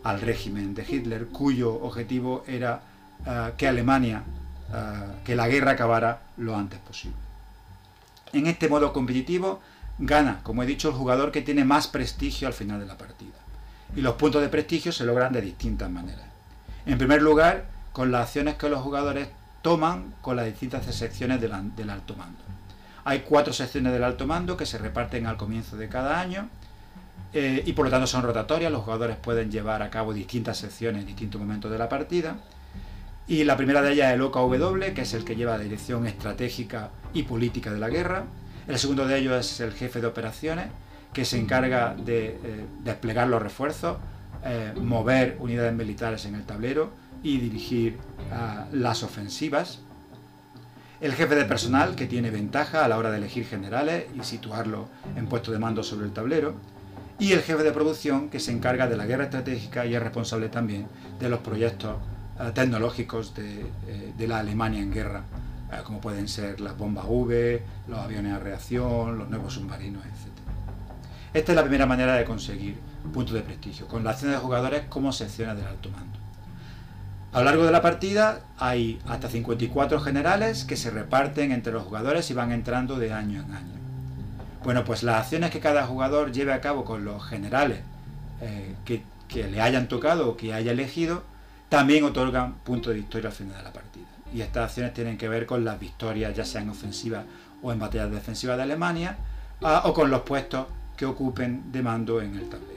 al 0.04 0.22
régimen 0.22 0.76
de 0.76 0.86
Hitler, 0.88 1.28
cuyo 1.28 1.74
objetivo 1.74 2.44
era 2.48 2.82
que 3.58 3.68
Alemania 3.68 4.24
que 5.24 5.36
la 5.36 5.48
guerra 5.48 5.72
acabara 5.72 6.22
lo 6.38 6.56
antes 6.56 6.80
posible. 6.80 7.18
En 8.34 8.48
este 8.48 8.68
modo 8.68 8.92
competitivo 8.94 9.62
gana, 9.98 10.42
como 10.44 10.62
he 10.62 10.66
dicho, 10.66 10.90
el 10.90 10.96
jugador 10.96 11.32
que 11.32 11.42
tiene 11.42 11.64
más 11.64 11.88
prestigio 11.88 12.48
al 12.48 12.54
final 12.54 12.80
de 12.80 12.86
la 12.86 12.98
partida. 12.98 13.34
Y 13.96 14.02
los 14.02 14.16
puntos 14.16 14.42
de 14.42 14.50
prestigio 14.50 14.92
se 14.92 15.06
logran 15.06 15.32
de 15.32 15.42
distintas 15.42 15.90
maneras. 15.90 16.26
En 16.86 16.98
primer 16.98 17.22
lugar, 17.22 17.66
con 17.94 18.12
las 18.12 18.24
acciones 18.24 18.56
que 18.56 18.70
los 18.70 18.82
jugadores 18.82 19.30
toman 19.62 20.14
con 20.22 20.36
las 20.36 20.46
distintas 20.46 20.86
secciones 20.94 21.42
del, 21.42 21.52
alto 21.90 22.16
mando. 22.16 22.40
Hay 23.04 23.22
cuatro 23.22 23.52
secciones 23.52 23.94
del 23.94 24.04
alto 24.04 24.28
mando 24.28 24.56
que 24.56 24.68
se 24.68 24.78
reparten 24.78 25.26
al 25.26 25.38
comienzo 25.38 25.76
de 25.76 25.90
cada 25.90 26.20
año 26.20 26.50
eh, 27.34 27.64
y 27.66 27.74
por 27.74 27.86
lo 27.86 27.92
tanto 27.92 28.06
son 28.06 28.22
rotatorias. 28.22 28.72
Los 28.72 28.84
jugadores 28.84 29.18
pueden 29.18 29.50
llevar 29.50 29.82
a 29.82 29.90
cabo 29.90 30.14
distintas 30.14 30.58
secciones 30.58 31.02
en 31.02 31.08
distintos 31.08 31.42
momentos 31.42 31.72
de 31.72 31.80
la 31.80 31.90
partida. 31.90 32.36
Y 33.28 33.44
la 33.44 33.58
primera 33.58 33.82
de 33.82 33.94
ellas 33.94 34.10
es 34.10 34.14
el 34.16 34.22
OKW, 34.22 34.94
que 34.94 35.02
es 35.02 35.14
el 35.16 35.26
que 35.26 35.36
lleva 35.36 35.58
la 35.58 35.64
dirección 35.64 36.06
estratégica 36.06 36.92
y 37.14 37.24
política 37.24 37.72
de 37.74 37.80
la 37.80 37.90
guerra. 37.90 38.26
El 38.68 38.78
segundo 38.78 39.08
de 39.08 39.18
ellos 39.18 39.40
es 39.40 39.60
el 39.62 39.74
jefe 39.74 40.00
de 40.00 40.08
operaciones, 40.08 40.68
que 41.12 41.26
se 41.26 41.40
encarga 41.40 41.96
de 41.96 42.28
eh, 42.28 42.66
desplegar 42.84 43.28
los 43.28 43.42
refuerzos, 43.42 43.98
eh, 44.46 44.74
mover 44.80 45.38
unidades 45.40 45.74
militares 45.74 46.26
en 46.26 46.36
el 46.36 46.44
tablero 46.44 46.92
y 47.24 47.40
dirigir 47.40 47.98
ah, 48.32 48.68
las 48.72 49.04
ofensivas. 49.04 49.80
El 51.02 51.14
jefe 51.14 51.36
de 51.36 51.46
personal, 51.46 51.96
que 51.96 52.06
tiene 52.06 52.30
ventaja 52.30 52.86
a 52.86 52.88
la 52.88 52.98
hora 52.98 53.12
de 53.12 53.18
elegir 53.18 53.46
generales 53.46 54.06
y 54.16 54.24
situarlo 54.24 54.88
en 55.16 55.28
puesto 55.28 55.52
de 55.52 55.60
mando 55.60 55.84
sobre 55.84 56.06
el 56.06 56.14
tablero. 56.14 56.56
Y 57.20 57.32
el 57.32 57.42
jefe 57.42 57.64
de 57.64 57.72
producción, 57.72 58.30
que 58.30 58.40
se 58.40 58.52
encarga 58.52 58.88
de 58.88 58.98
la 58.98 59.06
guerra 59.06 59.26
estratégica 59.26 59.86
y 59.86 59.96
es 59.96 60.02
responsable 60.02 60.50
también 60.50 60.88
de 61.20 61.30
los 61.30 61.40
proyectos 61.40 61.96
eh, 62.40 62.52
tecnológicos 62.54 63.34
eh, 63.38 64.14
de, 64.18 64.28
la 64.28 64.40
Alemania 64.40 64.82
en 64.82 64.92
guerra, 64.92 65.24
eh, 65.72 65.78
como 65.86 66.02
pueden 66.02 66.28
ser 66.28 66.60
las 66.60 66.78
bombas 66.78 67.06
V, 67.08 67.64
los 67.88 68.00
aviones 68.00 68.34
a 68.34 68.40
reacción, 68.40 69.18
los 69.18 69.30
nuevos 69.30 69.54
submarinos, 69.54 70.04
etc. 70.06 70.45
Esta 71.36 71.52
es 71.52 71.58
la 71.58 71.64
primera 71.64 71.86
manera 71.86 72.16
de 72.16 72.24
conseguir 72.24 72.78
puntos 73.14 73.34
de 73.34 73.42
prestigio, 73.42 73.90
con 73.90 74.06
la 74.06 74.12
acción 74.12 74.32
de 74.32 74.38
jugadores 74.38 74.84
como 74.88 75.12
secciones 75.12 75.58
del 75.58 75.68
alto 75.68 75.90
mando. 75.90 76.18
A 77.34 77.40
lo 77.40 77.44
largo 77.44 77.66
de 77.66 77.74
la 77.74 77.82
partida 77.82 78.40
hay 78.58 79.02
hasta 79.06 79.28
54 79.28 80.00
generales 80.00 80.64
que 80.64 80.78
se 80.78 80.92
reparten 80.92 81.52
entre 81.52 81.74
los 81.74 81.84
jugadores 81.84 82.32
y 82.32 82.34
van 82.34 82.54
entrando 82.54 82.98
de 83.00 83.12
año 83.12 83.42
en 83.42 83.54
año. 83.54 83.74
Bueno, 84.64 84.86
pues 84.86 85.04
las 85.04 85.24
acciones 85.24 85.52
que 85.52 85.60
cada 85.60 85.86
jugador 85.86 86.32
lleve 86.32 86.54
a 86.54 86.62
cabo 86.62 86.86
con 86.86 87.04
los 87.04 87.22
generales 87.26 87.82
que, 88.86 89.04
que, 89.28 89.50
le 89.50 89.60
hayan 89.60 89.90
tocado 89.90 90.30
o 90.30 90.38
que 90.38 90.54
haya 90.54 90.72
elegido 90.72 91.24
también 91.68 92.06
otorgan 92.06 92.54
puntos 92.60 92.94
de 92.94 93.00
victoria 93.00 93.28
al 93.28 93.36
final 93.36 93.58
de 93.58 93.64
la 93.64 93.74
partida. 93.74 94.06
Y 94.34 94.40
estas 94.40 94.70
acciones 94.70 94.94
tienen 94.94 95.18
que 95.18 95.28
ver 95.28 95.46
con 95.46 95.66
las 95.66 95.82
victorias, 95.82 96.34
ya 96.34 96.46
sean 96.46 96.70
ofensivas 96.70 97.26
o 97.62 97.74
en 97.74 97.80
batallas 97.80 98.10
defensivas 98.10 98.56
de 98.56 98.64
Alemania, 98.64 99.18
ah, 99.62 99.82
o 99.84 99.94
con 99.94 100.10
los 100.10 100.22
puestos 100.22 100.68
que 100.96 101.06
ocupen 101.06 101.72
de 101.72 101.82
mando 101.82 102.22
en 102.22 102.36
el 102.36 102.50
tablero. 102.50 102.76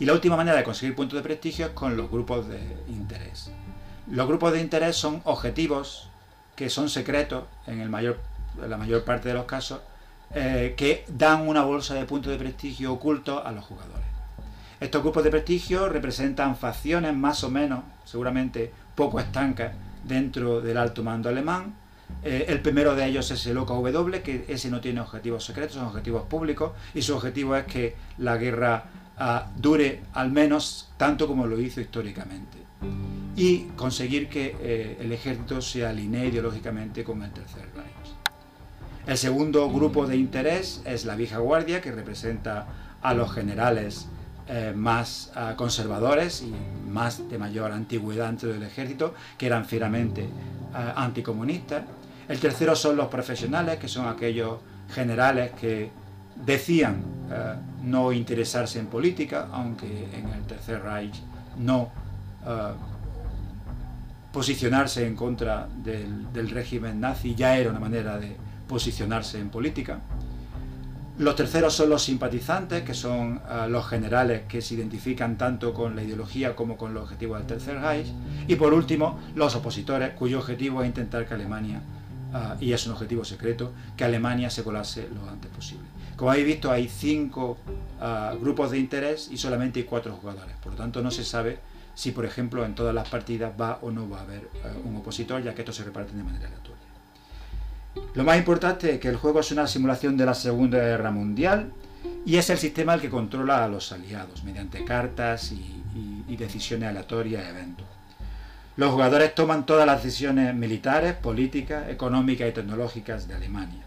Y 0.00 0.04
la 0.04 0.12
última 0.12 0.36
manera 0.36 0.56
de 0.56 0.64
conseguir 0.64 0.94
puntos 0.94 1.16
de 1.16 1.22
prestigio 1.22 1.66
es 1.66 1.72
con 1.72 1.96
los 1.96 2.10
grupos 2.10 2.48
de 2.48 2.60
interés. 2.88 3.50
Los 4.10 4.28
grupos 4.28 4.52
de 4.52 4.60
interés 4.60 4.96
son 4.96 5.20
objetivos 5.24 6.08
que 6.54 6.70
son 6.70 6.88
secretos 6.88 7.44
en, 7.66 7.80
el 7.80 7.88
mayor, 7.88 8.18
la 8.66 8.76
mayor 8.76 9.04
parte 9.04 9.28
de 9.28 9.34
los 9.34 9.44
casos, 9.44 9.80
eh, 10.34 10.74
que 10.76 11.04
dan 11.08 11.48
una 11.48 11.62
bolsa 11.64 11.94
de 11.94 12.04
puntos 12.04 12.32
de 12.32 12.38
prestigio 12.38 12.92
ocultos 12.92 13.42
a 13.44 13.52
los 13.52 13.64
jugadores. 13.64 14.06
Estos 14.80 15.02
grupos 15.02 15.24
de 15.24 15.30
prestigio 15.30 15.88
representan 15.88 16.56
facciones 16.56 17.14
más 17.14 17.42
o 17.42 17.50
menos, 17.50 17.80
seguramente 18.04 18.72
poco 18.94 19.18
estancas, 19.18 19.72
dentro 20.04 20.60
del 20.60 20.76
alto 20.76 21.02
mando 21.02 21.28
alemán. 21.28 21.74
Eh, 22.22 22.46
el 22.48 22.60
primero 22.60 22.94
de 22.94 23.06
ellos 23.06 23.30
es 23.30 23.46
el 23.46 23.58
OKW, 23.58 24.22
que 24.22 24.44
ese 24.48 24.70
no 24.70 24.80
tiene 24.80 25.00
objetivos 25.00 25.44
secretos, 25.44 25.74
son 25.74 25.86
objetivos 25.86 26.24
públicos, 26.24 26.72
y 26.94 27.02
su 27.02 27.14
objetivo 27.14 27.56
es 27.56 27.64
que 27.66 27.96
la 28.18 28.36
guerra 28.36 28.84
ah, 29.16 29.50
dure 29.56 30.02
al 30.14 30.30
menos 30.32 30.90
tanto 30.96 31.26
como 31.26 31.46
lo 31.46 31.60
hizo 31.60 31.80
históricamente 31.80 32.58
y 33.36 33.64
conseguir 33.76 34.28
que 34.28 34.56
eh, 34.60 34.96
el 35.00 35.12
ejército 35.12 35.60
se 35.60 35.86
alinee 35.86 36.26
ideológicamente 36.26 37.04
con 37.04 37.22
el 37.22 37.30
Tercer 37.30 37.68
Reich. 37.74 38.14
El 39.06 39.16
segundo 39.16 39.70
grupo 39.70 40.06
de 40.06 40.16
interés 40.16 40.82
es 40.84 41.04
la 41.04 41.14
vieja 41.14 41.38
guardia, 41.38 41.80
que 41.80 41.92
representa 41.92 42.66
a 43.00 43.14
los 43.14 43.32
generales 43.32 44.08
eh, 44.48 44.72
más 44.74 45.30
ah, 45.34 45.54
conservadores 45.56 46.42
y 46.42 46.52
más 46.88 47.28
de 47.28 47.38
mayor 47.38 47.72
antigüedad 47.72 48.26
dentro 48.26 48.50
del 48.50 48.62
ejército, 48.62 49.14
que 49.36 49.46
eran 49.46 49.64
fieramente 49.64 50.28
ah, 50.74 50.94
anticomunistas. 50.96 51.84
El 52.28 52.38
tercero 52.38 52.74
son 52.76 52.96
los 52.96 53.08
profesionales, 53.08 53.78
que 53.78 53.88
son 53.88 54.08
aquellos 54.08 54.58
generales 54.90 55.52
que 55.52 55.90
decían 56.34 57.02
eh, 57.30 57.54
no 57.82 58.12
interesarse 58.12 58.78
en 58.78 58.86
política, 58.86 59.48
aunque 59.52 59.86
en 59.86 60.28
el 60.28 60.42
Tercer 60.46 60.82
Reich 60.82 61.20
no 61.58 61.90
eh, 62.46 62.72
posicionarse 64.32 65.06
en 65.06 65.16
contra 65.16 65.68
del, 65.82 66.50
régimen 66.50 67.00
nazi 67.00 67.34
ya 67.34 67.56
era 67.56 67.70
una 67.70 67.80
manera 67.80 68.18
de 68.18 68.36
posicionarse 68.68 69.38
en 69.40 69.48
política. 69.48 69.98
Los 71.18 71.34
terceros 71.34 71.74
son 71.74 71.90
los 71.90 72.02
simpatizantes, 72.02 72.82
que 72.84 72.94
son 72.94 73.40
eh, 73.50 73.66
los 73.68 73.86
generales 73.88 74.42
que 74.48 74.62
se 74.62 74.74
identifican 74.74 75.36
tanto 75.36 75.74
con 75.74 75.96
la 75.96 76.02
ideología 76.02 76.54
como 76.54 76.76
con 76.76 76.94
los 76.94 77.02
objetivos 77.04 77.38
del 77.38 77.46
Tercer 77.46 77.80
Reich. 77.80 78.06
Y 78.46 78.54
por 78.54 78.72
último, 78.72 79.18
los 79.34 79.56
opositores, 79.56 80.14
cuyo 80.14 80.38
objetivo 80.38 80.82
es 80.82 80.88
intentar 80.88 81.26
que 81.26 81.34
Alemania, 81.34 81.80
y 82.60 82.72
es 82.72 82.86
un 82.86 82.92
objetivo 82.92 83.24
secreto, 83.24 83.72
que 83.96 84.04
Alemania 84.04 84.50
se 84.50 84.62
colase 84.62 85.08
lo 85.14 85.28
antes 85.30 85.50
posible. 85.50 85.86
Como 86.18 86.32
habéis 86.32 86.46
visto, 86.46 86.72
hay 86.72 86.88
cinco 86.88 87.58
ah, 88.00 88.34
grupos 88.40 88.72
de 88.72 88.78
interés 88.78 89.28
y 89.30 89.38
solamente 89.38 89.78
hay 89.78 89.84
cuatro 89.84 90.12
jugadores. 90.16 90.56
Por 90.56 90.72
lo 90.72 90.78
tanto, 90.78 91.00
no 91.00 91.12
se 91.12 91.24
sabe 91.24 91.60
si, 91.94 92.10
por 92.10 92.24
ejemplo, 92.24 92.64
en 92.64 92.74
todas 92.74 92.92
las 92.92 93.08
partidas 93.08 93.52
va 93.58 93.78
o 93.82 93.92
no 93.92 94.10
va 94.10 94.18
a 94.18 94.22
haber 94.22 94.50
ah, 94.64 94.68
un 94.84 94.96
opositor, 94.96 95.40
ya 95.44 95.54
que 95.54 95.62
estos 95.62 95.76
se 95.76 95.84
reparten 95.84 96.16
de 96.16 96.24
manera 96.24 96.48
aleatoria. 96.48 96.77
Lo 98.14 98.24
más 98.24 98.38
importante 98.38 98.94
es 98.94 99.00
que 99.00 99.08
el 99.08 99.16
juego 99.16 99.40
es 99.40 99.52
una 99.52 99.66
simulación 99.66 100.16
de 100.16 100.26
la 100.26 100.34
Segunda 100.34 100.78
Guerra 100.78 101.10
Mundial 101.10 101.72
y 102.24 102.36
es 102.36 102.50
el 102.50 102.58
sistema 102.58 102.94
el 102.94 103.00
que 103.00 103.10
controla 103.10 103.64
a 103.64 103.68
los 103.68 103.92
aliados 103.92 104.44
mediante 104.44 104.84
cartas 104.84 105.52
y, 105.52 105.74
decisiones 106.36 106.90
aleatorias 106.90 107.44
y 107.44 107.48
eventos. 107.48 107.86
Los 108.76 108.92
jugadores 108.92 109.34
toman 109.34 109.66
todas 109.66 109.84
las 109.86 110.04
decisiones 110.04 110.54
militares, 110.54 111.14
políticas, 111.14 111.88
económicas 111.88 112.48
y 112.48 112.52
tecnológicas 112.52 113.26
de 113.26 113.34
Alemania. 113.34 113.82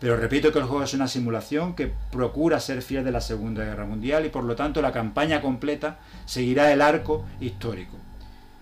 Pero 0.00 0.16
repito 0.16 0.52
que 0.52 0.58
el 0.58 0.64
juego 0.64 0.82
es 0.82 0.92
una 0.94 1.06
simulación 1.06 1.76
que 1.76 1.92
procura 2.10 2.58
ser 2.58 2.82
fiel 2.82 3.04
de 3.04 3.12
la 3.12 3.20
Segunda 3.20 3.64
Guerra 3.64 3.86
Mundial 3.86 4.26
y 4.26 4.28
por 4.28 4.42
lo 4.42 4.56
tanto 4.56 4.82
la 4.82 4.92
campaña 4.92 5.40
completa 5.40 5.98
seguirá 6.24 6.72
el 6.72 6.82
arco 6.82 7.24
histórico. 7.40 7.96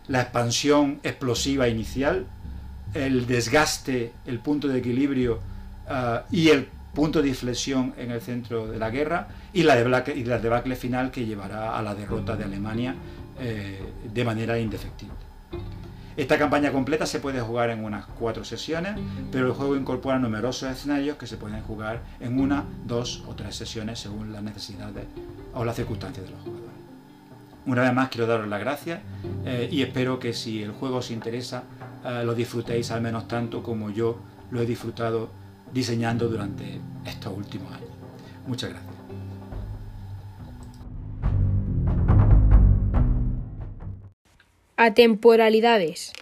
La 0.07 0.21
expansión 0.21 1.01
explosiva 1.03 1.69
inicial, 1.69 2.27
el 2.95 3.27
desgaste, 3.27 4.13
el 4.27 4.39
punto 4.39 4.69
de 4.69 4.79
equilibrio 4.79 5.41
ah, 5.89 6.25
y 6.31 6.49
el 6.49 6.69
punto 6.95 7.21
de 7.21 7.29
inflexión 7.29 7.93
en 7.99 8.13
el 8.13 8.21
centro 8.21 8.69
de 8.69 8.79
la 8.79 8.89
guerra 8.89 9.29
y 9.53 9.65
la, 9.65 9.75
debacle, 9.75 10.17
y 10.17 10.23
debacle 10.23 10.77
final 10.77 11.11
que 11.11 11.27
llevará 11.27 11.77
a 11.77 11.83
la 11.83 11.95
derrota 11.95 12.37
de 12.37 12.45
Alemania 12.45 12.95
eh, 13.39 13.81
de 14.13 14.25
manera 14.25 14.59
indefectible. 14.59 15.17
Esta 16.17 16.39
campaña 16.39 16.71
completa 16.71 17.07
se 17.07 17.19
puede 17.19 17.41
jugar 17.41 17.71
en 17.71 17.85
unas 17.85 18.07
cuatro 18.07 18.45
sesiones, 18.45 18.95
pero 19.33 19.49
el 19.49 19.53
juego 19.53 19.75
incorpora 19.75 20.17
numerosos 20.21 20.71
escenarios 20.71 21.17
que 21.17 21.27
se 21.27 21.37
pueden 21.37 21.61
jugar 21.63 22.03
en 22.21 22.39
una, 22.39 22.65
dos 22.87 23.25
o 23.27 23.35
tres 23.35 23.57
sesiones 23.57 23.99
según 23.99 24.33
las 24.33 24.41
necesidades 24.41 25.07
o 25.53 25.65
las 25.65 25.75
circunstancias 25.75 26.25
de 26.25 26.31
los 26.31 26.41
jugadores. 26.41 26.71
Una 27.67 27.83
vez 27.83 27.93
más 27.95 28.11
quiero 28.11 28.29
daros 28.29 28.47
las 28.47 28.61
gracias 28.61 29.01
eh, 29.45 29.69
y 29.73 29.83
espero 29.83 30.21
que 30.21 30.33
si 30.35 30.63
el 30.63 30.71
juego 30.71 30.99
os 30.99 31.11
interesa 31.11 31.65
eh, 32.05 32.23
lo 32.25 32.35
disfrutéis 32.35 32.91
al 32.91 33.01
menos 33.01 33.27
tanto 33.27 33.63
como 33.63 33.91
yo 33.91 34.19
lo 34.51 34.61
he 34.61 34.67
disfrutado 34.67 35.31
diseñando 35.73 36.29
durante 36.29 36.81
estos 37.05 37.37
últimos 37.37 37.73
años. 37.73 37.91
Muchas 38.47 38.71
gracias. 38.71 38.95
Atemporalidades. 44.77 46.13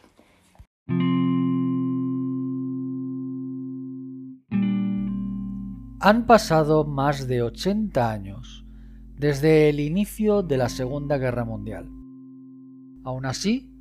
Han 6.04 6.26
pasado 6.26 6.84
más 6.84 7.28
de 7.28 7.42
80 7.42 8.10
años 8.10 8.64
desde 9.16 9.68
el 9.68 9.80
inicio 9.80 10.42
de 10.42 10.56
la 10.56 10.68
Segunda 10.68 11.16
Guerra 11.16 11.44
Mundial. 11.44 11.88
Aún 13.04 13.24
así, 13.24 13.71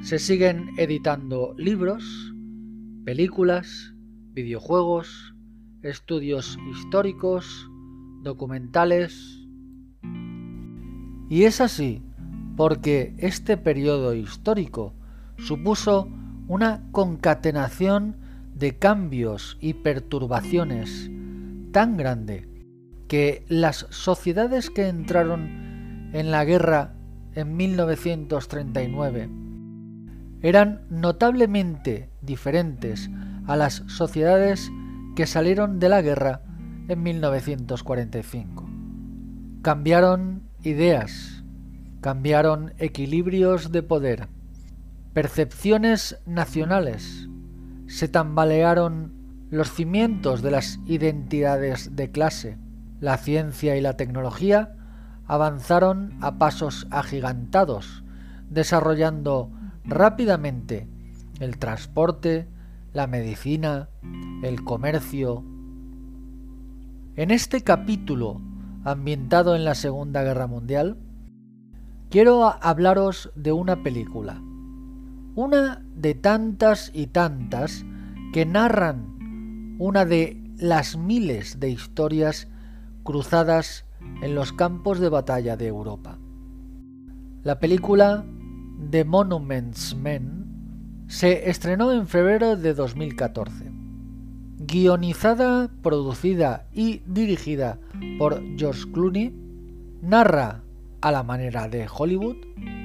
se 0.00 0.18
siguen 0.18 0.70
editando 0.76 1.54
libros, 1.56 2.34
películas, 3.04 3.94
videojuegos, 4.32 5.34
estudios 5.82 6.58
históricos, 6.70 7.68
documentales. 8.22 9.46
Y 11.28 11.44
es 11.44 11.60
así 11.60 12.02
porque 12.56 13.14
este 13.18 13.56
periodo 13.56 14.14
histórico 14.14 14.94
supuso 15.36 16.08
una 16.48 16.88
concatenación 16.90 18.16
de 18.54 18.78
cambios 18.78 19.56
y 19.60 19.74
perturbaciones 19.74 21.10
tan 21.72 21.96
grande 21.96 22.48
que 23.06 23.44
las 23.48 23.86
sociedades 23.90 24.70
que 24.70 24.88
entraron 24.88 26.10
en 26.12 26.30
la 26.30 26.44
guerra 26.44 26.94
en 27.34 27.56
1939 27.56 29.47
eran 30.42 30.82
notablemente 30.90 32.10
diferentes 32.20 33.10
a 33.46 33.56
las 33.56 33.82
sociedades 33.86 34.70
que 35.16 35.26
salieron 35.26 35.78
de 35.78 35.88
la 35.88 36.02
guerra 36.02 36.42
en 36.88 37.02
1945. 37.02 38.68
Cambiaron 39.62 40.42
ideas, 40.62 41.38
Cambiaron 42.00 42.74
equilibrios 42.78 43.72
de 43.72 43.82
poder, 43.82 44.28
percepciones 45.14 46.20
nacionales, 46.26 47.28
se 47.88 48.06
tambalearon 48.06 49.46
los 49.50 49.72
cimientos 49.72 50.40
de 50.40 50.52
las 50.52 50.78
identidades 50.86 51.96
de 51.96 52.12
clase, 52.12 52.56
la 53.00 53.16
ciencia 53.16 53.76
y 53.76 53.80
la 53.80 53.96
tecnología 53.96 54.76
avanzaron 55.26 56.16
a 56.20 56.38
pasos 56.38 56.86
agigantados, 56.92 58.04
desarrollando 58.48 59.50
rápidamente 59.88 60.86
el 61.40 61.58
transporte, 61.58 62.46
la 62.92 63.06
medicina, 63.06 63.88
el 64.42 64.62
comercio. 64.62 65.44
En 67.16 67.30
este 67.30 67.62
capítulo, 67.62 68.40
ambientado 68.84 69.56
en 69.56 69.64
la 69.64 69.74
Segunda 69.74 70.22
Guerra 70.22 70.46
Mundial, 70.46 70.98
quiero 72.10 72.44
hablaros 72.62 73.32
de 73.34 73.52
una 73.52 73.82
película. 73.82 74.42
Una 75.34 75.84
de 75.94 76.14
tantas 76.14 76.90
y 76.94 77.06
tantas 77.06 77.84
que 78.32 78.44
narran 78.44 79.76
una 79.78 80.04
de 80.04 80.42
las 80.58 80.96
miles 80.96 81.60
de 81.60 81.70
historias 81.70 82.48
cruzadas 83.04 83.86
en 84.22 84.34
los 84.34 84.52
campos 84.52 84.98
de 84.98 85.08
batalla 85.08 85.56
de 85.56 85.68
Europa. 85.68 86.18
La 87.44 87.60
película 87.60 88.24
The 88.90 89.04
Monuments 89.04 89.94
Men 89.96 91.04
se 91.08 91.50
estrenó 91.50 91.92
en 91.92 92.06
febrero 92.06 92.56
de 92.56 92.72
2014. 92.72 93.70
Guionizada, 94.60 95.68
producida 95.82 96.68
y 96.72 97.02
dirigida 97.04 97.80
por 98.18 98.40
George 98.56 98.90
Clooney, 98.92 99.34
narra 100.00 100.62
a 101.02 101.12
la 101.12 101.22
manera 101.22 101.68
de 101.68 101.86
Hollywood, 101.92 102.36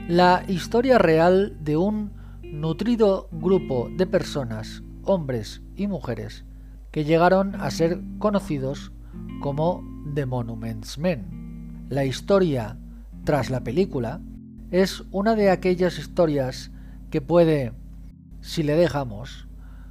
la 0.09 0.43
historia 0.47 0.97
real 0.97 1.57
de 1.61 1.77
un 1.77 2.11
nutrido 2.41 3.29
grupo 3.31 3.87
de 3.95 4.05
personas, 4.07 4.83
hombres 5.03 5.61
y 5.75 5.87
mujeres, 5.87 6.43
que 6.91 7.05
llegaron 7.05 7.55
a 7.55 7.71
ser 7.71 8.01
conocidos 8.19 8.91
como 9.41 9.83
The 10.15 10.25
Monuments 10.25 10.97
Men. 10.97 11.85
La 11.87 12.03
historia 12.03 12.77
tras 13.23 13.49
la 13.49 13.63
película 13.63 14.19
es 14.73 15.03
una 15.11 15.35
de 15.35 15.51
aquellas 15.51 15.99
historias 15.99 16.71
que 17.11 17.21
puede, 17.21 17.73
si 18.41 18.63
le 18.63 18.75
dejamos, 18.75 19.47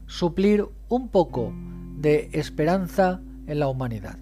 suplir 0.06 0.66
un 0.88 1.08
poco 1.08 1.54
de 1.98 2.30
esperanza 2.32 3.20
en 3.46 3.60
la 3.60 3.68
humanidad. 3.68 4.18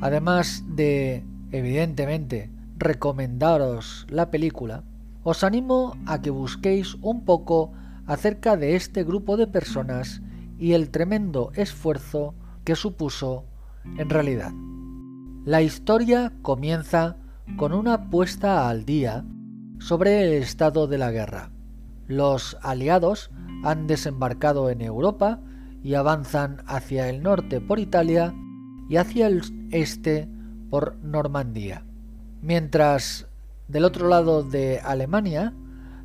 Además 0.00 0.62
de, 0.68 1.24
evidentemente, 1.50 2.48
recomendaros 2.78 4.06
la 4.08 4.30
película, 4.30 4.84
os 5.24 5.42
animo 5.42 5.96
a 6.06 6.22
que 6.22 6.30
busquéis 6.30 6.94
un 7.02 7.24
poco 7.24 7.72
acerca 8.06 8.56
de 8.56 8.76
este 8.76 9.02
grupo 9.02 9.36
de 9.36 9.48
personas 9.48 10.22
y 10.60 10.74
el 10.74 10.90
tremendo 10.90 11.50
esfuerzo 11.56 12.36
que 12.62 12.76
supuso 12.76 13.46
en 13.98 14.08
realidad. 14.10 14.52
La 15.44 15.60
historia 15.60 16.32
comienza 16.40 17.16
con 17.56 17.72
una 17.72 18.10
puesta 18.10 18.68
al 18.68 18.84
día 18.84 19.24
sobre 19.82 20.22
el 20.22 20.42
estado 20.42 20.86
de 20.86 20.96
la 20.96 21.10
guerra. 21.10 21.50
Los 22.06 22.56
aliados 22.62 23.30
han 23.64 23.86
desembarcado 23.86 24.70
en 24.70 24.80
Europa 24.80 25.40
y 25.82 25.94
avanzan 25.94 26.62
hacia 26.66 27.08
el 27.08 27.22
norte 27.22 27.60
por 27.60 27.80
Italia 27.80 28.32
y 28.88 28.96
hacia 28.96 29.26
el 29.26 29.42
este 29.72 30.28
por 30.70 30.96
Normandía. 31.02 31.84
Mientras 32.40 33.26
del 33.66 33.84
otro 33.84 34.08
lado 34.08 34.44
de 34.44 34.80
Alemania, 34.80 35.52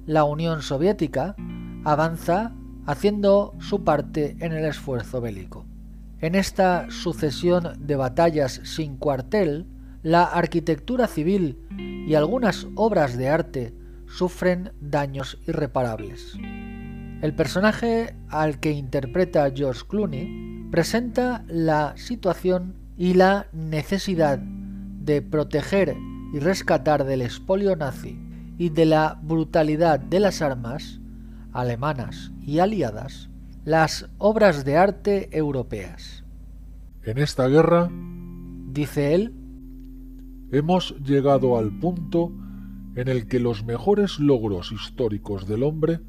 la 0.05 0.23
Unión 0.23 0.61
Soviética 0.63 1.35
avanza 1.83 2.53
haciendo 2.87 3.53
su 3.59 3.83
parte 3.83 4.37
en 4.39 4.53
el 4.53 4.65
esfuerzo 4.65 5.21
bélico. 5.21 5.65
En 6.19 6.33
esta 6.33 6.89
sucesión 6.89 7.75
de 7.85 7.95
batallas 7.95 8.59
sin 8.63 8.97
cuartel, 8.97 9.67
la 10.03 10.23
arquitectura 10.23 11.07
civil 11.07 11.57
y 12.07 12.15
algunas 12.15 12.67
obras 12.75 13.17
de 13.17 13.29
arte 13.29 13.73
sufren 14.07 14.71
daños 14.79 15.37
irreparables. 15.47 16.37
El 17.21 17.33
personaje 17.35 18.15
al 18.29 18.59
que 18.59 18.71
interpreta 18.71 19.51
George 19.53 19.81
Clooney 19.87 20.67
presenta 20.71 21.43
la 21.47 21.93
situación 21.97 22.75
y 22.97 23.13
la 23.13 23.47
necesidad 23.53 24.39
de 24.39 25.21
proteger 25.21 25.95
y 26.33 26.39
rescatar 26.39 27.05
del 27.05 27.21
espolio 27.21 27.75
nazi 27.75 28.19
y 28.57 28.69
de 28.69 28.85
la 28.85 29.19
brutalidad 29.21 29.99
de 29.99 30.19
las 30.19 30.41
armas 30.41 30.99
alemanas 31.53 32.31
y 32.45 32.59
aliadas 32.59 33.29
las 33.65 34.09
obras 34.17 34.63
de 34.63 34.77
arte 34.77 35.29
europeas. 35.37 36.23
En 37.03 37.17
esta 37.17 37.47
guerra, 37.47 37.89
dice 37.91 39.13
él, 39.13 39.33
hemos 40.51 40.95
llegado 40.99 41.57
al 41.57 41.71
punto 41.71 42.31
en 42.95 43.07
el 43.07 43.27
que 43.27 43.39
los 43.39 43.63
mejores 43.63 44.19
logros 44.19 44.71
históricos 44.71 45.47
del 45.47 45.63
hombre 45.63 45.99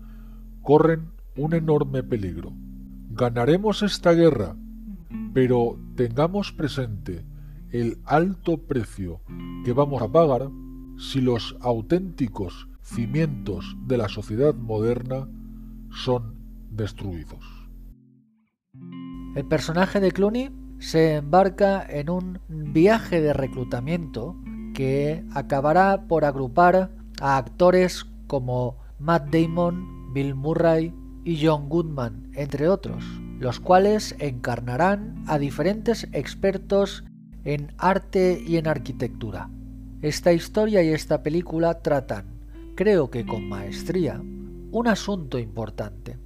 corren 0.63 1.11
un 1.37 1.55
enorme 1.55 2.03
peligro. 2.03 2.53
Ganaremos 3.11 3.83
esta 3.83 4.13
guerra, 4.13 4.57
pero 5.35 5.79
tengamos 5.97 6.53
presente 6.53 7.25
el 7.71 7.99
alto 8.05 8.59
precio 8.59 9.21
que 9.65 9.73
vamos 9.73 10.03
a 10.03 10.11
pagar 10.11 10.49
si 10.97 11.21
los 11.21 11.57
auténticos 11.61 12.69
cimientos 12.83 13.77
de 13.87 13.99
la 13.99 14.09
sociedad 14.09 14.55
moderna 14.55 15.29
son 15.91 16.35
destruidos. 16.71 17.45
El 19.37 19.47
personaje 19.47 20.01
de 20.01 20.11
Clooney 20.11 20.51
se 20.79 21.17
embarca 21.17 21.85
en 21.89 22.11
un 22.11 22.41
viaje 22.49 23.21
de 23.21 23.33
reclutamiento 23.33 24.37
que 24.75 25.25
acabará 25.35 26.07
por 26.07 26.25
agrupar 26.25 26.91
a 27.21 27.37
actores 27.37 28.07
como 28.27 28.77
Matt 28.99 29.31
Damon, 29.31 30.13
Bill 30.13 30.35
Murray 30.35 30.95
y 31.25 31.45
John 31.45 31.69
Goodman, 31.69 32.31
entre 32.35 32.69
otros, 32.69 33.05
los 33.39 33.61
cuales 33.61 34.15
encarnarán 34.19 35.25
a 35.27 35.39
diferentes 35.39 36.09
expertos 36.13 37.05
en 37.45 37.73
arte 37.79 38.43
y 38.47 38.57
en 38.57 38.69
arquitectura. 38.69 39.51
Esta 40.01 40.33
historia 40.33 40.83
y 40.83 40.89
esta 40.89 41.23
película 41.23 41.81
tratan, 41.83 42.27
creo 42.77 43.11
que 43.11 43.27
con 43.27 43.49
maestría, 43.49 44.21
un 44.71 44.87
asunto 44.87 45.39
importante. 45.39 46.19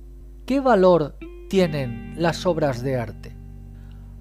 ¿Qué 0.45 0.61
valor 0.61 1.17
tienen 1.49 2.15
las 2.19 2.45
obras 2.45 2.83
de 2.83 2.97
arte? 2.97 3.32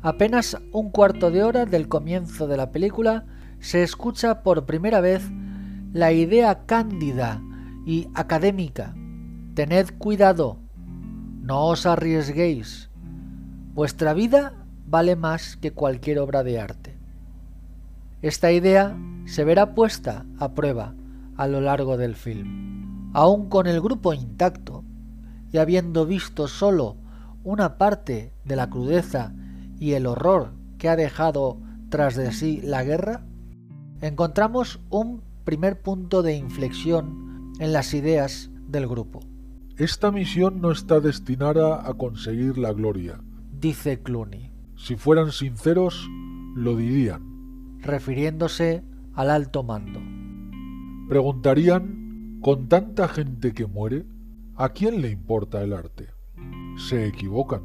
Apenas 0.03 0.57
un 0.71 0.89
cuarto 0.89 1.29
de 1.29 1.43
hora 1.43 1.65
del 1.65 1.87
comienzo 1.87 2.47
de 2.47 2.57
la 2.57 2.71
película 2.71 3.25
se 3.59 3.83
escucha 3.83 4.41
por 4.41 4.65
primera 4.65 4.99
vez 4.99 5.29
la 5.93 6.11
idea 6.11 6.65
cándida 6.65 7.39
y 7.85 8.07
académica. 8.15 8.95
Tened 9.53 9.91
cuidado, 9.99 10.57
no 11.41 11.67
os 11.67 11.85
arriesguéis. 11.85 12.89
Vuestra 13.75 14.13
vida 14.15 14.65
vale 14.87 15.15
más 15.15 15.55
que 15.57 15.71
cualquier 15.71 16.17
obra 16.17 16.43
de 16.43 16.59
arte. 16.59 16.97
Esta 18.23 18.51
idea 18.51 18.97
se 19.25 19.43
verá 19.43 19.75
puesta 19.75 20.25
a 20.39 20.55
prueba 20.55 20.95
a 21.37 21.47
lo 21.47 21.61
largo 21.61 21.97
del 21.97 22.15
film. 22.15 23.11
Aún 23.13 23.49
con 23.49 23.67
el 23.67 23.79
grupo 23.81 24.13
intacto 24.13 24.83
y 25.51 25.59
habiendo 25.59 26.07
visto 26.07 26.47
solo 26.47 26.97
una 27.43 27.77
parte 27.77 28.33
de 28.45 28.55
la 28.55 28.69
crudeza 28.69 29.33
y 29.81 29.93
el 29.93 30.05
horror 30.05 30.53
que 30.77 30.87
ha 30.87 30.95
dejado 30.95 31.57
tras 31.89 32.15
de 32.15 32.31
sí 32.31 32.61
la 32.63 32.85
guerra, 32.85 33.25
encontramos 33.99 34.79
un 34.89 35.21
primer 35.43 35.81
punto 35.81 36.21
de 36.21 36.37
inflexión 36.37 37.51
en 37.59 37.73
las 37.73 37.93
ideas 37.93 38.49
del 38.69 38.87
grupo. 38.87 39.19
Esta 39.75 40.11
misión 40.11 40.61
no 40.61 40.71
está 40.71 41.01
destinada 41.01 41.85
a 41.85 41.93
conseguir 41.95 42.57
la 42.57 42.71
gloria, 42.71 43.19
dice 43.59 44.01
Clooney. 44.01 44.51
Si 44.77 44.95
fueran 44.95 45.33
sinceros, 45.33 46.07
lo 46.55 46.77
dirían 46.77 47.31
refiriéndose 47.81 48.83
al 49.13 49.29
alto 49.29 49.63
mando. 49.63 49.99
Preguntarían, 51.09 52.39
con 52.41 52.67
tanta 52.69 53.07
gente 53.07 53.53
que 53.53 53.65
muere, 53.65 54.05
¿a 54.55 54.69
quién 54.69 55.01
le 55.01 55.09
importa 55.09 55.63
el 55.63 55.73
arte? 55.73 56.07
Se 56.77 57.07
equivocan, 57.07 57.61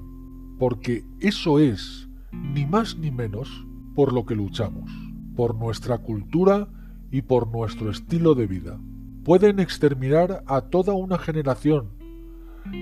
porque 0.58 1.04
eso 1.20 1.58
es, 1.58 2.05
ni 2.54 2.66
más 2.66 2.96
ni 2.96 3.10
menos, 3.10 3.66
por 3.94 4.12
lo 4.12 4.26
que 4.26 4.34
luchamos, 4.34 4.90
por 5.34 5.54
nuestra 5.54 5.98
cultura 5.98 6.68
y 7.10 7.22
por 7.22 7.48
nuestro 7.48 7.90
estilo 7.90 8.34
de 8.34 8.46
vida. 8.46 8.78
Pueden 9.24 9.58
exterminar 9.58 10.42
a 10.46 10.62
toda 10.62 10.94
una 10.94 11.18
generación, 11.18 11.90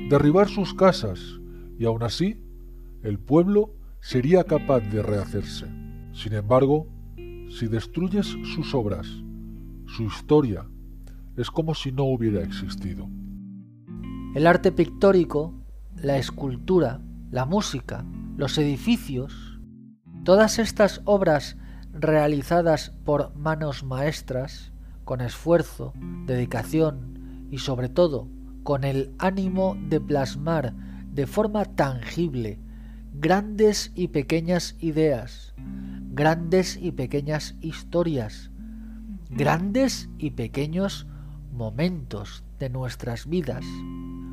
derribar 0.09 0.49
sus 0.49 0.75
casas, 0.75 1.21
y 1.79 1.85
aún 1.85 2.03
así, 2.03 2.41
el 3.03 3.19
pueblo 3.19 3.75
sería 4.01 4.45
capaz 4.45 4.81
de 4.81 5.03
rehacerse. 5.03 5.67
Sin 6.13 6.35
embargo, 6.35 6.87
si 7.49 7.67
destruyes 7.67 8.27
sus 8.55 8.75
obras, 8.75 9.07
su 9.87 10.05
historia, 10.05 10.67
es 11.37 11.51
como 11.51 11.75
si 11.75 11.93
no 11.93 12.05
hubiera 12.05 12.43
existido. 12.43 13.09
El 14.35 14.47
arte 14.47 14.73
pictórico, 14.73 15.55
la 15.97 16.19
escultura, 16.19 17.01
la 17.31 17.45
música, 17.45 18.05
los 18.37 18.59
edificios, 18.59 19.44
todas 20.25 20.59
estas 20.59 21.03
obras 21.05 21.57
realizadas 21.93 22.91
por 23.05 23.35
manos 23.37 23.85
maestras, 23.85 24.73
con 25.05 25.21
esfuerzo, 25.21 25.93
dedicación 26.27 27.49
y 27.51 27.59
sobre 27.59 27.89
todo 27.89 28.29
con 28.63 28.85
el 28.85 29.15
ánimo 29.19 29.77
de 29.89 30.01
plasmar 30.01 30.73
de 31.13 31.27
forma 31.27 31.65
tangible 31.65 32.59
grandes 33.13 33.93
y 33.95 34.09
pequeñas 34.09 34.77
ideas, 34.81 35.55
grandes 36.11 36.79
y 36.81 36.93
pequeñas 36.93 37.55
historias, 37.61 38.51
grandes 39.31 40.09
y 40.19 40.31
pequeños 40.31 41.07
momentos 41.53 42.45
de 42.59 42.71
nuestras 42.71 43.29
vidas. 43.29 43.65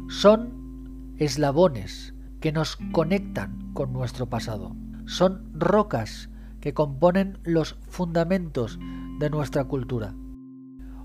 Son 0.09 1.13
eslabones 1.17 2.15
que 2.39 2.51
nos 2.51 2.77
conectan 2.91 3.71
con 3.73 3.93
nuestro 3.93 4.27
pasado. 4.27 4.75
Son 5.05 5.51
rocas 5.53 6.29
que 6.59 6.73
componen 6.73 7.39
los 7.43 7.77
fundamentos 7.87 8.79
de 9.19 9.29
nuestra 9.29 9.65
cultura. 9.65 10.13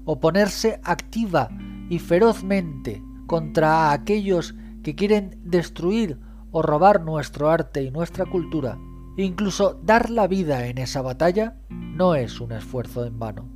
Oponerse 0.04 0.80
activa 0.84 1.48
y 1.90 1.98
ferozmente 1.98 3.02
contra 3.26 3.92
aquellos 3.92 4.54
que 4.82 4.94
quieren 4.94 5.40
destruir 5.44 6.20
o 6.50 6.62
robar 6.62 7.02
nuestro 7.02 7.50
arte 7.50 7.82
y 7.82 7.90
nuestra 7.90 8.24
cultura 8.26 8.78
Incluso 9.16 9.80
dar 9.82 10.10
la 10.10 10.26
vida 10.26 10.66
en 10.66 10.76
esa 10.76 11.00
batalla 11.00 11.56
no 11.70 12.14
es 12.14 12.38
un 12.38 12.52
esfuerzo 12.52 13.06
en 13.06 13.18
vano. 13.18 13.48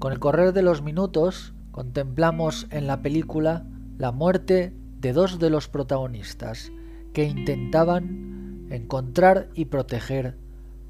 Con 0.00 0.12
el 0.12 0.18
correr 0.18 0.52
de 0.52 0.62
los 0.62 0.82
minutos 0.82 1.54
contemplamos 1.70 2.66
en 2.70 2.88
la 2.88 3.02
película 3.02 3.64
la 3.98 4.10
muerte 4.10 4.74
de 4.98 5.12
dos 5.12 5.38
de 5.38 5.48
los 5.48 5.68
protagonistas 5.68 6.72
que 7.12 7.24
intentaban 7.24 8.51
encontrar 8.72 9.50
y 9.54 9.66
proteger 9.66 10.38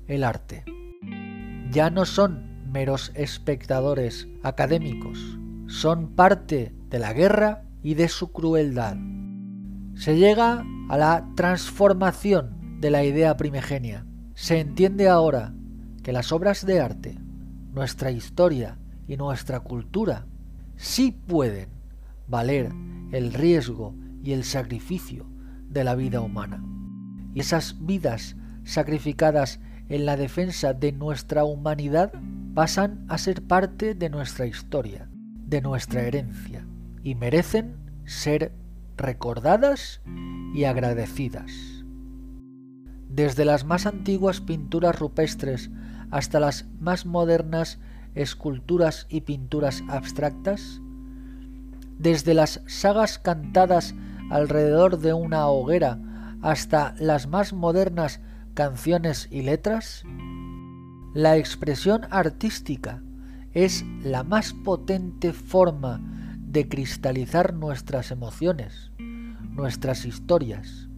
el 0.07 0.25
arte. 0.25 0.65
Ya 1.71 1.91
no 1.91 2.05
son 2.05 2.71
meros 2.71 3.13
espectadores 3.15 4.29
académicos, 4.43 5.19
son 5.67 6.15
parte 6.15 6.75
de 6.91 6.99
la 6.99 7.13
guerra 7.13 7.65
y 7.83 7.95
de 7.95 8.09
su 8.09 8.31
crueldad. 8.31 8.97
Se 9.95 10.17
llega 10.17 10.65
a 10.89 10.97
la 10.97 11.29
transformación 11.35 12.81
de 12.81 12.91
la 12.91 13.05
idea 13.05 13.37
primigenia. 13.37 14.07
Se 14.35 14.61
entiende 14.61 15.09
ahora 15.09 15.55
que 16.03 16.13
las 16.13 16.33
obras 16.33 16.65
de 16.65 16.81
arte, 16.81 17.19
nuestra 17.73 18.11
historia 18.11 18.79
y 19.09 19.17
nuestra 19.17 19.61
cultura 19.61 20.27
sí 20.77 21.11
pueden 21.11 21.69
valer 22.29 22.71
el 23.13 23.33
riesgo 23.33 23.95
y 24.23 24.33
el 24.33 24.45
sacrificio 24.45 25.27
de 25.69 25.85
la 25.85 25.95
vida 25.95 26.21
humana. 26.21 26.63
Y 27.35 27.41
esas 27.41 27.77
vidas 27.85 28.37
sacrificadas 28.65 29.61
en 29.89 30.07
la 30.07 30.17
defensa 30.17 30.73
de 30.73 30.93
nuestra 30.93 31.45
humanidad 31.45 32.13
pasan 32.55 33.05
a 33.09 33.19
ser 33.19 33.43
parte 33.43 33.95
de 33.95 34.11
nuestra 34.11 34.47
historia, 34.47 35.09
de 35.47 35.61
nuestra 35.61 36.03
herencia, 36.03 36.67
y 37.03 37.15
merecen 37.15 37.77
ser 38.05 38.53
recordadas 38.97 40.01
y 40.55 40.65
agradecidas. 40.65 41.51
Desde 43.09 43.45
las 43.45 43.65
más 43.65 43.87
antiguas 43.87 44.41
pinturas 44.41 44.99
rupestres 44.99 45.71
hasta 46.11 46.41
las 46.41 46.67
más 46.79 47.05
modernas 47.05 47.79
esculturas 48.15 49.07
y 49.09 49.23
pinturas 49.23 49.83
abstractas, 49.89 50.81
desde 51.99 52.35
las 52.35 52.63
sagas 52.67 53.19
cantadas 53.19 53.95
alrededor 54.31 54.99
de 54.99 55.13
una 55.13 55.47
hoguera 55.49 55.99
hasta 56.43 56.95
las 56.99 57.29
más 57.29 57.53
modernas 57.53 58.21
canciones 58.55 59.29
y 59.31 59.43
letras, 59.43 60.05
la 61.15 61.37
expresión 61.37 62.03
artística 62.11 63.03
es 63.53 63.85
la 64.03 64.25
más 64.25 64.53
potente 64.53 65.33
forma 65.33 66.01
de 66.39 66.69
cristalizar 66.69 67.55
nuestras 67.55 68.11
emociones, 68.11 68.91
nuestras 69.51 70.05
historias, 70.05 70.89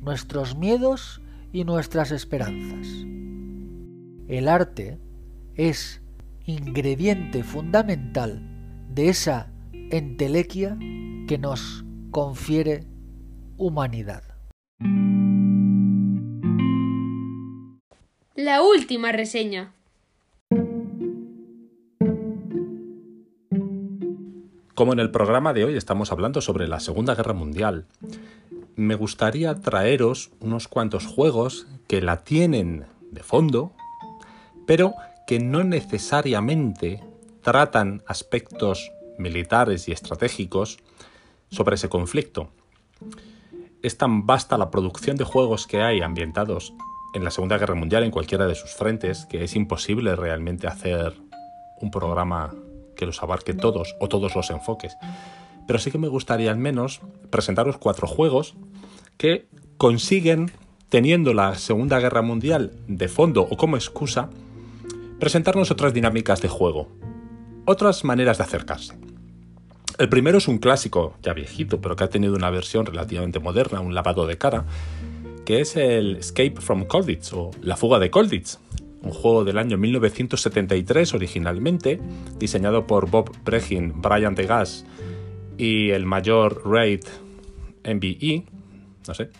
nuestros 0.00 0.56
miedos 0.56 1.22
y 1.52 1.64
nuestras 1.64 2.10
esperanzas. 2.10 2.86
El 4.28 4.48
arte 4.48 4.98
es 5.54 6.02
ingrediente 6.46 7.42
fundamental 7.42 8.42
de 8.92 9.08
esa 9.08 9.50
entelequia 9.72 10.76
que 11.26 11.38
nos 11.38 11.84
confiere 12.10 12.86
humanidad. 13.56 14.33
La 18.36 18.62
última 18.62 19.12
reseña. 19.12 19.72
Como 24.74 24.92
en 24.92 24.98
el 24.98 25.12
programa 25.12 25.52
de 25.52 25.64
hoy 25.64 25.76
estamos 25.76 26.10
hablando 26.10 26.40
sobre 26.40 26.66
la 26.66 26.80
Segunda 26.80 27.14
Guerra 27.14 27.32
Mundial, 27.32 27.86
me 28.74 28.96
gustaría 28.96 29.54
traeros 29.54 30.32
unos 30.40 30.66
cuantos 30.66 31.06
juegos 31.06 31.68
que 31.86 32.02
la 32.02 32.24
tienen 32.24 32.86
de 33.12 33.22
fondo, 33.22 33.72
pero 34.66 34.94
que 35.28 35.38
no 35.38 35.62
necesariamente 35.62 37.04
tratan 37.40 38.02
aspectos 38.06 38.90
militares 39.16 39.88
y 39.88 39.92
estratégicos 39.92 40.78
sobre 41.50 41.76
ese 41.76 41.88
conflicto. 41.88 42.50
Es 43.84 43.98
tan 43.98 44.24
vasta 44.24 44.56
la 44.56 44.70
producción 44.70 45.18
de 45.18 45.24
juegos 45.24 45.66
que 45.66 45.82
hay 45.82 46.00
ambientados 46.00 46.72
en 47.12 47.22
la 47.22 47.30
Segunda 47.30 47.58
Guerra 47.58 47.74
Mundial 47.74 48.02
en 48.02 48.10
cualquiera 48.10 48.46
de 48.46 48.54
sus 48.54 48.70
frentes 48.70 49.26
que 49.26 49.44
es 49.44 49.54
imposible 49.56 50.16
realmente 50.16 50.66
hacer 50.66 51.12
un 51.82 51.90
programa 51.90 52.54
que 52.96 53.04
los 53.04 53.22
abarque 53.22 53.52
todos 53.52 53.94
o 54.00 54.08
todos 54.08 54.34
los 54.34 54.48
enfoques. 54.48 54.96
Pero 55.66 55.78
sí 55.78 55.90
que 55.90 55.98
me 55.98 56.08
gustaría 56.08 56.50
al 56.50 56.56
menos 56.56 57.02
presentaros 57.28 57.76
cuatro 57.76 58.06
juegos 58.06 58.54
que 59.18 59.48
consiguen, 59.76 60.50
teniendo 60.88 61.34
la 61.34 61.54
Segunda 61.56 62.00
Guerra 62.00 62.22
Mundial 62.22 62.72
de 62.88 63.08
fondo 63.08 63.42
o 63.42 63.58
como 63.58 63.76
excusa, 63.76 64.30
presentarnos 65.20 65.70
otras 65.70 65.92
dinámicas 65.92 66.40
de 66.40 66.48
juego, 66.48 66.88
otras 67.66 68.02
maneras 68.02 68.38
de 68.38 68.44
acercarse. 68.44 69.03
El 69.96 70.08
primero 70.08 70.38
es 70.38 70.48
un 70.48 70.58
clásico, 70.58 71.14
ya 71.22 71.34
viejito, 71.34 71.80
pero 71.80 71.94
que 71.94 72.02
ha 72.02 72.08
tenido 72.08 72.34
una 72.34 72.50
versión 72.50 72.84
relativamente 72.84 73.38
moderna, 73.38 73.80
un 73.80 73.94
lavado 73.94 74.26
de 74.26 74.36
cara, 74.36 74.64
que 75.44 75.60
es 75.60 75.76
el 75.76 76.16
Escape 76.16 76.56
from 76.58 76.84
Colditz 76.84 77.32
o 77.32 77.52
La 77.62 77.76
fuga 77.76 78.00
de 78.00 78.10
Colditz, 78.10 78.58
un 79.02 79.12
juego 79.12 79.44
del 79.44 79.56
año 79.58 79.78
1973 79.78 81.14
originalmente, 81.14 82.00
diseñado 82.38 82.86
por 82.88 83.08
Bob 83.08 83.30
Brehin, 83.44 84.00
Brian 84.00 84.34
Degas 84.34 84.84
y 85.58 85.90
el 85.90 86.06
mayor 86.06 86.62
Raid 86.68 87.04
MBE, 87.84 88.44
no 89.06 89.14
sé, 89.14 89.30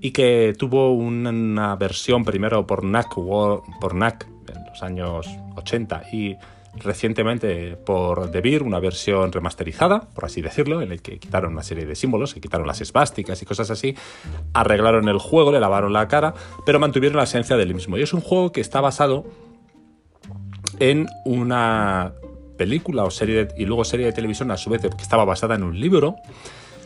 y 0.00 0.12
que 0.12 0.54
tuvo 0.56 0.92
una 0.92 1.74
versión 1.74 2.24
primero 2.24 2.68
por 2.68 2.84
NAC, 2.84 3.14
por 3.14 3.94
NAC 3.94 4.28
en 4.54 4.64
los 4.66 4.82
años 4.82 5.26
80 5.56 6.04
y 6.12 6.36
recientemente 6.78 7.76
por 7.76 8.30
The 8.30 8.60
una 8.60 8.78
versión 8.80 9.32
remasterizada, 9.32 10.08
por 10.14 10.24
así 10.24 10.40
decirlo, 10.40 10.82
en 10.82 10.92
el 10.92 11.02
que 11.02 11.18
quitaron 11.18 11.52
una 11.52 11.62
serie 11.62 11.86
de 11.86 11.94
símbolos, 11.94 12.34
que 12.34 12.40
quitaron 12.40 12.66
las 12.66 12.80
esvásticas 12.80 13.40
y 13.42 13.46
cosas 13.46 13.70
así, 13.70 13.94
arreglaron 14.52 15.08
el 15.08 15.18
juego, 15.18 15.52
le 15.52 15.60
lavaron 15.60 15.92
la 15.92 16.08
cara, 16.08 16.34
pero 16.64 16.78
mantuvieron 16.78 17.16
la 17.16 17.24
esencia 17.24 17.56
del 17.56 17.74
mismo. 17.74 17.98
Y 17.98 18.02
es 18.02 18.12
un 18.12 18.20
juego 18.20 18.52
que 18.52 18.60
está 18.60 18.80
basado 18.80 19.24
en 20.78 21.06
una 21.24 22.12
película 22.56 23.04
o 23.04 23.10
serie 23.10 23.48
y 23.56 23.64
luego 23.66 23.84
serie 23.84 24.06
de 24.06 24.12
televisión 24.12 24.50
a 24.50 24.56
su 24.56 24.70
vez 24.70 24.82
que 24.82 25.02
estaba 25.02 25.24
basada 25.24 25.54
en 25.54 25.62
un 25.62 25.78
libro 25.78 26.16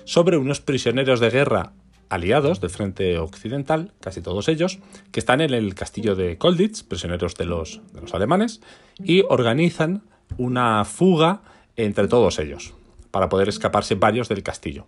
sobre 0.05 0.36
unos 0.36 0.61
prisioneros 0.61 1.20
de 1.20 1.30
guerra 1.30 1.72
aliados 2.11 2.61
del 2.61 2.70
frente 2.70 3.18
occidental, 3.18 3.93
casi 4.01 4.20
todos 4.20 4.49
ellos, 4.49 4.80
que 5.12 5.20
están 5.20 5.41
en 5.41 5.55
el 5.55 5.74
castillo 5.74 6.16
de 6.16 6.36
Kolditz, 6.36 6.82
prisioneros 6.82 7.36
de 7.36 7.45
los, 7.47 7.80
de 7.95 8.01
los 8.01 8.12
alemanes, 8.12 8.61
y 9.05 9.22
organizan 9.28 10.03
una 10.38 10.84
fuga 10.84 11.42
entre 11.76 12.09
todos 12.09 12.38
ellos, 12.38 12.74
para 13.11 13.28
poder 13.28 13.48
escaparse 13.48 13.94
varios 13.94 14.28
del 14.28 14.42
castillo. 14.42 14.86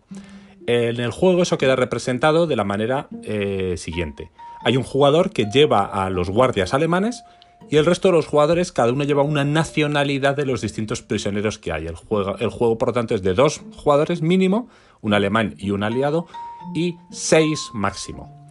En 0.67 1.01
el 1.01 1.11
juego 1.11 1.43
eso 1.43 1.59
queda 1.59 1.77
representado 1.77 2.47
de 2.47 2.57
la 2.57 2.65
manera 2.65 3.09
eh, 3.25 3.75
siguiente. 3.77 4.31
Hay 4.65 4.77
un 4.77 4.85
jugador 4.85 5.31
que 5.31 5.47
lleva 5.47 5.85
a 5.85 6.09
los 6.11 6.31
guardias 6.31 6.73
alemanes 6.73 7.25
y 7.71 7.77
el 7.77 7.87
resto 7.87 8.09
de 8.09 8.13
los 8.13 8.27
jugadores, 8.27 8.71
cada 8.71 8.93
uno 8.93 9.05
lleva 9.05 9.23
una 9.23 9.45
nacionalidad 9.45 10.37
de 10.37 10.47
los 10.47 10.61
distintos 10.61 11.03
prisioneros 11.03 11.59
que 11.59 11.73
hay. 11.73 11.87
El 11.87 11.97
juego, 11.97 12.37
el 12.39 12.51
juego 12.51 12.79
por 12.79 12.89
lo 12.89 12.95
tanto, 12.95 13.15
es 13.15 13.23
de 13.23 13.35
dos 13.35 13.63
jugadores 13.77 14.23
mínimo, 14.23 14.69
un 15.01 15.15
alemán 15.15 15.55
y 15.59 15.71
un 15.71 15.83
aliado, 15.83 16.27
y 16.75 16.97
seis 17.11 17.71
máximo. 17.73 18.42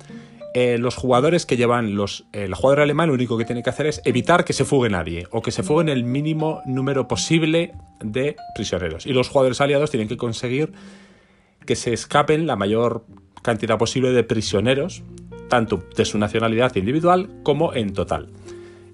Eh, 0.54 0.78
los 0.78 0.96
jugadores 0.96 1.46
que 1.46 1.56
llevan 1.56 1.96
los. 1.96 2.26
El 2.34 2.54
jugador 2.54 2.82
alemán 2.82 3.08
lo 3.08 3.14
único 3.14 3.38
que 3.38 3.46
tiene 3.46 3.64
que 3.64 3.70
hacer 3.70 3.88
es 3.88 4.02
evitar 4.04 4.44
que 4.44 4.52
se 4.52 4.66
fugue 4.66 4.90
nadie 4.90 5.28
o 5.32 5.42
que 5.42 5.52
se 5.52 5.64
fuguen 5.64 5.88
el 5.88 6.04
mínimo 6.04 6.62
número 6.66 7.08
posible 7.08 7.74
de 8.02 8.36
prisioneros. 8.54 9.06
Y 9.06 9.14
los 9.14 9.30
jugadores 9.30 9.62
aliados 9.62 9.92
tienen 9.92 10.10
que 10.10 10.18
conseguir 10.18 10.74
que 11.66 11.76
se 11.76 11.94
escapen 11.94 12.48
la 12.48 12.58
mayor 12.58 13.06
cantidad 13.44 13.78
posible 13.78 14.12
de 14.12 14.24
prisioneros, 14.24 15.04
tanto 15.48 15.84
de 15.96 16.04
su 16.04 16.18
nacionalidad 16.18 16.76
individual 16.76 17.30
como 17.44 17.74
en 17.74 17.94
total. 17.94 18.28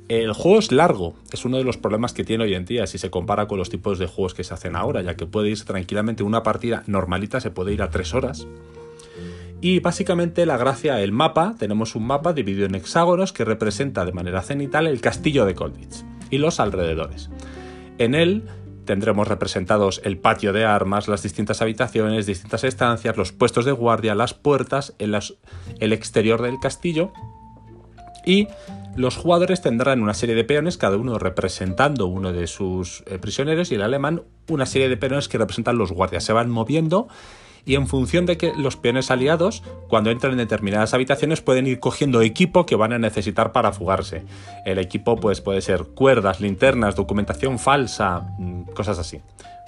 El 0.10 0.34
juego 0.34 0.60
es 0.60 0.72
largo, 0.72 1.16
es 1.34 1.44
uno 1.44 1.58
de 1.58 1.64
los 1.64 1.78
problemas 1.78 2.14
que 2.14 2.24
tiene 2.24 2.46
hoy 2.46 2.54
en 2.54 2.66
día 2.66 2.88
si 2.88 2.98
se 2.98 3.10
compara 3.10 3.48
con 3.48 3.58
los 3.58 3.70
tipos 3.70 4.00
de 4.00 4.06
juegos 4.06 4.34
que 4.34 4.44
se 4.44 4.54
hacen 4.54 4.76
ahora, 4.76 5.02
ya 5.02 5.16
que 5.16 5.26
puede 5.26 5.50
irse 5.50 5.66
tranquilamente 5.66 6.24
una 6.24 6.44
partida 6.44 6.84
normalita, 6.88 7.42
se 7.42 7.52
puede 7.52 7.74
ir 7.74 7.82
a 7.82 7.90
tres 7.90 8.14
horas 8.14 8.48
y 9.62 9.80
básicamente 9.80 10.46
la 10.46 10.58
gracia, 10.58 11.02
el 11.02 11.12
mapa, 11.12 11.56
tenemos 11.58 11.96
un 11.96 12.06
mapa 12.06 12.34
dividido 12.34 12.68
en 12.68 12.76
hexágonos 12.76 13.34
que 13.34 13.46
representa 13.46 14.06
de 14.06 14.12
manera 14.12 14.42
cenital 14.42 14.88
el 14.88 15.02
castillo 15.02 15.46
de 15.46 15.56
Colditz 15.56 16.04
y 16.30 16.38
los 16.38 16.60
alrededores. 16.60 17.30
En 17.98 18.14
él 18.14 18.44
tendremos 18.86 19.28
representados 19.28 20.02
el 20.04 20.18
patio 20.18 20.54
de 20.54 20.66
armas, 20.66 21.08
las 21.08 21.24
distintas 21.24 21.62
habitaciones, 21.62 22.26
distintas 22.26 22.64
estancias, 22.64 23.18
los 23.18 23.32
puestos 23.32 23.66
de 23.66 23.72
guardia, 23.72 24.16
las 24.16 24.34
puertas, 24.34 24.96
el, 25.00 25.14
exterior 25.94 26.42
del 26.42 26.60
castillo 26.60 27.12
y 28.26 28.48
los 28.96 29.16
jugadores 29.16 29.62
tendrán 29.62 30.02
una 30.02 30.14
serie 30.14 30.36
de 30.36 30.44
peones, 30.44 30.78
cada 30.78 30.98
uno 30.98 31.20
representando 31.20 32.08
uno 32.08 32.32
de 32.32 32.48
sus 32.48 33.04
eh, 33.06 33.20
prisioneros 33.20 33.72
y 33.72 33.76
el 33.76 33.84
alemán 33.84 34.24
una 34.50 34.66
serie 34.66 34.90
de 34.90 34.98
peones 34.98 35.28
que 35.28 35.38
representan 35.38 35.78
los 35.78 35.92
guardias. 35.92 36.24
Se 36.24 36.34
van 36.34 36.50
moviendo 36.50 37.08
y 37.68 37.76
en 37.76 37.86
función 37.86 38.26
de 38.26 38.38
que 38.38 38.54
los 38.56 38.78
peones 38.78 39.12
aliados, 39.12 39.62
cuando 39.90 40.10
entran 40.10 40.32
en 40.32 40.38
determinadas 40.38 40.94
habitaciones, 40.94 41.42
pueden 41.42 41.68
ir 41.68 41.82
cogiendo 41.82 42.22
equipo 42.22 42.66
que 42.66 42.78
van 42.78 42.94
a 42.94 42.98
necesitar 42.98 43.52
para 43.52 43.74
fugarse. 43.74 44.24
El 44.66 44.80
equipo 44.80 45.18
pues, 45.18 45.42
puede 45.42 45.62
ser 45.62 45.84
cuerdas, 45.84 46.40
linternas, 46.40 46.96
documentación 46.96 47.60
falsa, 47.60 48.22
mm, 48.40 48.72
cosas 48.74 49.00
así. 49.00 49.20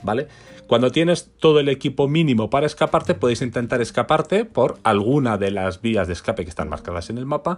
¿Vale? 0.02 0.30
Cuando 0.66 0.92
tienes 0.94 1.30
todo 1.40 1.60
el 1.60 1.68
equipo 1.68 2.08
mínimo 2.08 2.50
para 2.50 2.68
escaparte, 2.68 3.16
puedes 3.16 3.42
intentar 3.42 3.82
escaparte 3.82 4.46
por 4.46 4.80
alguna 4.84 5.38
de 5.38 5.52
las 5.52 5.82
vías 5.82 6.08
de 6.08 6.14
escape 6.14 6.46
que 6.46 6.50
están 6.50 6.70
marcadas 6.70 7.10
en 7.10 7.18
el 7.18 7.26
mapa. 7.26 7.58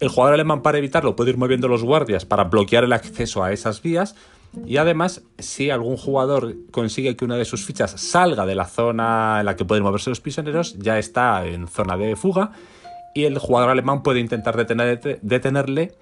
El 0.00 0.08
jugador 0.08 0.32
alemán 0.32 0.62
para 0.62 0.78
evitarlo 0.78 1.16
puede 1.16 1.32
ir 1.32 1.36
moviendo 1.36 1.68
los 1.68 1.84
guardias 1.84 2.24
para 2.24 2.44
bloquear 2.44 2.84
el 2.84 2.94
acceso 2.94 3.44
a 3.44 3.52
esas 3.52 3.82
vías 3.82 4.14
y 4.66 4.76
además, 4.76 5.22
si 5.38 5.70
algún 5.70 5.96
jugador 5.96 6.54
consigue 6.70 7.16
que 7.16 7.24
una 7.24 7.36
de 7.36 7.44
sus 7.44 7.64
fichas 7.64 7.92
salga 7.92 8.44
de 8.44 8.54
la 8.54 8.66
zona 8.66 9.38
en 9.40 9.46
la 9.46 9.56
que 9.56 9.64
pueden 9.64 9.82
moverse 9.82 10.10
los 10.10 10.20
prisioneros, 10.20 10.78
ya 10.78 10.98
está 10.98 11.46
en 11.46 11.68
zona 11.68 11.96
de 11.96 12.16
fuga 12.16 12.52
y 13.14 13.24
el 13.24 13.38
jugador 13.38 13.70
alemán 13.70 14.02
puede 14.02 14.20
intentar 14.20 14.56
detenerle 14.56 15.94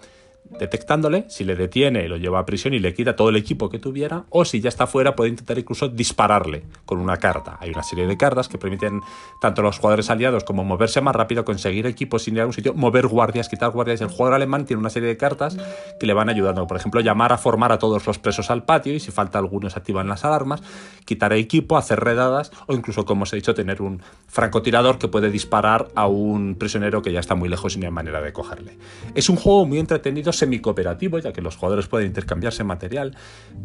detectándole, 0.44 1.26
si 1.28 1.44
le 1.44 1.54
detiene, 1.54 2.08
lo 2.08 2.16
lleva 2.16 2.40
a 2.40 2.46
prisión 2.46 2.74
y 2.74 2.80
le 2.80 2.92
quita 2.92 3.14
todo 3.14 3.28
el 3.28 3.36
equipo 3.36 3.70
que 3.70 3.78
tuviera, 3.78 4.24
o 4.30 4.44
si 4.44 4.60
ya 4.60 4.68
está 4.68 4.86
fuera, 4.86 5.14
puede 5.14 5.30
intentar 5.30 5.58
incluso 5.58 5.88
dispararle 5.88 6.64
con 6.84 6.98
una 6.98 7.16
carta. 7.18 7.56
Hay 7.60 7.70
una 7.70 7.82
serie 7.82 8.06
de 8.06 8.16
cartas 8.16 8.48
que 8.48 8.58
permiten 8.58 9.00
tanto 9.40 9.60
a 9.60 9.64
los 9.64 9.78
jugadores 9.78 10.10
aliados 10.10 10.44
como 10.44 10.64
moverse 10.64 11.00
más 11.00 11.14
rápido, 11.14 11.44
conseguir 11.44 11.86
equipos 11.86 12.24
sin 12.24 12.34
ir 12.34 12.42
a 12.42 12.46
un 12.46 12.52
sitio, 12.52 12.74
mover 12.74 13.06
guardias, 13.06 13.48
quitar 13.48 13.70
guardias. 13.70 14.00
El 14.00 14.08
jugador 14.08 14.34
alemán 14.34 14.66
tiene 14.66 14.80
una 14.80 14.90
serie 14.90 15.08
de 15.08 15.16
cartas 15.16 15.56
que 15.98 16.06
le 16.06 16.14
van 16.14 16.28
ayudando. 16.28 16.66
Por 16.66 16.76
ejemplo, 16.76 17.00
llamar 17.00 17.32
a 17.32 17.38
formar 17.38 17.72
a 17.72 17.78
todos 17.78 18.06
los 18.06 18.18
presos 18.18 18.50
al 18.50 18.64
patio 18.64 18.92
y 18.92 19.00
si 19.00 19.10
falta 19.12 19.38
algunos 19.38 19.76
activan 19.76 20.08
las 20.08 20.24
alarmas, 20.24 20.62
quitar 21.04 21.32
equipo, 21.32 21.76
hacer 21.76 22.00
redadas 22.00 22.50
o 22.66 22.74
incluso, 22.74 23.04
como 23.04 23.22
os 23.22 23.32
he 23.32 23.36
dicho, 23.36 23.54
tener 23.54 23.82
un 23.82 24.02
francotirador 24.26 24.98
que 24.98 25.08
puede 25.08 25.30
disparar 25.30 25.88
a 25.94 26.06
un 26.06 26.56
prisionero 26.56 27.02
que 27.02 27.12
ya 27.12 27.20
está 27.20 27.34
muy 27.34 27.48
lejos 27.48 27.76
y 27.76 27.78
no 27.78 27.86
hay 27.86 27.92
manera 27.92 28.20
de 28.20 28.32
cogerle. 28.32 28.76
Es 29.14 29.28
un 29.28 29.36
juego 29.36 29.66
muy 29.66 29.78
entretenido 29.78 30.29
semi-cooperativo, 30.32 31.18
ya 31.18 31.32
que 31.32 31.42
los 31.42 31.56
jugadores 31.56 31.86
pueden 31.86 32.08
intercambiarse 32.08 32.64
material, 32.64 33.16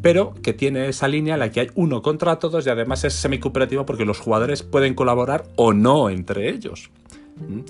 pero 0.02 0.34
que 0.34 0.54
tiene 0.54 0.88
esa 0.88 1.08
línea 1.08 1.36
en 1.36 1.40
la 1.40 1.52
que 1.52 1.62
hay 1.62 1.72
uno 1.76 2.02
contra 2.02 2.40
todos 2.40 2.66
y 2.66 2.70
además 2.70 3.04
es 3.04 3.14
semi-cooperativo 3.14 3.86
porque 3.86 4.06
los 4.06 4.20
jugadores 4.20 4.64
pueden 4.64 4.94
colaborar 4.94 5.46
o 5.56 5.74
no 5.74 6.10
entre 6.10 6.50
ellos. 6.50 6.90
¿Mm? 7.38 7.62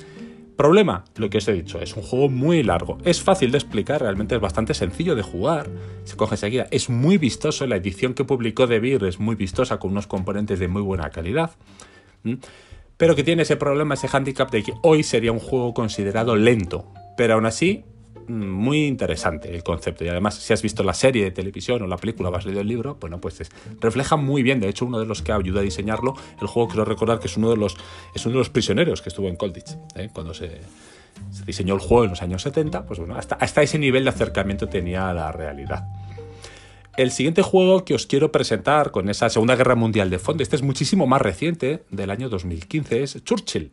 Problema, 0.55 1.03
lo 1.17 1.29
que 1.29 1.39
os 1.39 1.47
he 1.49 1.53
dicho, 1.53 1.81
es 1.81 1.97
un 1.97 2.03
juego 2.03 2.29
muy 2.29 2.63
largo, 2.63 2.97
es 3.03 3.21
fácil 3.21 3.51
de 3.51 3.57
explicar, 3.57 4.01
realmente 4.01 4.35
es 4.35 4.41
bastante 4.41 4.73
sencillo 4.73 5.13
de 5.13 5.21
jugar, 5.21 5.69
se 6.05 6.15
coge 6.15 6.35
enseguida, 6.35 6.65
es 6.71 6.89
muy 6.89 7.17
vistoso, 7.17 7.67
la 7.67 7.75
edición 7.75 8.13
que 8.13 8.23
publicó 8.23 8.65
De 8.65 8.79
Beer 8.79 9.03
es 9.03 9.19
muy 9.19 9.35
vistosa 9.35 9.79
con 9.79 9.91
unos 9.91 10.07
componentes 10.07 10.57
de 10.59 10.69
muy 10.69 10.81
buena 10.81 11.09
calidad, 11.09 11.51
¿Mm? 12.23 12.35
pero 12.95 13.17
que 13.17 13.25
tiene 13.25 13.41
ese 13.41 13.57
problema, 13.57 13.95
ese 13.95 14.07
handicap 14.09 14.49
de 14.49 14.63
que 14.63 14.73
hoy 14.81 15.03
sería 15.03 15.33
un 15.33 15.39
juego 15.39 15.73
considerado 15.73 16.37
lento, 16.37 16.89
pero 17.17 17.33
aún 17.33 17.45
así 17.45 17.83
muy 18.27 18.85
interesante 18.85 19.53
el 19.53 19.63
concepto. 19.63 20.03
Y 20.03 20.09
además, 20.09 20.35
si 20.35 20.53
has 20.53 20.61
visto 20.61 20.83
la 20.83 20.93
serie 20.93 21.23
de 21.23 21.31
televisión 21.31 21.81
o 21.81 21.87
la 21.87 21.97
película 21.97 22.29
o 22.29 22.35
has 22.35 22.45
leído 22.45 22.61
el 22.61 22.67
libro, 22.67 22.97
bueno, 22.99 23.19
pues 23.19 23.41
refleja 23.79 24.15
muy 24.15 24.43
bien. 24.43 24.59
De 24.59 24.69
hecho, 24.69 24.85
uno 24.85 24.99
de 24.99 25.05
los 25.05 25.21
que 25.21 25.31
ayudó 25.31 25.59
a 25.59 25.63
diseñarlo, 25.63 26.15
el 26.41 26.47
juego 26.47 26.69
quiero 26.69 26.85
recordar 26.85 27.19
que 27.19 27.27
es 27.27 27.37
uno 27.37 27.49
de 27.49 27.57
los, 27.57 27.77
es 28.13 28.25
uno 28.25 28.33
de 28.33 28.39
los 28.39 28.49
prisioneros 28.49 29.01
que 29.01 29.09
estuvo 29.09 29.27
en 29.27 29.35
Colditch, 29.35 29.77
¿eh? 29.95 30.09
cuando 30.13 30.33
se, 30.33 30.61
diseñó 31.45 31.73
el 31.75 31.79
juego 31.79 32.03
en 32.05 32.11
los 32.11 32.21
años 32.21 32.41
70, 32.41 32.85
pues 32.85 32.99
bueno, 32.99 33.15
hasta, 33.15 33.35
hasta 33.35 33.61
ese 33.61 33.79
nivel 33.79 34.03
de 34.03 34.09
acercamiento 34.09 34.67
tenía 34.67 35.13
la 35.13 35.31
realidad. 35.31 35.87
El 36.97 37.11
siguiente 37.11 37.41
juego 37.41 37.83
que 37.83 37.93
os 37.93 38.05
quiero 38.07 38.31
presentar 38.31 38.91
con 38.91 39.09
esa 39.09 39.29
Segunda 39.29 39.55
Guerra 39.55 39.75
Mundial 39.75 40.09
de 40.09 40.17
fondo, 40.17 40.43
este 40.43 40.55
es 40.55 40.61
muchísimo 40.61 41.07
más 41.07 41.21
reciente, 41.21 41.83
del 41.89 42.09
año 42.09 42.29
2015, 42.29 43.03
es 43.03 43.23
Churchill, 43.23 43.71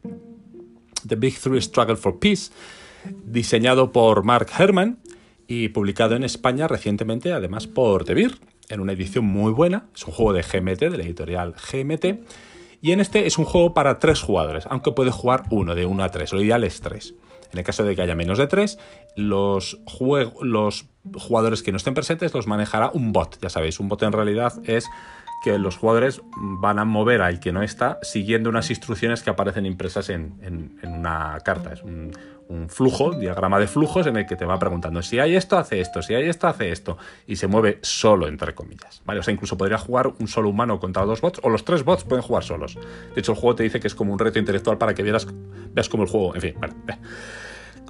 The 1.06 1.14
Big 1.14 1.38
Three 1.38 1.62
Struggle 1.62 1.96
for 1.96 2.18
Peace 2.18 2.50
diseñado 3.24 3.92
por 3.92 4.24
Mark 4.24 4.48
Herman 4.58 4.98
y 5.46 5.68
publicado 5.68 6.14
en 6.16 6.24
España 6.24 6.68
recientemente, 6.68 7.32
además 7.32 7.66
por 7.66 8.04
De 8.04 8.14
Beer, 8.14 8.32
en 8.68 8.80
una 8.80 8.92
edición 8.92 9.24
muy 9.24 9.52
buena. 9.52 9.86
Es 9.94 10.06
un 10.06 10.12
juego 10.12 10.32
de 10.32 10.42
GMT, 10.42 10.80
de 10.80 10.96
la 10.96 11.04
editorial 11.04 11.54
GMT. 11.54 12.26
Y 12.80 12.92
en 12.92 13.00
este 13.00 13.26
es 13.26 13.38
un 13.38 13.44
juego 13.44 13.74
para 13.74 13.98
tres 13.98 14.20
jugadores, 14.20 14.66
aunque 14.68 14.92
puede 14.92 15.10
jugar 15.10 15.44
uno, 15.50 15.74
de 15.74 15.86
uno 15.86 16.02
a 16.02 16.10
tres. 16.10 16.32
Lo 16.32 16.42
ideal 16.42 16.64
es 16.64 16.80
tres. 16.80 17.14
En 17.52 17.58
el 17.58 17.64
caso 17.64 17.84
de 17.84 17.94
que 17.94 18.02
haya 18.02 18.14
menos 18.14 18.38
de 18.38 18.46
tres, 18.46 18.78
los, 19.14 19.78
los 20.40 20.86
jugadores 21.14 21.62
que 21.62 21.70
no 21.70 21.76
estén 21.76 21.94
presentes 21.94 22.32
los 22.32 22.46
manejará 22.46 22.90
un 22.92 23.12
bot. 23.12 23.38
Ya 23.42 23.50
sabéis, 23.50 23.78
un 23.78 23.88
bot 23.88 24.02
en 24.02 24.12
realidad 24.12 24.54
es 24.64 24.88
que 25.42 25.58
los 25.58 25.76
jugadores 25.76 26.22
van 26.36 26.78
a 26.78 26.84
mover 26.84 27.20
al 27.20 27.40
que 27.40 27.52
no 27.52 27.62
está 27.62 27.98
siguiendo 28.02 28.48
unas 28.48 28.70
instrucciones 28.70 29.22
que 29.22 29.30
aparecen 29.30 29.66
impresas 29.66 30.08
en, 30.08 30.78
una 30.84 31.38
carta. 31.44 31.72
Es 31.72 31.82
un, 31.82 32.12
flujo, 32.68 33.12
diagrama 33.12 33.58
de 33.58 33.66
flujos 33.66 34.06
en 34.06 34.18
el 34.18 34.26
que 34.26 34.36
te 34.36 34.44
va 34.44 34.58
preguntando 34.58 35.00
si 35.00 35.18
hay 35.18 35.36
esto, 35.36 35.56
hace 35.56 35.80
esto, 35.80 36.02
si 36.02 36.14
hay 36.14 36.28
esto, 36.28 36.46
hace 36.48 36.70
esto. 36.70 36.98
Y 37.26 37.36
se 37.36 37.46
mueve 37.46 37.78
solo, 37.80 38.28
entre 38.28 38.54
comillas. 38.54 39.00
¿vale? 39.06 39.20
O 39.20 39.22
sea, 39.22 39.32
incluso 39.32 39.56
podría 39.56 39.78
jugar 39.78 40.12
un 40.18 40.28
solo 40.28 40.50
humano 40.50 40.78
contra 40.78 41.04
dos 41.06 41.22
bots, 41.22 41.40
o 41.42 41.48
los 41.48 41.64
tres 41.64 41.82
bots 41.82 42.04
pueden 42.04 42.22
jugar 42.22 42.44
solos. 42.44 42.78
De 43.14 43.20
hecho, 43.20 43.32
el 43.32 43.38
juego 43.38 43.56
te 43.56 43.62
dice 43.62 43.80
que 43.80 43.86
es 43.86 43.94
como 43.94 44.12
un 44.12 44.18
reto 44.18 44.38
intelectual 44.38 44.76
para 44.76 44.92
que 44.92 45.02
vieras, 45.02 45.26
veas 45.72 45.88
como 45.88 46.02
el 46.02 46.10
juego. 46.10 46.34
En 46.34 46.40
fin. 46.42 46.54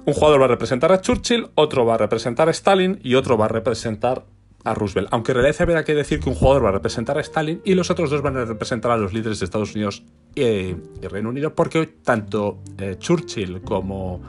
Un 0.05 0.13
jugador 0.13 0.41
va 0.41 0.45
a 0.45 0.49
representar 0.49 0.91
a 0.91 1.01
Churchill, 1.01 1.49
otro 1.55 1.85
va 1.85 1.95
a 1.95 1.97
representar 1.97 2.47
a 2.47 2.51
Stalin 2.51 2.99
y 3.03 3.15
otro 3.15 3.37
va 3.37 3.45
a 3.45 3.49
representar 3.49 4.25
a 4.63 4.73
Roosevelt. 4.73 5.09
Aunque 5.11 5.31
en 5.31 5.37
realidad 5.37 5.61
habrá 5.61 5.83
que 5.83 5.93
decir 5.93 6.19
que 6.19 6.29
un 6.29 6.35
jugador 6.35 6.65
va 6.65 6.69
a 6.69 6.73
representar 6.73 7.17
a 7.17 7.21
Stalin 7.21 7.61
y 7.63 7.73
los 7.75 7.89
otros 7.89 8.09
dos 8.09 8.21
van 8.21 8.37
a 8.37 8.45
representar 8.45 8.91
a 8.91 8.97
los 8.97 9.13
líderes 9.13 9.39
de 9.39 9.45
Estados 9.45 9.75
Unidos 9.75 10.03
y, 10.35 10.73
Reino 11.01 11.29
Unido, 11.29 11.53
porque 11.53 11.85
tanto 11.87 12.59
eh, 12.77 12.95
Churchill 12.97 13.61
como, 13.61 14.21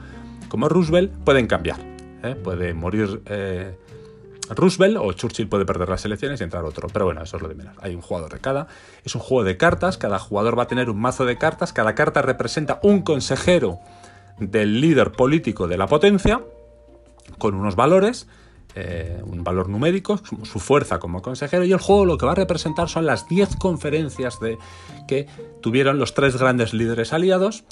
como 0.49 0.69
Roosevelt 0.69 1.11
pueden 1.23 1.47
cambiar. 1.47 1.79
¿eh? 2.23 2.35
Puede 2.35 2.73
morir 2.73 3.21
eh, 3.25 3.75
Roosevelt 4.49 4.97
o 4.97 5.11
Churchill 5.13 5.47
puede 5.47 5.65
perder 5.65 5.89
las 5.89 6.05
elecciones 6.05 6.39
y 6.41 6.43
entrar 6.43 6.63
otro. 6.65 6.87
Pero 6.91 7.05
bueno, 7.05 7.23
eso 7.23 7.37
es 7.37 7.43
lo 7.43 7.49
de 7.49 7.55
menos. 7.55 7.75
Hay 7.81 7.95
un 7.95 8.01
jugador 8.01 8.31
de 8.33 8.39
cada. 8.39 8.67
Es 9.03 9.15
un 9.15 9.21
juego 9.21 9.43
de 9.43 9.57
cartas. 9.57 9.97
Cada 9.97 10.19
jugador 10.19 10.57
va 10.57 10.63
a 10.63 10.67
tener 10.67 10.89
un 10.89 10.99
mazo 10.99 11.25
de 11.25 11.37
cartas. 11.37 11.73
Cada 11.73 11.95
carta 11.95 12.21
representa 12.21 12.79
un 12.83 13.01
consejero 13.01 13.79
del 14.39 14.81
líder 14.81 15.11
político 15.13 15.67
de 15.67 15.77
la 15.77 15.87
potencia 15.87 16.41
con 17.37 17.55
unos 17.55 17.75
valores 17.75 18.27
eh, 18.75 19.21
un 19.23 19.43
valor 19.43 19.69
numérico, 19.69 20.19
su 20.43 20.59
fuerza 20.59 20.99
como 20.99 21.21
consejero, 21.21 21.63
y 21.63 21.71
el 21.71 21.79
juego 21.79 22.05
lo 22.05 22.17
que 22.17 22.25
va 22.25 22.33
a 22.33 22.35
representar 22.35 22.89
son 22.89 23.05
las 23.05 23.27
10 23.27 23.55
conferencias 23.55 24.39
de, 24.39 24.57
que 25.07 25.27
tuvieron 25.61 25.97
los 25.97 26.13
tres 26.13 26.37
grandes 26.37 26.73
líderes 26.73 27.13
aliados 27.13 27.63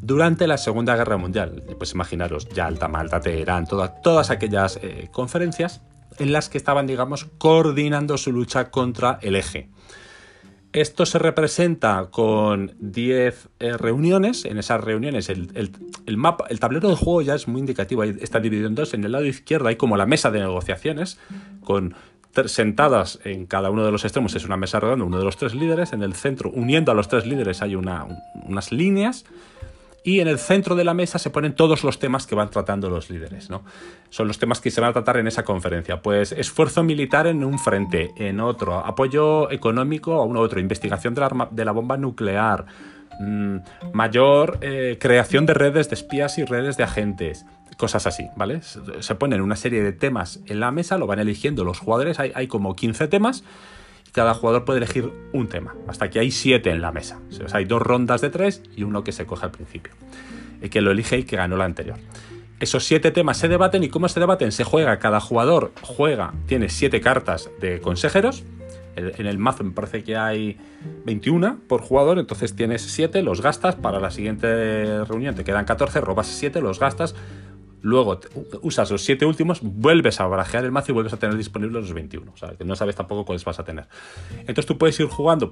durante 0.00 0.46
la 0.46 0.58
Segunda 0.58 0.96
Guerra 0.96 1.16
Mundial. 1.16 1.62
Pues 1.78 1.92
imaginaros, 1.92 2.48
Yalta, 2.48 2.88
Malta, 2.88 3.20
Teherán, 3.20 3.66
todas 3.66 4.30
aquellas 4.30 4.78
eh, 4.82 5.08
conferencias 5.12 5.82
en 6.18 6.32
las 6.32 6.48
que 6.48 6.58
estaban, 6.58 6.86
digamos, 6.86 7.26
coordinando 7.38 8.16
su 8.16 8.32
lucha 8.32 8.70
contra 8.70 9.18
el 9.22 9.36
eje. 9.36 9.68
Esto 10.72 11.06
se 11.06 11.18
representa 11.18 12.08
con 12.10 12.74
10 12.78 13.48
eh, 13.60 13.76
reuniones. 13.76 14.44
En 14.44 14.58
esas 14.58 14.82
reuniones 14.82 15.28
el, 15.30 15.78
mapa, 16.16 16.46
el 16.50 16.60
tablero 16.60 16.88
de 16.88 16.96
juego 16.96 17.22
ya 17.22 17.34
es 17.34 17.48
muy 17.48 17.60
indicativo. 17.60 18.02
está 18.02 18.40
dividido 18.40 18.68
en 18.68 18.74
dos. 18.74 18.92
En 18.94 19.04
el 19.04 19.12
lado 19.12 19.24
izquierdo 19.24 19.68
hay 19.68 19.76
como 19.76 19.96
la 19.96 20.06
mesa 20.06 20.30
de 20.30 20.40
negociaciones 20.40 21.18
con 21.64 21.94
sentadas 22.44 23.18
en 23.24 23.46
cada 23.46 23.70
uno 23.70 23.84
de 23.84 23.90
los 23.90 24.04
extremos 24.04 24.34
es 24.34 24.44
una 24.44 24.58
mesa 24.58 24.78
redonda, 24.78 25.06
uno 25.06 25.18
de 25.18 25.24
los 25.24 25.36
tres 25.36 25.54
líderes. 25.54 25.92
En 25.92 26.02
el 26.02 26.14
centro, 26.14 26.50
uniendo 26.50 26.92
a 26.92 26.94
los 26.94 27.08
tres 27.08 27.26
líderes, 27.26 27.62
hay 27.62 27.74
unas 27.74 28.72
líneas 28.72 29.24
y 30.06 30.20
en 30.20 30.28
el 30.28 30.38
centro 30.38 30.76
de 30.76 30.84
la 30.84 30.94
mesa 30.94 31.18
se 31.18 31.30
ponen 31.30 31.52
todos 31.52 31.82
los 31.82 31.98
temas 31.98 32.28
que 32.28 32.36
van 32.36 32.48
tratando 32.48 32.88
los 32.88 33.10
líderes. 33.10 33.50
¿no? 33.50 33.64
Son 34.08 34.28
los 34.28 34.38
temas 34.38 34.60
que 34.60 34.70
se 34.70 34.80
van 34.80 34.90
a 34.90 34.92
tratar 34.92 35.16
en 35.16 35.26
esa 35.26 35.42
conferencia. 35.42 36.00
Pues 36.00 36.30
esfuerzo 36.30 36.84
militar 36.84 37.26
en 37.26 37.42
un 37.42 37.58
frente, 37.58 38.12
en 38.16 38.38
otro, 38.38 38.78
apoyo 38.78 39.50
económico 39.50 40.14
a 40.14 40.24
uno 40.24 40.38
otro, 40.38 40.60
investigación 40.60 41.12
de 41.12 41.64
la, 41.64 41.72
bomba 41.72 41.96
nuclear, 41.96 42.66
mm, 43.18 43.56
mayor 43.92 44.58
eh, 44.60 44.96
creación 45.00 45.44
de 45.44 45.54
redes 45.54 45.88
de 45.88 45.96
espías 45.96 46.38
y 46.38 46.44
redes 46.44 46.76
de 46.76 46.84
agentes. 46.84 47.44
Cosas 47.76 48.06
así, 48.06 48.28
¿vale? 48.36 48.60
Se 48.62 49.14
ponen 49.16 49.40
una 49.40 49.56
serie 49.56 49.82
de 49.82 49.92
temas 49.92 50.38
en 50.46 50.60
la 50.60 50.70
mesa, 50.70 50.98
lo 50.98 51.08
van 51.08 51.18
eligiendo 51.18 51.64
los 51.64 51.80
jugadores, 51.80 52.20
hay 52.20 52.46
como 52.46 52.76
15 52.76 53.08
temas 53.08 53.42
cada 54.16 54.32
jugador 54.32 54.64
puede 54.64 54.78
elegir 54.78 55.12
un 55.34 55.46
tema. 55.46 55.74
Hasta 55.86 56.08
que 56.08 56.18
hay 56.18 56.30
siete 56.30 56.70
en 56.70 56.80
la 56.80 56.90
mesa. 56.90 57.20
Hay 57.52 57.66
dos 57.66 57.82
rondas 57.82 58.22
de 58.22 58.30
tres 58.30 58.62
y 58.74 58.82
uno 58.82 59.04
que 59.04 59.12
se 59.12 59.26
coge 59.26 59.44
al 59.44 59.52
principio. 59.52 59.92
El 60.62 60.70
que 60.70 60.80
lo 60.80 60.90
elige 60.90 61.18
y 61.18 61.24
que 61.24 61.36
ganó 61.36 61.58
la 61.58 61.66
anterior. 61.66 61.98
Esos 62.58 62.84
siete 62.84 63.10
temas 63.10 63.36
se 63.36 63.46
debaten 63.46 63.84
y 63.84 63.90
cómo 63.90 64.08
se 64.08 64.18
debaten 64.18 64.52
se 64.52 64.64
juega. 64.64 64.98
Cada 64.98 65.20
jugador 65.20 65.72
juega, 65.82 66.32
tiene 66.46 66.70
siete 66.70 67.02
cartas 67.02 67.50
de 67.60 67.82
consejeros. 67.82 68.42
En 68.96 69.26
el 69.26 69.36
mazo 69.36 69.62
me 69.64 69.72
parece 69.72 70.02
que 70.02 70.16
hay 70.16 70.56
21 71.04 71.58
por 71.68 71.82
jugador, 71.82 72.18
entonces 72.18 72.56
tienes 72.56 72.80
7, 72.80 73.20
los 73.20 73.42
gastas, 73.42 73.74
para 73.74 74.00
la 74.00 74.10
siguiente 74.10 75.04
reunión 75.04 75.34
te 75.34 75.44
quedan 75.44 75.66
14, 75.66 76.00
robas 76.00 76.28
7, 76.28 76.62
los 76.62 76.80
gastas, 76.80 77.14
luego 77.86 78.18
usas 78.62 78.90
los 78.90 79.02
siete 79.04 79.24
últimos, 79.24 79.60
vuelves 79.62 80.20
a 80.20 80.26
barajear 80.26 80.64
el 80.64 80.72
mazo 80.72 80.90
y 80.90 80.94
vuelves 80.94 81.12
a 81.12 81.18
tener 81.18 81.36
disponibles 81.36 81.82
los 81.82 81.92
21. 81.92 82.32
O 82.32 82.36
sea, 82.36 82.50
que 82.56 82.64
no 82.64 82.74
sabes 82.74 82.96
tampoco 82.96 83.24
cuáles 83.24 83.44
vas 83.44 83.60
a 83.60 83.64
tener. 83.64 83.86
Entonces 84.40 84.66
tú 84.66 84.76
puedes 84.76 84.98
ir 84.98 85.06
jugando, 85.06 85.48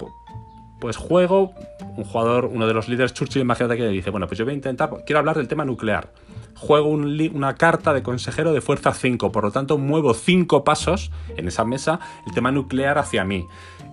pues 0.81 0.97
juego, 0.97 1.55
un 1.97 2.03
jugador, 2.05 2.47
uno 2.47 2.67
de 2.67 2.75
los 2.75 2.89
líderes, 2.89 3.15
Churchill, 3.15 3.43
imagínate 3.43 3.77
que 3.77 3.87
dice, 3.89 4.11
bueno, 4.11 4.27
pues 4.27 4.37
yo 4.37 4.45
voy 4.45 4.53
a 4.53 4.57
intentar, 4.57 4.91
quiero 5.07 5.21
hablar 5.21 5.37
del 5.37 5.47
tema 5.47 5.65
nuclear. 5.65 6.13
Juego 6.57 6.89
una 6.89 7.55
carta 7.55 7.95
de 7.95 8.03
consejero 8.03 8.53
de 8.53 8.61
fuerza 8.61 8.93
5, 8.93 9.31
por 9.31 9.45
lo 9.45 9.53
tanto 9.53 9.79
muevo 9.79 10.13
5 10.13 10.65
pasos 10.65 11.13
en 11.37 11.47
esa 11.47 11.65
mesa 11.65 12.01
el 12.27 12.35
tema 12.35 12.51
nuclear 12.51 12.99
hacia 12.99 13.25
mí. 13.25 13.47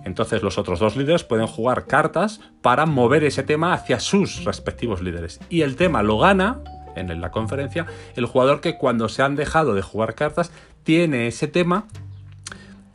Entonces 0.04 0.42
los 0.42 0.58
otros 0.58 0.80
dos 0.80 0.96
líderes 0.96 1.22
pueden 1.22 1.46
jugar 1.46 1.86
cartas 1.86 2.40
para 2.60 2.86
mover 2.86 3.22
ese 3.22 3.44
tema 3.44 3.72
hacia 3.72 4.00
sus 4.00 4.44
respectivos 4.44 5.00
líderes. 5.00 5.38
Y 5.48 5.62
el 5.62 5.76
tema 5.76 6.02
lo 6.02 6.18
gana 6.18 6.60
en 6.96 7.20
la 7.20 7.30
conferencia, 7.30 7.86
el 8.16 8.26
jugador 8.26 8.60
que 8.60 8.76
cuando 8.76 9.08
se 9.08 9.22
han 9.22 9.36
dejado 9.36 9.74
de 9.74 9.82
jugar 9.82 10.14
cartas 10.14 10.52
tiene 10.84 11.26
ese 11.26 11.48
tema 11.48 11.86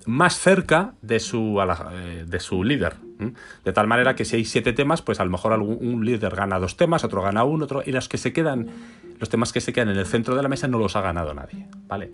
más 0.08 0.40
cerca 0.40 0.94
de 1.02 1.20
su, 1.20 1.62
eh, 1.92 2.26
de 2.26 2.40
su 2.40 2.64
líder. 2.64 2.96
De 3.66 3.74
tal 3.74 3.88
manera 3.88 4.16
que 4.16 4.26
si 4.26 4.38
hay 4.38 4.46
siete 4.46 4.74
temas, 4.74 5.02
pues 5.02 5.20
a 5.20 5.26
lo 5.26 5.32
mejor 5.32 5.54
un 5.60 6.06
líder 6.06 6.36
gana 6.36 6.60
dos 6.60 6.78
temas, 6.78 7.04
otro 7.04 7.22
gana 7.22 7.44
uno, 7.44 7.66
otro, 7.66 7.84
y 7.86 7.92
los 7.92 8.08
que 8.08 8.18
se 8.18 8.32
quedan, 8.32 8.70
los 9.20 9.28
temas 9.28 9.52
que 9.52 9.60
se 9.60 9.74
quedan 9.74 9.90
en 9.90 9.98
el 9.98 10.06
centro 10.06 10.36
de 10.36 10.44
la 10.44 10.50
mesa 10.50 10.68
no 10.68 10.80
los 10.80 10.96
ha 10.96 11.02
ganado 11.02 11.34
nadie. 11.34 11.68
¿vale? 11.88 12.14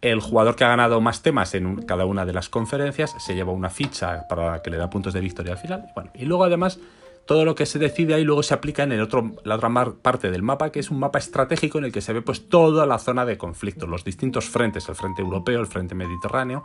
El 0.00 0.20
jugador 0.20 0.56
que 0.56 0.64
ha 0.64 0.68
ganado 0.68 1.00
más 1.00 1.22
temas 1.22 1.54
en 1.54 1.82
cada 1.82 2.04
una 2.04 2.24
de 2.24 2.32
las 2.32 2.48
conferencias 2.48 3.14
se 3.18 3.34
lleva 3.34 3.52
una 3.52 3.70
ficha 3.70 4.26
para 4.28 4.60
que 4.62 4.70
le 4.70 4.78
da 4.78 4.90
puntos 4.90 5.12
de 5.12 5.20
victoria 5.20 5.52
al 5.52 5.58
final. 5.58 5.92
Y 6.14 6.24
luego 6.24 6.44
además 6.44 6.80
todo 7.26 7.44
lo 7.44 7.54
que 7.54 7.66
se 7.66 7.78
decide 7.78 8.14
ahí 8.14 8.24
luego 8.24 8.42
se 8.42 8.54
aplica 8.54 8.82
en 8.82 8.92
el 8.92 9.00
otro, 9.00 9.32
la 9.44 9.56
otra 9.56 9.70
parte 10.02 10.30
del 10.30 10.42
mapa, 10.42 10.70
que 10.70 10.80
es 10.80 10.90
un 10.90 10.98
mapa 10.98 11.18
estratégico 11.18 11.78
en 11.78 11.84
el 11.84 11.92
que 11.92 12.00
se 12.00 12.12
ve 12.12 12.22
pues 12.22 12.48
toda 12.48 12.86
la 12.86 12.98
zona 12.98 13.24
de 13.24 13.38
conflicto, 13.38 13.86
los 13.86 14.04
distintos 14.04 14.48
frentes, 14.48 14.88
el 14.88 14.96
frente 14.96 15.22
europeo, 15.22 15.60
el 15.60 15.66
frente 15.66 15.94
mediterráneo 15.94 16.64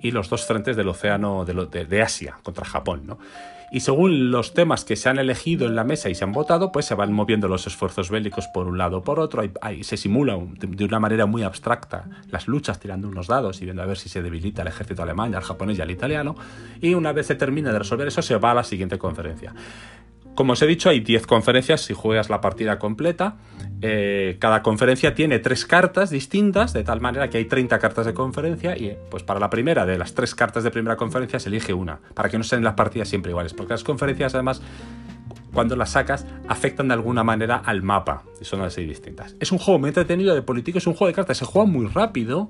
y 0.00 0.10
los 0.10 0.30
dos 0.30 0.46
frentes 0.46 0.76
del 0.76 0.88
océano 0.88 1.44
de 1.44 2.02
Asia 2.02 2.38
contra 2.42 2.64
Japón, 2.64 3.02
¿no? 3.06 3.18
Y 3.70 3.80
según 3.80 4.30
los 4.30 4.54
temas 4.54 4.84
que 4.84 4.96
se 4.96 5.08
han 5.08 5.18
elegido 5.18 5.66
en 5.66 5.74
la 5.76 5.84
mesa 5.84 6.08
y 6.08 6.14
se 6.14 6.24
han 6.24 6.32
votado, 6.32 6.72
pues 6.72 6.86
se 6.86 6.94
van 6.94 7.12
moviendo 7.12 7.48
los 7.48 7.66
esfuerzos 7.66 8.10
bélicos 8.10 8.46
por 8.48 8.66
un 8.66 8.78
lado 8.78 8.98
o 8.98 9.02
por 9.02 9.20
otro. 9.20 9.42
Hay- 9.60 9.84
se 9.84 9.96
simula 9.96 10.38
de 10.58 10.84
una 10.84 11.00
manera 11.00 11.26
muy 11.26 11.42
abstracta 11.42 12.06
las 12.30 12.48
luchas 12.48 12.80
tirando 12.80 13.08
unos 13.08 13.26
dados 13.26 13.60
y 13.60 13.64
viendo 13.64 13.82
a 13.82 13.86
ver 13.86 13.98
si 13.98 14.08
se 14.08 14.22
debilita 14.22 14.62
el 14.62 14.68
ejército 14.68 15.02
alemán, 15.02 15.34
al 15.34 15.42
japonés 15.42 15.78
y 15.78 15.82
al 15.82 15.90
italiano. 15.90 16.34
Y 16.80 16.94
una 16.94 17.12
vez 17.12 17.26
se 17.26 17.34
termina 17.34 17.72
de 17.72 17.78
resolver 17.78 18.08
eso, 18.08 18.22
se 18.22 18.36
va 18.36 18.52
a 18.52 18.54
la 18.54 18.64
siguiente 18.64 18.98
conferencia. 18.98 19.54
Como 20.38 20.52
os 20.52 20.62
he 20.62 20.68
dicho, 20.68 20.88
hay 20.88 21.00
10 21.00 21.26
conferencias 21.26 21.80
si 21.80 21.94
juegas 21.94 22.30
la 22.30 22.40
partida 22.40 22.78
completa. 22.78 23.38
Eh, 23.82 24.36
cada 24.38 24.62
conferencia 24.62 25.12
tiene 25.12 25.40
tres 25.40 25.66
cartas 25.66 26.10
distintas, 26.10 26.72
de 26.72 26.84
tal 26.84 27.00
manera 27.00 27.28
que 27.28 27.38
hay 27.38 27.46
30 27.46 27.76
cartas 27.80 28.06
de 28.06 28.14
conferencia 28.14 28.76
y 28.76 28.96
pues 29.10 29.24
para 29.24 29.40
la 29.40 29.50
primera 29.50 29.84
de 29.84 29.98
las 29.98 30.14
tres 30.14 30.36
cartas 30.36 30.62
de 30.62 30.70
primera 30.70 30.94
conferencia 30.94 31.40
se 31.40 31.48
elige 31.48 31.72
una, 31.72 31.98
para 32.14 32.28
que 32.28 32.38
no 32.38 32.44
sean 32.44 32.62
las 32.62 32.74
partidas 32.74 33.08
siempre 33.08 33.32
iguales, 33.32 33.52
porque 33.52 33.72
las 33.72 33.82
conferencias 33.82 34.32
además 34.36 34.62
cuando 35.52 35.74
las 35.74 35.90
sacas 35.90 36.24
afectan 36.46 36.86
de 36.86 36.94
alguna 36.94 37.24
manera 37.24 37.56
al 37.56 37.82
mapa 37.82 38.22
y 38.40 38.44
son 38.44 38.62
así 38.62 38.84
distintas. 38.84 39.34
Es 39.40 39.50
un 39.50 39.58
juego 39.58 39.80
muy 39.80 39.88
entretenido 39.88 40.36
de 40.36 40.42
político, 40.42 40.78
es 40.78 40.86
un 40.86 40.94
juego 40.94 41.08
de 41.08 41.14
cartas, 41.14 41.38
se 41.38 41.46
juega 41.46 41.66
muy 41.66 41.88
rápido. 41.88 42.48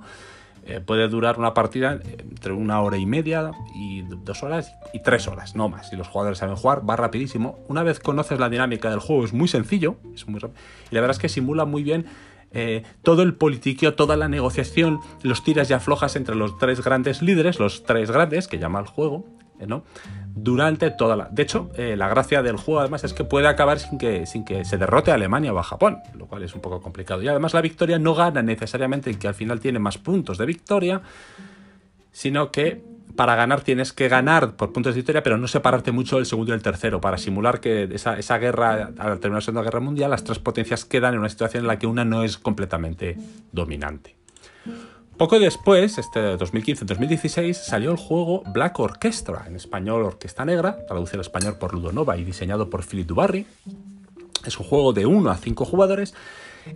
Eh, 0.69 0.81
puede 0.81 1.09
durar 1.09 1.39
una 1.39 1.55
partida 1.55 1.99
entre 2.21 2.53
una 2.53 2.83
hora 2.83 2.99
y 2.99 3.07
media 3.07 3.53
y 3.75 4.03
dos 4.03 4.43
horas 4.43 4.75
y 4.93 5.01
tres 5.03 5.27
horas, 5.27 5.57
no 5.57 5.71
más. 5.71 5.89
Si 5.89 5.97
los 5.97 6.09
jugadores 6.09 6.39
saben 6.39 6.57
jugar, 6.57 6.89
va 6.89 6.95
rapidísimo. 6.95 7.59
Una 7.69 7.83
vez 7.83 8.01
conoces 8.01 8.39
la 8.39 8.51
dinámica 8.51 8.91
del 8.91 9.01
juego, 9.01 9.25
es 9.25 9.33
muy 9.33 9.49
sencillo, 9.49 9.97
es 10.15 10.29
muy. 10.29 10.39
Y 10.39 10.95
la 10.95 11.01
verdad 11.01 11.13
es 11.13 11.19
que 11.19 11.31
simula 11.31 11.65
muy 11.65 11.83
bien 11.83 12.05
eh, 12.53 12.83
todo 13.03 13.23
el 13.23 13.35
politiqueo, 13.35 13.95
toda 13.95 14.19
la 14.19 14.29
negociación, 14.29 15.01
los 15.23 15.43
tiras 15.43 15.71
y 15.71 15.73
aflojas 15.73 16.17
entre 16.17 16.35
los 16.35 16.59
tres 16.59 16.85
grandes 16.85 17.23
líderes, 17.23 17.59
los 17.59 17.85
tres 17.85 18.11
grandes 18.11 18.47
que 18.47 18.59
llama 18.59 18.81
el 18.81 18.87
juego, 18.87 19.25
eh, 19.61 19.67
¿no? 19.67 19.85
Durante 20.35 20.91
toda 20.91 21.17
la. 21.17 21.29
De 21.31 21.43
hecho, 21.43 21.71
eh, 21.75 21.97
la 21.97 22.09
gracia 22.09 22.43
del 22.43 22.57
juego 22.57 22.81
además 22.81 23.05
es 23.05 23.13
que 23.13 23.25
puede 23.25 23.49
acabar 23.49 23.79
sin 23.79 23.99
que, 23.99 24.27
sin 24.27 24.45
que 24.45 24.65
se 24.65 24.79
derrote 24.79 25.11
a 25.11 25.15
Alemania 25.15 25.53
o 25.53 25.59
a 25.59 25.63
Japón, 25.63 25.99
lo 26.15 26.27
cual 26.27 26.43
es 26.43 26.55
un 26.55 26.61
poco 26.61 26.81
complicado. 26.81 27.23
Y 27.23 27.29
además 27.29 27.55
la 27.55 27.61
victoria 27.61 27.99
no 27.99 28.15
gana 28.15 28.43
necesariamente 28.43 29.11
el 29.11 29.19
que 29.19 29.29
al 29.29 29.35
final 29.35 29.61
tiene 29.61 29.79
más 29.79 29.99
puntos 29.99 30.39
de 30.39 30.47
victoria, 30.47 31.03
sino 32.13 32.51
que 32.51 32.83
para 33.17 33.35
ganar 33.35 33.63
tienes 33.63 33.93
que 33.93 34.09
ganar 34.09 34.55
por 34.55 34.73
puntos 34.73 34.95
de 34.95 35.01
victoria, 35.01 35.25
pero 35.25 35.39
no 35.39 35.49
separarte 35.49 35.91
mucho 35.91 36.17
del 36.17 36.27
segundo 36.27 36.53
y 36.53 36.55
el 36.55 36.63
tercero, 36.63 37.01
para 37.01 37.19
simular 37.19 37.59
que 37.61 37.89
esa, 37.93 38.17
esa 38.17 38.39
guerra, 38.39 38.93
al 38.97 39.19
terminar 39.19 39.39
la 39.39 39.41
Segunda 39.41 39.63
Guerra 39.63 39.81
Mundial, 39.81 40.11
las 40.11 40.23
tres 40.23 40.39
potencias 40.39 40.85
quedan 40.85 41.15
en 41.15 41.21
una 41.21 41.29
situación 41.29 41.65
en 41.65 41.69
la 41.69 41.81
que 41.81 41.89
una 41.89 42.05
no 42.05 42.23
es 42.23 42.39
completamente 42.39 43.17
dominante. 43.51 44.18
Poco 45.19 45.41
después, 45.41 45.99
este 45.99 46.39
2015-2016, 46.39 47.53
salió 47.55 47.91
el 47.91 47.97
juego 47.97 48.45
Black 48.53 48.79
Orchestra, 48.79 49.47
en 49.49 49.57
español 49.57 50.05
Orquesta 50.05 50.45
Negra, 50.45 50.87
traducido 50.87 51.17
al 51.17 51.23
español 51.23 51.57
por 51.59 51.75
Ludonova 51.75 52.17
y 52.17 52.23
diseñado 52.23 52.71
por 52.71 52.85
Philip 52.85 53.09
Dubarry. 53.09 53.45
Es 54.47 54.61
un 54.61 54.67
juego 54.67 54.93
de 54.93 55.07
1 55.07 55.29
a 55.29 55.37
5 55.37 55.65
jugadores 55.65 56.15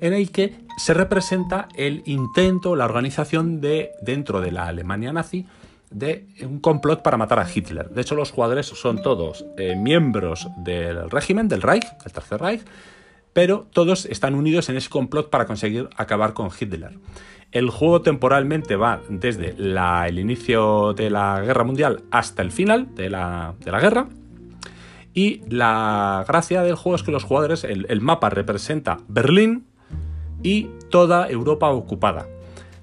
en 0.00 0.12
el 0.12 0.32
que 0.32 0.56
se 0.76 0.92
representa 0.92 1.68
el 1.76 2.02
intento, 2.04 2.74
la 2.74 2.86
organización 2.86 3.60
de, 3.60 3.92
dentro 4.02 4.40
de 4.40 4.50
la 4.50 4.66
Alemania 4.66 5.12
nazi, 5.12 5.46
de 5.92 6.26
un 6.42 6.58
complot 6.58 7.00
para 7.00 7.16
matar 7.16 7.38
a 7.38 7.46
Hitler. 7.48 7.90
De 7.90 8.00
hecho, 8.00 8.16
los 8.16 8.32
jugadores 8.32 8.66
son 8.66 9.02
todos 9.02 9.44
eh, 9.56 9.76
miembros 9.76 10.48
del 10.56 11.08
régimen, 11.10 11.46
del 11.46 11.62
Reich, 11.62 11.86
del 12.02 12.12
Tercer 12.12 12.40
Reich, 12.40 12.62
pero 13.32 13.68
todos 13.72 14.04
están 14.06 14.34
unidos 14.34 14.68
en 14.68 14.76
ese 14.76 14.90
complot 14.90 15.30
para 15.30 15.46
conseguir 15.46 15.88
acabar 15.96 16.32
con 16.32 16.50
Hitler. 16.58 16.98
El 17.52 17.68
juego 17.68 18.00
temporalmente 18.00 18.76
va 18.76 19.02
desde 19.10 19.54
el 19.58 20.18
inicio 20.18 20.94
de 20.94 21.10
la 21.10 21.40
guerra 21.42 21.64
mundial 21.64 22.02
hasta 22.10 22.40
el 22.40 22.50
final 22.50 22.94
de 22.94 23.10
la, 23.10 23.54
guerra. 23.62 24.08
Y 25.12 25.42
la 25.50 26.24
gracia 26.26 26.62
del 26.62 26.76
juego 26.76 26.96
es 26.96 27.02
que 27.02 27.12
los 27.12 27.24
jugadores, 27.24 27.64
el, 27.64 28.00
mapa 28.00 28.30
representa 28.30 29.00
Berlín 29.06 29.66
y 30.42 30.70
toda 30.90 31.28
Europa 31.28 31.68
ocupada. 31.68 32.26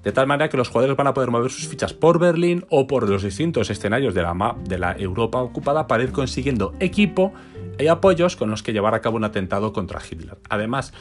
De 0.04 0.12
tal 0.12 0.28
manera 0.28 0.48
que 0.48 0.56
los 0.56 0.68
jugadores 0.68 0.96
van 0.96 1.08
a 1.08 1.14
poder 1.14 1.32
mover 1.32 1.50
sus 1.50 1.66
fichas 1.66 1.92
por 1.92 2.20
Berlín 2.20 2.64
o 2.70 2.86
por 2.86 3.08
los 3.08 3.24
distintos 3.24 3.70
escenarios 3.70 4.14
de 4.14 4.22
la, 4.22 4.56
de 4.64 4.78
la 4.78 4.92
Europa 4.92 5.42
ocupada 5.42 5.88
para 5.88 6.04
ir 6.04 6.12
consiguiendo 6.12 6.74
equipo 6.78 7.32
y 7.76 7.88
apoyos 7.88 8.36
con 8.36 8.50
los 8.50 8.62
que 8.62 8.72
llevar 8.72 8.94
a 8.94 9.00
cabo 9.00 9.16
un 9.16 9.24
atentado 9.24 9.72
contra 9.72 10.00
Hitler. 10.00 10.38
Además, 10.48 10.92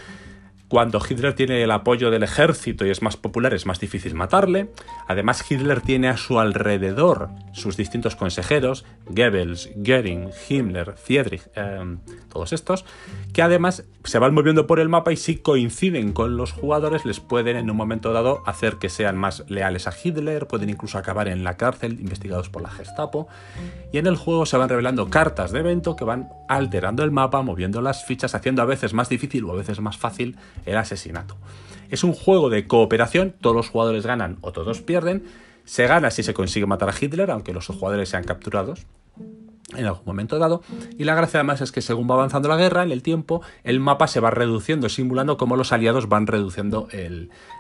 cuando 0.70 1.02
Hitler 1.08 1.34
tiene 1.34 1.64
el 1.64 1.72
apoyo 1.72 2.12
del 2.12 2.24
ejército 2.24 2.86
y 2.86 2.92
es 2.92 3.02
más 3.02 3.18
popular, 3.18 3.56
es 3.56 3.66
más 3.66 3.80
difícil 3.80 4.14
matarle. 4.14 4.70
Además, 5.08 5.44
Hitler 5.50 5.82
tiene 5.82 6.10
a 6.10 6.18
su 6.18 6.40
alrededor 6.40 7.30
sus 7.54 7.76
distintos 7.76 8.16
consejeros, 8.16 8.86
Goebbels, 9.08 9.72
Göring, 9.76 10.30
Himmler, 10.48 10.94
Friedrich, 10.94 11.42
eh, 11.56 11.98
todos 12.32 12.54
estos, 12.54 12.86
que 13.34 13.42
además 13.42 13.84
se 14.04 14.20
van 14.20 14.34
moviendo 14.34 14.68
por 14.68 14.80
el 14.80 14.90
mapa 14.90 15.12
y 15.12 15.18
si 15.18 15.38
coinciden 15.38 16.14
con 16.14 16.38
los 16.38 16.52
jugadores 16.52 17.04
les 17.04 17.20
pueden 17.20 17.58
en 17.58 17.70
un 17.70 17.76
momento 17.76 18.14
dado 18.14 18.44
hacer 18.46 18.76
que 18.76 18.90
sean 18.90 19.18
más 19.18 19.44
leales 19.50 19.88
a 19.88 19.94
Hitler, 20.02 20.48
pueden 20.48 20.70
incluso 20.70 20.98
acabar 20.98 21.28
en 21.28 21.44
la 21.44 21.58
cárcel 21.58 22.00
investigados 22.00 22.50
por 22.50 22.62
la 22.62 22.70
Gestapo. 22.70 23.28
Y 23.92 23.98
en 23.98 24.08
el 24.08 24.16
juego 24.16 24.46
se 24.46 24.58
van 24.58 24.70
revelando 24.70 25.10
cartas 25.10 25.52
de 25.52 25.60
evento 25.60 25.96
que 25.96 26.06
van 26.06 26.30
alterando 26.48 27.04
el 27.04 27.12
mapa, 27.12 27.42
moviendo 27.42 27.82
las 27.82 28.06
fichas, 28.06 28.36
haciendo 28.36 28.62
a 28.62 28.66
veces 28.66 28.94
más 28.94 29.10
difícil 29.10 29.44
o 29.46 29.52
a 29.52 29.56
veces 29.56 29.80
más 29.80 29.98
fácil 29.98 30.38
el 30.66 30.78
asesinato. 30.78 31.38
Es 31.90 32.04
un 32.04 32.14
juego 32.14 32.50
de 32.50 32.68
cooperación, 32.68 33.36
todos 33.42 33.56
los 33.56 33.70
jugadores 33.70 34.06
ganan 34.06 34.38
o 34.42 34.52
todos 34.52 34.82
pierden. 34.82 35.24
Se 35.66 35.88
gana 35.88 36.12
si 36.12 36.24
se 36.24 36.34
consigue 36.34 36.66
matar 36.66 36.90
a 36.90 36.94
Hitler, 37.00 37.32
aunque 37.32 37.54
los 37.54 37.68
jugadores 37.68 38.10
sean 38.10 38.24
capturados 38.24 38.86
en 39.78 39.86
algún 39.86 40.06
momento 40.06 40.40
dado. 40.40 40.62
Y 40.98 41.04
la 41.04 41.16
gracia 41.16 41.40
además 41.40 41.62
es 41.62 41.72
que 41.72 41.82
según 41.82 42.10
va 42.10 42.16
avanzando 42.16 42.50
la 42.50 42.58
guerra, 42.58 42.84
en 42.84 42.92
el 42.92 43.04
tiempo, 43.04 43.42
el 43.64 43.80
mapa 43.80 44.08
se 44.08 44.20
va 44.20 44.32
reduciendo, 44.32 44.90
simulando 44.90 45.38
cómo 45.38 45.56
los 45.56 45.72
aliados 45.72 46.10
van 46.10 46.28
reduciendo 46.28 46.88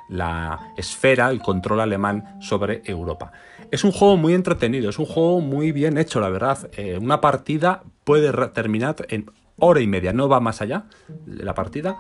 la 0.10 0.74
esfera, 0.78 1.30
el 1.30 1.42
control 1.42 1.82
alemán 1.82 2.38
sobre 2.42 2.82
Europa. 2.86 3.32
Es 3.72 3.84
un 3.84 3.92
juego 3.92 4.18
muy 4.18 4.34
entretenido, 4.34 4.90
es 4.90 4.98
un 4.98 5.06
juego 5.06 5.42
muy 5.42 5.72
bien 5.72 5.98
hecho, 5.98 6.20
la 6.20 6.30
verdad. 6.30 6.70
Eh, 6.74 6.98
una 7.00 7.22
partida 7.22 7.84
puede 8.04 8.32
terminar 8.50 8.96
en 9.10 9.30
hora 9.58 9.82
y 9.82 9.88
media, 9.88 10.14
no 10.14 10.28
va 10.28 10.40
más 10.40 10.62
allá 10.62 10.86
de 11.26 11.44
la 11.44 11.54
partida. 11.54 11.98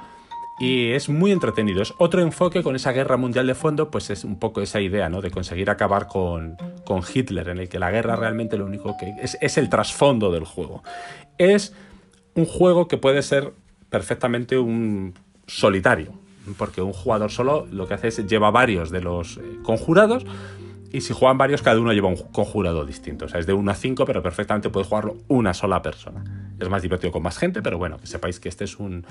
Y 0.59 0.91
es 0.91 1.07
muy 1.07 1.31
entretenido. 1.31 1.81
Es 1.81 1.93
otro 1.97 2.21
enfoque 2.21 2.63
con 2.63 2.75
esa 2.75 2.91
guerra 2.91 3.17
mundial 3.17 3.47
de 3.47 3.55
fondo, 3.55 3.89
pues 3.89 4.09
es 4.09 4.23
un 4.23 4.37
poco 4.39 4.61
esa 4.61 4.81
idea, 4.81 5.09
¿no? 5.09 5.21
De 5.21 5.31
conseguir 5.31 5.69
acabar 5.69 6.07
con, 6.07 6.57
con 6.85 7.01
Hitler, 7.01 7.47
en 7.49 7.59
el 7.59 7.69
que 7.69 7.79
la 7.79 7.91
guerra 7.91 8.15
realmente 8.15 8.57
lo 8.57 8.65
único 8.65 8.97
que 8.97 9.13
es, 9.21 9.37
es 9.39 9.57
el 9.57 9.69
trasfondo 9.69 10.31
del 10.31 10.43
juego. 10.43 10.83
Es 11.37 11.73
un 12.35 12.45
juego 12.45 12.87
que 12.87 12.97
puede 12.97 13.21
ser 13.21 13.53
perfectamente 13.89 14.57
un 14.57 15.13
solitario, 15.47 16.13
porque 16.57 16.81
un 16.81 16.93
jugador 16.93 17.31
solo 17.31 17.67
lo 17.71 17.87
que 17.87 17.95
hace 17.95 18.09
es 18.09 18.27
lleva 18.27 18.51
varios 18.51 18.91
de 18.91 19.01
los 19.01 19.37
eh, 19.37 19.41
conjurados 19.63 20.25
y 20.91 21.01
si 21.01 21.13
juegan 21.13 21.37
varios, 21.37 21.61
cada 21.61 21.79
uno 21.79 21.93
lleva 21.93 22.07
un 22.07 22.15
conjurado 22.15 22.83
distinto. 22.83 23.25
O 23.25 23.29
sea, 23.29 23.39
es 23.39 23.45
de 23.45 23.53
1 23.53 23.71
a 23.71 23.75
5, 23.75 24.05
pero 24.05 24.23
perfectamente 24.23 24.69
puede 24.69 24.85
jugarlo 24.85 25.17
una 25.27 25.53
sola 25.53 25.81
persona. 25.81 26.23
Es 26.59 26.67
más 26.67 26.81
divertido 26.81 27.11
con 27.11 27.21
más 27.21 27.37
gente, 27.37 27.61
pero 27.61 27.77
bueno, 27.77 27.97
que 27.99 28.07
sepáis 28.07 28.39
que 28.39 28.49
este 28.49 28.63
es 28.63 28.79
un, 28.79 29.05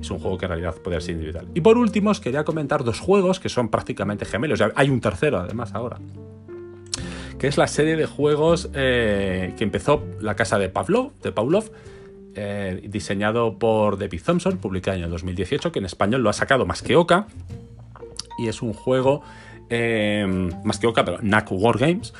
es 0.00 0.10
un 0.10 0.18
juego 0.18 0.38
que 0.38 0.46
en 0.46 0.50
realidad 0.50 0.74
puede 0.82 1.00
ser 1.00 1.14
individual. 1.14 1.46
Y 1.54 1.60
por 1.60 1.78
último, 1.78 2.10
os 2.10 2.20
quería 2.20 2.44
comentar 2.44 2.82
dos 2.82 2.98
juegos 2.98 3.38
que 3.38 3.48
son 3.48 3.68
prácticamente 3.68 4.24
gemelos. 4.24 4.60
Hay 4.74 4.90
un 4.90 5.00
tercero, 5.00 5.38
además, 5.38 5.72
ahora. 5.74 5.98
Que 7.38 7.46
es 7.46 7.56
la 7.56 7.68
serie 7.68 7.96
de 7.96 8.06
juegos 8.06 8.68
eh, 8.74 9.54
que 9.56 9.64
empezó 9.64 10.02
la 10.20 10.34
casa 10.34 10.58
de 10.58 10.68
Pavlov, 10.68 11.12
de 11.22 11.30
Pavlov 11.30 11.70
eh, 12.34 12.86
diseñado 12.88 13.58
por 13.58 13.98
David 13.98 14.20
Thompson, 14.24 14.58
publicado 14.58 14.96
en 14.96 15.02
el 15.02 15.04
año 15.06 15.12
2018, 15.12 15.70
que 15.70 15.78
en 15.78 15.84
español 15.84 16.22
lo 16.22 16.28
ha 16.28 16.32
sacado 16.32 16.66
más 16.66 16.82
que 16.82 16.96
Oca. 16.96 17.28
Y 18.36 18.48
es 18.48 18.62
un 18.62 18.72
juego 18.72 19.22
eh, 19.70 20.50
más 20.64 20.78
que 20.78 20.86
Oca, 20.86 21.04
pero 21.04 21.18
NAC 21.22 21.48
Wargames. 21.52 22.12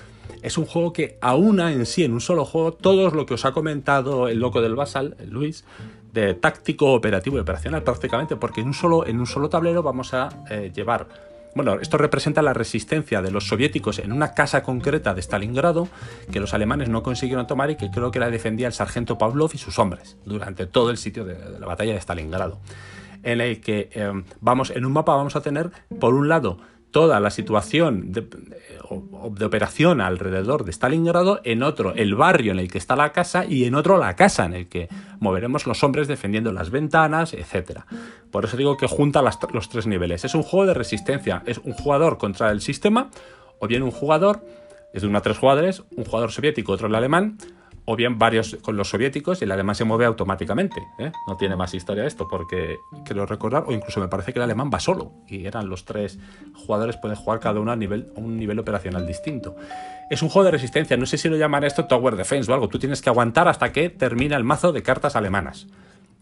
Es 0.43 0.57
un 0.57 0.65
juego 0.65 0.93
que 0.93 1.19
aúna 1.21 1.73
en 1.73 1.85
sí, 1.85 2.05
en 2.05 2.13
un 2.13 2.21
solo 2.21 2.45
juego, 2.45 2.73
todo 2.73 3.11
lo 3.11 3.27
que 3.27 3.35
os 3.35 3.45
ha 3.45 3.53
comentado 3.53 4.29
el 4.29 4.39
loco 4.39 4.63
del 4.63 4.75
Basal, 4.75 5.17
Luis, 5.29 5.65
de 6.13 6.35
táctico, 6.35 6.93
operativo 6.93 7.37
y 7.37 7.41
operacional 7.41 7.83
prácticamente, 7.83 8.37
porque 8.37 8.61
en 8.61 8.69
un 8.69 8.75
solo, 8.75 9.07
en 9.07 9.21
un 9.21 9.27
solo 9.27 9.49
tablero 9.49 9.83
vamos 9.83 10.15
a 10.15 10.29
eh, 10.51 10.73
llevar... 10.75 11.07
Bueno, 11.53 11.75
esto 11.81 11.99
representa 11.99 12.43
la 12.43 12.55
resistencia 12.55 13.23
de 13.23 13.33
los 13.33 13.49
soviéticos 13.49 13.99
en 13.99 14.13
una 14.13 14.35
casa 14.35 14.63
concreta 14.63 15.15
de 15.15 15.21
Stalingrado 15.21 15.89
que 16.31 16.39
los 16.39 16.55
alemanes 16.55 16.89
no 16.89 17.03
consiguieron 17.03 17.49
tomar 17.49 17.71
y 17.71 17.77
que 17.77 17.91
creo 17.91 18.13
que 18.13 18.21
la 18.21 18.31
defendía 18.31 18.69
el 18.69 18.73
sargento 18.73 19.19
Pavlov 19.19 19.51
y 19.53 19.59
sus 19.59 19.81
hombres 19.81 20.17
durante 20.25 20.67
todo 20.67 20.91
el 20.91 20.97
sitio 20.97 21.25
de, 21.25 21.37
la 21.59 21.67
batalla 21.67 21.93
de 21.93 22.01
Stalingrado. 22.01 22.61
En 23.25 23.41
el 23.41 23.61
que 23.61 23.91
eh, 23.93 24.13
vamos, 24.41 24.71
en 24.71 24.85
un 24.85 24.93
mapa 24.93 25.17
vamos 25.17 25.35
a 25.35 25.41
tener, 25.41 25.71
por 25.99 26.15
un 26.15 26.29
lado, 26.29 26.59
toda 26.91 27.21
la 27.21 27.31
situación 27.31 28.13
de, 28.13 28.27
operación 28.89 30.01
alrededor 30.01 30.65
de 30.65 30.73
Stalingrado, 30.73 31.41
en 31.45 31.63
otro 31.63 31.95
el 31.95 32.15
barrio 32.15 32.53
en 32.53 32.59
el 32.59 32.71
que 32.71 32.79
está 32.79 32.97
la 32.97 33.13
casa 33.13 33.45
y 33.45 33.65
en 33.65 33.75
otro 33.75 33.99
la 33.99 34.17
casa 34.17 34.45
en 34.45 34.55
el 34.55 34.69
que 34.69 34.89
moveremos 35.21 35.67
los 35.67 35.83
hombres 35.85 36.09
defendiendo 36.09 36.53
las 36.53 36.71
ventanas, 36.71 37.35
etc. 37.35 37.81
Por 38.31 38.45
eso 38.45 38.57
digo 38.57 38.77
que 38.77 38.87
junta 38.87 39.23
los 39.23 39.69
tres 39.69 39.87
niveles. 39.87 40.25
Es 40.25 40.35
un 40.35 40.43
juego 40.43 40.67
de 40.67 40.75
resistencia, 40.75 41.43
es 41.47 41.59
un 41.59 41.73
jugador 41.73 42.19
contra 42.19 42.51
el 42.51 42.61
sistema 42.61 43.11
o 43.59 43.67
bien 43.67 43.83
un 43.83 43.91
jugador, 43.91 44.45
es 44.93 45.03
de 45.03 45.09
una 45.09 45.19
a 45.19 45.23
tres 45.23 45.39
jugadores, 45.39 45.83
un 45.97 46.05
jugador 46.05 46.33
soviético, 46.33 46.73
otro 46.73 46.89
el 46.89 46.95
alemán, 46.95 47.39
o 47.93 47.97
bien 47.97 48.21
varios 48.21 48.57
con 48.63 48.77
los 48.77 48.89
soviéticos 48.89 49.41
y 49.41 49.45
el 49.47 49.51
alemán 49.51 49.75
se 49.75 49.83
mueve 49.83 50.05
automáticamente. 50.05 50.81
¿eh? 51.01 51.11
No 51.27 51.37
tiene 51.37 51.57
más 51.57 51.75
historia 51.75 52.07
esto, 52.07 52.29
porque 52.29 52.79
quiero 53.05 53.27
recordar, 53.27 53.65
o 53.67 53.73
incluso 53.73 53.99
me 53.99 54.07
parece 54.07 54.33
que 54.33 54.39
el 54.39 54.45
alemán 54.45 54.71
va 54.73 54.79
solo 54.79 55.11
y 55.27 55.45
eran 55.45 55.69
los 55.69 55.85
tres 55.85 56.17
jugadores, 56.55 56.97
pueden 56.99 57.17
jugar 57.17 57.41
cada 57.41 57.59
uno 57.59 57.73
a, 57.73 57.77
nivel, 57.77 58.13
un 58.15 58.37
nivel 58.37 58.61
operacional 58.61 59.09
distinto. 59.09 59.57
Es 60.09 60.23
un 60.23 60.29
juego 60.29 60.45
de 60.45 60.53
resistencia, 60.53 60.97
no 60.97 61.05
sé 61.05 61.19
si 61.19 61.29
lo 61.29 61.37
llaman 61.37 61.65
esto 61.65 61.87
Tower 61.87 62.15
Defense 62.15 62.49
o 62.49 62.55
algo, 62.55 62.69
tú 62.69 62.79
tienes 62.79 63.03
que 63.03 63.11
aguantar 63.11 63.49
hasta 63.49 63.73
que 63.73 63.91
termina 63.91 64.37
el 64.37 64.45
mazo 64.45 64.71
de 64.71 64.85
cartas 64.85 65.17
alemanas. 65.17 65.67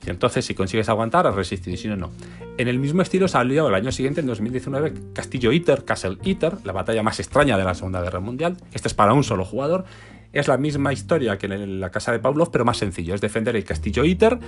Y 0.06 0.08
entonces, 0.08 0.46
si 0.46 0.54
consigues 0.54 0.88
aguantar, 0.88 1.26
has 1.26 1.52
y 1.52 1.76
si 1.76 1.88
no, 1.88 1.96
no. 1.96 2.10
En 2.56 2.68
el 2.68 2.78
mismo 2.78 3.02
estilo 3.02 3.28
salió 3.28 3.68
el 3.68 3.74
año 3.74 3.92
siguiente, 3.92 4.20
en 4.22 4.26
2019, 4.28 4.94
Castillo 5.12 5.52
Iter, 5.52 5.84
Castle 5.84 6.16
Iter, 6.22 6.54
la 6.64 6.72
batalla 6.72 7.02
más 7.02 7.20
extraña 7.20 7.58
de 7.58 7.64
la 7.64 7.74
Segunda 7.74 8.00
Guerra 8.00 8.20
Mundial. 8.20 8.56
Este 8.72 8.88
es 8.88 8.94
para 8.94 9.12
un 9.12 9.24
solo 9.24 9.44
jugador 9.44 9.84
es 10.32 10.48
la 10.48 10.58
misma 10.58 10.92
historia 10.92 11.38
que 11.38 11.46
en 11.46 11.80
la 11.80 11.90
casa 11.90 12.12
de 12.12 12.18
Pavlov, 12.18 12.50
pero 12.50 12.64
más 12.64 12.76
sencillo. 12.76 13.14
Es 13.14 13.20
defender 13.20 13.56
el 13.56 13.64
castillo 13.64 14.04
Iter, 14.04 14.38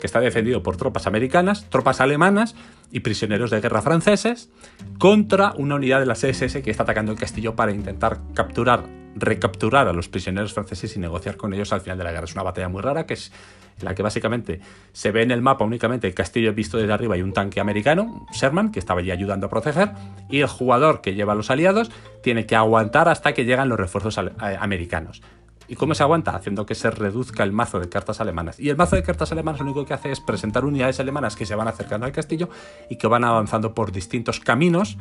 que 0.00 0.06
está 0.06 0.20
defendido 0.20 0.62
por 0.62 0.76
tropas 0.76 1.06
americanas, 1.06 1.68
tropas 1.70 2.00
alemanas 2.00 2.54
y 2.90 3.00
prisioneros 3.00 3.50
de 3.50 3.60
guerra 3.60 3.82
franceses, 3.82 4.50
contra 4.98 5.52
una 5.56 5.76
unidad 5.76 6.00
de 6.00 6.06
la 6.06 6.14
CSS 6.14 6.62
que 6.62 6.70
está 6.70 6.82
atacando 6.82 7.12
el 7.12 7.18
castillo 7.18 7.54
para 7.54 7.72
intentar 7.72 8.20
capturar, 8.34 8.84
recapturar 9.14 9.88
a 9.88 9.92
los 9.92 10.08
prisioneros 10.08 10.52
franceses 10.52 10.96
y 10.96 10.98
negociar 11.00 11.36
con 11.36 11.54
ellos 11.54 11.72
al 11.72 11.80
final 11.80 11.98
de 11.98 12.04
la 12.04 12.12
guerra. 12.12 12.24
Es 12.24 12.34
una 12.34 12.42
batalla 12.42 12.68
muy 12.68 12.82
rara 12.82 13.06
que 13.06 13.14
es 13.14 13.32
en 13.78 13.84
la 13.84 13.94
que 13.94 14.02
básicamente 14.02 14.60
se 14.92 15.10
ve 15.10 15.22
en 15.22 15.30
el 15.30 15.42
mapa 15.42 15.64
únicamente 15.64 16.06
el 16.06 16.14
castillo 16.14 16.52
visto 16.52 16.78
desde 16.78 16.92
arriba 16.92 17.16
y 17.16 17.22
un 17.22 17.32
tanque 17.32 17.60
americano, 17.60 18.26
Sherman, 18.32 18.70
que 18.72 18.78
estaba 18.78 19.00
allí 19.00 19.10
ayudando 19.10 19.46
a 19.46 19.50
proteger, 19.50 19.90
y 20.28 20.40
el 20.40 20.48
jugador 20.48 21.00
que 21.00 21.14
lleva 21.14 21.32
a 21.32 21.36
los 21.36 21.50
aliados 21.50 21.90
tiene 22.22 22.46
que 22.46 22.56
aguantar 22.56 23.08
hasta 23.08 23.32
que 23.32 23.44
llegan 23.44 23.68
los 23.68 23.78
refuerzos 23.78 24.18
eh, 24.18 24.56
americanos. 24.60 25.22
¿Y 25.68 25.76
cómo 25.76 25.94
se 25.94 26.02
aguanta? 26.02 26.34
Haciendo 26.34 26.64
que 26.64 26.74
se 26.74 26.90
reduzca 26.90 27.44
el 27.44 27.52
mazo 27.52 27.78
de 27.78 27.90
cartas 27.90 28.22
alemanas. 28.22 28.58
Y 28.58 28.70
el 28.70 28.76
mazo 28.76 28.96
de 28.96 29.02
cartas 29.02 29.30
alemanas 29.32 29.60
lo 29.60 29.66
único 29.66 29.84
que 29.84 29.92
hace 29.92 30.10
es 30.10 30.20
presentar 30.20 30.64
unidades 30.64 30.98
alemanas 30.98 31.36
que 31.36 31.44
se 31.44 31.54
van 31.54 31.68
acercando 31.68 32.06
al 32.06 32.12
castillo 32.12 32.48
y 32.88 32.96
que 32.96 33.06
van 33.06 33.22
avanzando 33.22 33.74
por 33.74 33.92
distintos 33.92 34.40
caminos 34.40 34.96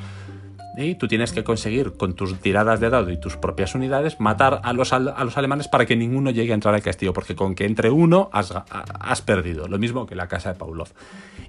y 0.78 0.96
tú 0.96 1.08
tienes 1.08 1.32
que 1.32 1.44
conseguir 1.44 1.94
con 1.94 2.14
tus 2.14 2.40
tiradas 2.40 2.80
de 2.80 2.90
dado 2.90 3.10
y 3.10 3.18
tus 3.18 3.36
propias 3.36 3.74
unidades 3.74 4.20
matar 4.20 4.62
a 4.64 4.74
los, 4.74 4.94
a 4.94 5.00
los 5.00 5.38
alemanes 5.38 5.68
para 5.68 5.86
que 5.86 5.96
ninguno 5.96 6.30
llegue 6.30 6.52
a 6.52 6.56
entrar 6.56 6.76
al 6.76 6.84
castillo, 6.84 7.14
porque 7.14 7.36
con 7.36 7.56
que 7.56 7.66
entre 7.66 7.90
uno 7.90 8.30
has, 8.32 8.54
has, 8.70 9.22
perdido, 9.24 9.68
lo 9.68 9.80
mismo 9.80 10.06
que 10.06 10.16
la 10.16 10.28
casa 10.28 10.54
de 10.54 10.60
Pavlov. 10.60 10.90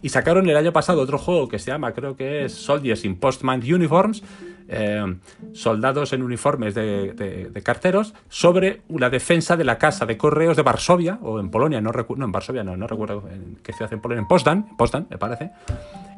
Y 0.00 0.08
sacaron 0.08 0.48
el 0.48 0.56
año 0.56 0.72
pasado 0.72 1.02
otro 1.02 1.18
juego 1.18 1.48
que 1.48 1.58
se 1.58 1.70
llama, 1.70 1.92
creo 1.92 2.16
que 2.16 2.44
es 2.44 2.54
Soldiers 2.54 3.04
in 3.04 3.16
Postman 3.16 3.60
Uniforms, 3.60 4.22
eh, 4.68 5.16
soldados 5.52 6.12
en 6.12 6.22
uniformes 6.22 6.74
de, 6.74 7.60
carteros, 7.62 8.14
sobre 8.28 8.82
la 8.88 9.10
defensa 9.10 9.56
de 9.56 9.64
la 9.64 9.76
casa 9.76 10.06
de 10.06 10.16
correos 10.16 10.56
de 10.56 10.62
Varsovia, 10.62 11.18
o 11.20 11.38
en 11.38 11.50
Polonia, 11.50 11.80
no, 11.80 11.92
recuerdo, 11.92 12.20
no 12.20 12.26
en 12.26 12.32
Varsovia, 12.32 12.64
no, 12.64 12.76
no 12.76 12.86
recuerdo 12.86 13.28
en 13.30 13.58
qué 13.62 13.72
ciudad 13.72 13.92
en 13.92 14.00
Polonia, 14.00 14.20
en 14.22 14.28
Potsdam 14.28 15.06
me 15.10 15.18
parece, 15.18 15.50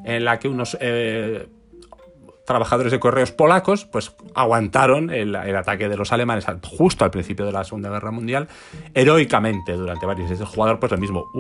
en 0.05 0.25
la 0.25 0.39
que 0.39 0.49
unos... 0.49 0.77
Eh, 0.81 1.49
trabajadores 2.51 2.91
de 2.91 2.99
correos 2.99 3.31
polacos 3.31 3.85
pues 3.85 4.13
aguantaron 4.35 5.11
el, 5.11 5.37
ataque 5.37 5.89
de 5.89 5.97
los 5.97 6.13
alemanes 6.13 6.45
justo 6.65 7.05
al 7.05 7.13
principio 7.13 7.47
de 7.47 7.53
la 7.53 7.63
Segunda 7.63 7.91
Guerra 7.91 8.11
Mundial 8.11 8.49
heroicamente 8.93 9.75
durante 9.75 10.05
varios 10.05 10.29
meses. 10.29 10.41
El 10.41 10.53
jugador 10.53 10.81
pues 10.81 10.91
lo 10.91 10.99
mismo, 10.99 11.31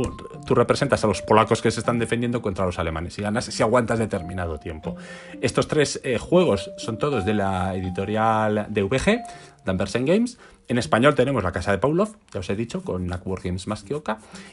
tú 0.47 0.55
representas 0.55 1.03
a 1.03 1.09
los 1.09 1.21
polacos 1.21 1.63
que 1.63 1.73
se 1.73 1.81
están 1.81 1.99
defendiendo 1.99 2.41
contra 2.41 2.65
los 2.65 2.79
alemanes 2.79 3.19
y 3.19 3.23
ganas 3.23 3.47
si 3.47 3.61
aguantas 3.61 3.99
determinado 3.99 4.61
tiempo. 4.61 4.95
Estos 5.41 5.67
tres 5.67 6.01
eh, 6.05 6.17
juegos 6.19 6.71
son 6.77 6.97
todos 6.97 7.25
de 7.25 7.35
la 7.35 7.75
editorial 7.75 8.67
DVG, 8.69 9.21
Danversen 9.65 10.07
Games, 10.07 10.39
en 10.71 10.79
español 10.79 11.16
tenemos 11.16 11.43
La 11.43 11.51
Casa 11.51 11.73
de 11.73 11.79
Pavlov, 11.79 12.14
ya 12.33 12.39
os 12.39 12.49
he 12.49 12.55
dicho, 12.55 12.83
con 12.83 13.11
War 13.25 13.41
Games 13.43 13.66
más 13.66 13.83
que 13.83 14.01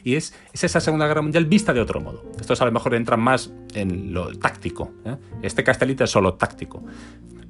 y 0.02 0.16
es, 0.16 0.34
esa 0.52 0.80
Segunda 0.80 1.06
Guerra 1.06 1.22
Mundial 1.22 1.46
vista 1.46 1.72
de 1.72 1.80
otro 1.80 2.00
modo. 2.00 2.24
Estos 2.40 2.60
a 2.60 2.64
lo 2.64 2.72
mejor 2.72 2.96
entran 2.96 3.20
más 3.20 3.52
en 3.72 4.12
lo 4.12 4.36
táctico. 4.36 4.90
¿eh? 5.04 5.14
Este 5.42 5.62
castelito 5.62 6.02
es 6.02 6.10
solo 6.10 6.34
táctico. 6.34 6.82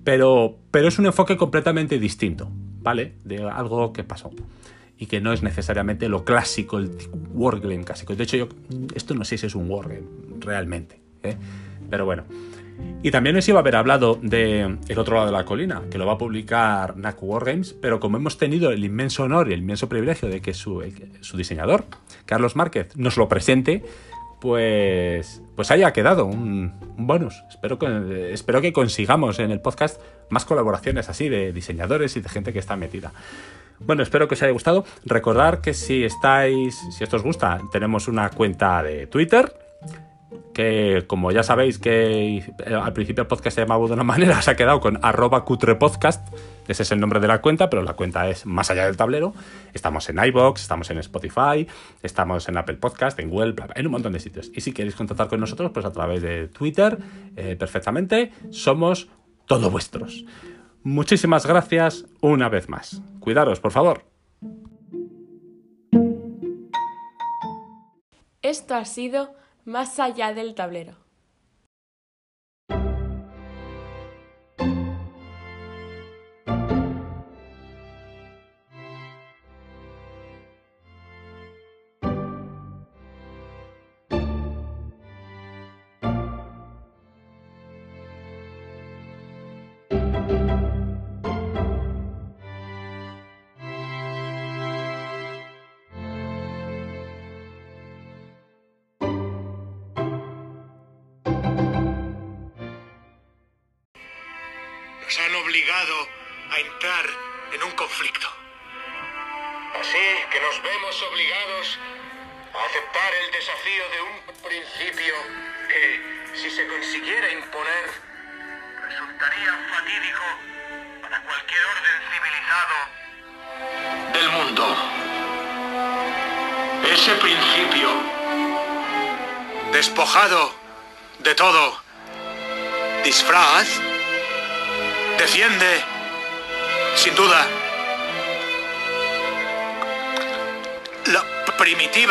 Pero, 0.05 0.59
pero 0.71 0.89
es 0.89 0.99
un 0.99 1.07
enfoque 1.07 1.39
completamente 1.39 1.99
distinto, 1.99 2.51
¿vale? 2.83 3.14
De 3.25 3.43
algo 3.43 3.95
que 3.95 4.05
pasó. 4.05 4.31
Y 4.99 5.07
que 5.07 5.23
no 5.23 5.33
es 5.33 5.43
necesariamente 5.43 6.11
lo 6.11 6.27
clásico, 6.27 6.77
el 6.77 6.91
wargame 7.33 7.85
clásico. 7.85 8.14
De 8.14 8.25
hecho, 8.25 8.37
yo 8.37 8.49
esto 8.95 9.14
no 9.14 9.25
sé 9.25 9.39
si 9.39 9.47
es 9.47 9.55
un 9.55 9.71
wargame, 9.71 10.03
realmente. 10.41 11.01
¿eh? 11.23 11.37
Pero 11.89 12.05
bueno. 12.05 12.25
Y 13.03 13.12
también 13.12 13.37
os 13.37 13.49
iba 13.49 13.59
a 13.59 13.61
haber 13.61 13.76
hablado 13.76 14.18
de 14.20 14.76
El 14.89 14.99
otro 14.99 15.14
lado 15.14 15.26
de 15.26 15.33
la 15.33 15.45
colina, 15.45 15.83
que 15.91 15.99
lo 15.99 16.07
va 16.07 16.14
a 16.14 16.18
publicar 16.18 16.97
NAC 16.97 17.22
Wargames, 17.22 17.72
pero 17.72 18.01
como 18.01 18.16
hemos 18.16 18.39
tenido 18.39 18.72
el 18.72 18.85
inmenso 18.85 19.22
honor 19.22 19.49
y 19.49 19.55
el 19.55 19.61
inmenso 19.61 19.89
privilegio 19.89 20.29
de 20.29 20.41
que 20.41 20.53
su, 20.53 20.83
diseñador, 21.35 21.85
Carlos 22.26 22.57
Márquez, 22.57 22.97
nos 22.97 23.16
lo 23.16 23.29
presente, 23.29 23.85
pues, 24.41 25.43
pues 25.55 25.70
haya 25.70 25.93
quedado 25.93 26.26
un, 26.26 26.72
bonus. 26.97 27.43
Espero 27.49 27.79
que, 27.79 28.33
espero 28.33 28.61
que 28.61 28.72
consigamos 28.72 29.39
en 29.39 29.53
el 29.53 29.61
podcast 29.61 30.01
más 30.29 30.45
colaboraciones 30.45 31.09
así 31.09 31.29
de 31.29 31.53
diseñadores 31.53 32.16
y 32.16 32.20
de 32.20 32.29
gente 32.29 32.53
que 32.53 32.59
está 32.59 32.76
metida. 32.76 33.12
Bueno, 33.81 34.03
espero 34.03 34.26
que 34.26 34.35
os 34.35 34.43
haya 34.43 34.53
gustado. 34.53 34.85
Recordar 35.05 35.61
que 35.61 35.72
si 35.72 36.03
estáis, 36.03 36.76
si 36.91 37.05
esto 37.05 37.16
os 37.16 37.22
gusta, 37.22 37.61
tenemos 37.70 38.09
una 38.09 38.29
cuenta 38.31 38.83
de 38.83 39.07
Twitter, 39.07 39.53
que 40.53 41.05
como 41.07 41.33
ya 41.33 41.43
sabéis 41.43 41.79
que 41.79 42.45
al 42.66 42.93
principio 42.93 43.22
el 43.22 43.29
podcast 43.29 43.55
se 43.55 43.62
llamaba 43.62 43.87
de 43.87 43.93
una 43.93 44.03
manera, 44.14 44.43
se 44.43 44.51
ha 44.51 44.57
quedado 44.57 44.81
con 44.81 44.99
arroba 45.03 45.45
cutrepodcast, 45.45 46.29
ese 46.68 46.83
es 46.83 46.93
el 46.93 47.01
nombre 47.01 47.18
de 47.18 47.29
la 47.29 47.41
cuenta, 47.41 47.70
pero 47.70 47.83
la 47.83 47.95
cuenta 47.95 48.29
es 48.29 48.45
más 48.45 48.70
allá 48.70 48.85
del 48.85 48.97
tablero. 48.97 49.33
Estamos 49.72 50.09
en 50.11 50.22
iBox, 50.22 50.61
estamos 50.61 50.91
en 50.91 50.99
Spotify, 50.99 51.66
estamos 52.03 52.47
en 52.49 52.59
Apple 52.59 52.76
Podcast, 52.76 53.18
en 53.18 53.31
Google, 53.31 53.55
en 53.74 53.87
un 53.87 53.93
montón 53.93 54.12
de 54.12 54.20
sitios. 54.20 54.51
Y 54.55 54.61
si 54.61 54.72
queréis 54.72 54.95
contactar 54.95 55.29
con 55.29 55.41
nosotros, 55.41 55.70
pues 55.72 55.87
a 55.87 55.93
través 55.93 56.20
de 56.20 56.49
Twitter, 56.49 56.99
eh, 57.37 57.57
perfectamente, 57.59 58.33
somos 58.51 59.09
todos 59.47 59.72
vuestros. 59.72 60.26
Muchísimas 60.83 61.47
gracias 61.47 62.05
una 62.20 62.51
vez 62.51 62.68
más. 62.68 63.03
Cuidaros, 63.20 63.61
por 63.61 63.72
favor. 63.72 64.05
Esto 68.43 68.74
ha 68.74 68.85
sido 68.85 69.35
más 69.69 70.01
allá 70.01 70.33
del 70.33 70.55
tablero. 70.55 71.08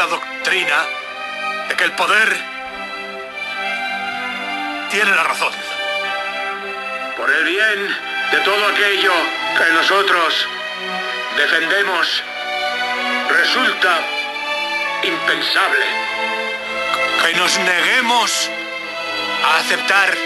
Doctrina 0.08 0.86
de 1.70 1.76
que 1.76 1.84
el 1.84 1.92
poder 1.94 2.38
tiene 4.90 5.12
la 5.12 5.24
razón. 5.24 5.54
Por 7.18 7.30
el 7.32 7.44
bien 7.44 7.98
de 8.32 8.38
todo 8.40 8.68
aquello 8.68 9.14
que 9.58 9.74
nosotros 9.74 10.48
defendemos, 11.36 12.24
resulta 13.30 14.00
impensable 15.04 15.86
que 17.24 17.34
nos 17.34 17.58
neguemos 17.60 18.50
a 19.44 19.58
aceptar 19.58 20.18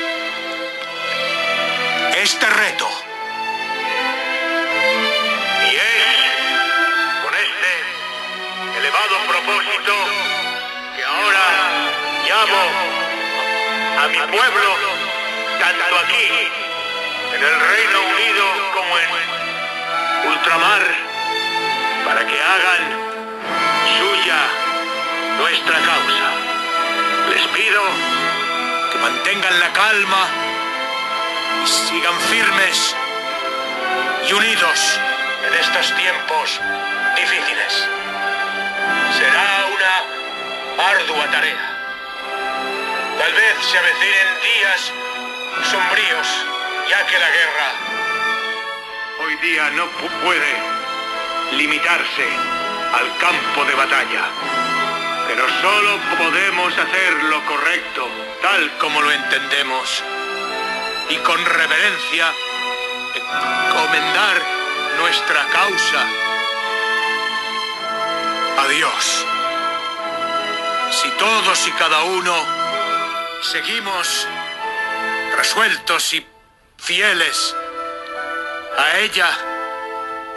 este 2.15 2.45
reto. 2.45 3.00
Propósito 9.51 9.93
que 10.95 11.03
ahora 11.03 11.45
llamo 12.27 12.63
a 14.01 14.07
mi 14.07 14.17
pueblo, 14.17 14.69
tanto 15.59 15.95
aquí, 16.03 16.49
en 17.35 17.43
el 17.43 17.59
Reino 17.59 17.99
Unido, 18.15 18.45
como 18.73 18.97
en 18.97 20.31
ultramar, 20.31 20.81
para 22.05 22.25
que 22.25 22.41
hagan 22.41 22.83
suya 23.99 24.41
nuestra 25.37 25.79
causa. 25.79 26.27
Les 27.29 27.47
pido 27.47 27.81
que 28.91 28.97
mantengan 28.99 29.59
la 29.59 29.73
calma 29.73 30.27
y 31.63 31.67
sigan 31.67 32.17
firmes 32.29 32.95
y 34.29 34.33
unidos 34.33 34.99
en 35.45 35.53
estos 35.55 35.95
tiempos 35.95 36.61
difíciles. 37.17 38.00
Ardua 40.77 41.25
tarea. 41.31 41.77
Tal 43.19 43.33
vez 43.33 43.55
se 43.69 43.77
avecinen 43.77 44.27
días 44.41 44.91
sombríos, 45.69 46.27
ya 46.89 47.05
que 47.07 47.19
la 47.19 47.29
guerra 47.29 47.67
hoy 49.23 49.35
día 49.37 49.69
no 49.71 49.85
pu- 49.85 50.09
puede 50.23 50.53
limitarse 51.51 52.27
al 52.97 53.17
campo 53.17 53.65
de 53.65 53.75
batalla. 53.75 54.23
Pero 55.27 55.45
solo 55.61 55.97
podemos 56.17 56.73
hacer 56.77 57.23
lo 57.25 57.45
correcto, 57.45 58.07
tal 58.41 58.77
como 58.79 59.01
lo 59.01 59.11
entendemos, 59.11 60.03
y 61.09 61.17
con 61.17 61.43
reverencia 61.45 62.33
encomendar 63.13 64.41
nuestra 64.97 65.45
causa 65.53 66.05
a 68.63 68.67
Dios. 68.67 69.25
Si 70.91 71.09
todos 71.11 71.67
y 71.67 71.71
cada 71.71 72.03
uno 72.03 72.35
seguimos 73.41 74.27
resueltos 75.37 76.13
y 76.13 76.27
fieles 76.77 77.55
a 78.77 78.97
ella, 78.99 79.29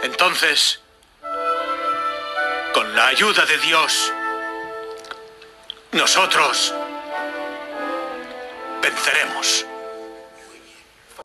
entonces, 0.01 0.79
con 2.73 2.95
la 2.95 3.07
ayuda 3.07 3.45
de 3.45 3.57
Dios, 3.57 4.13
nosotros 5.91 6.73
venceremos. 8.81 9.65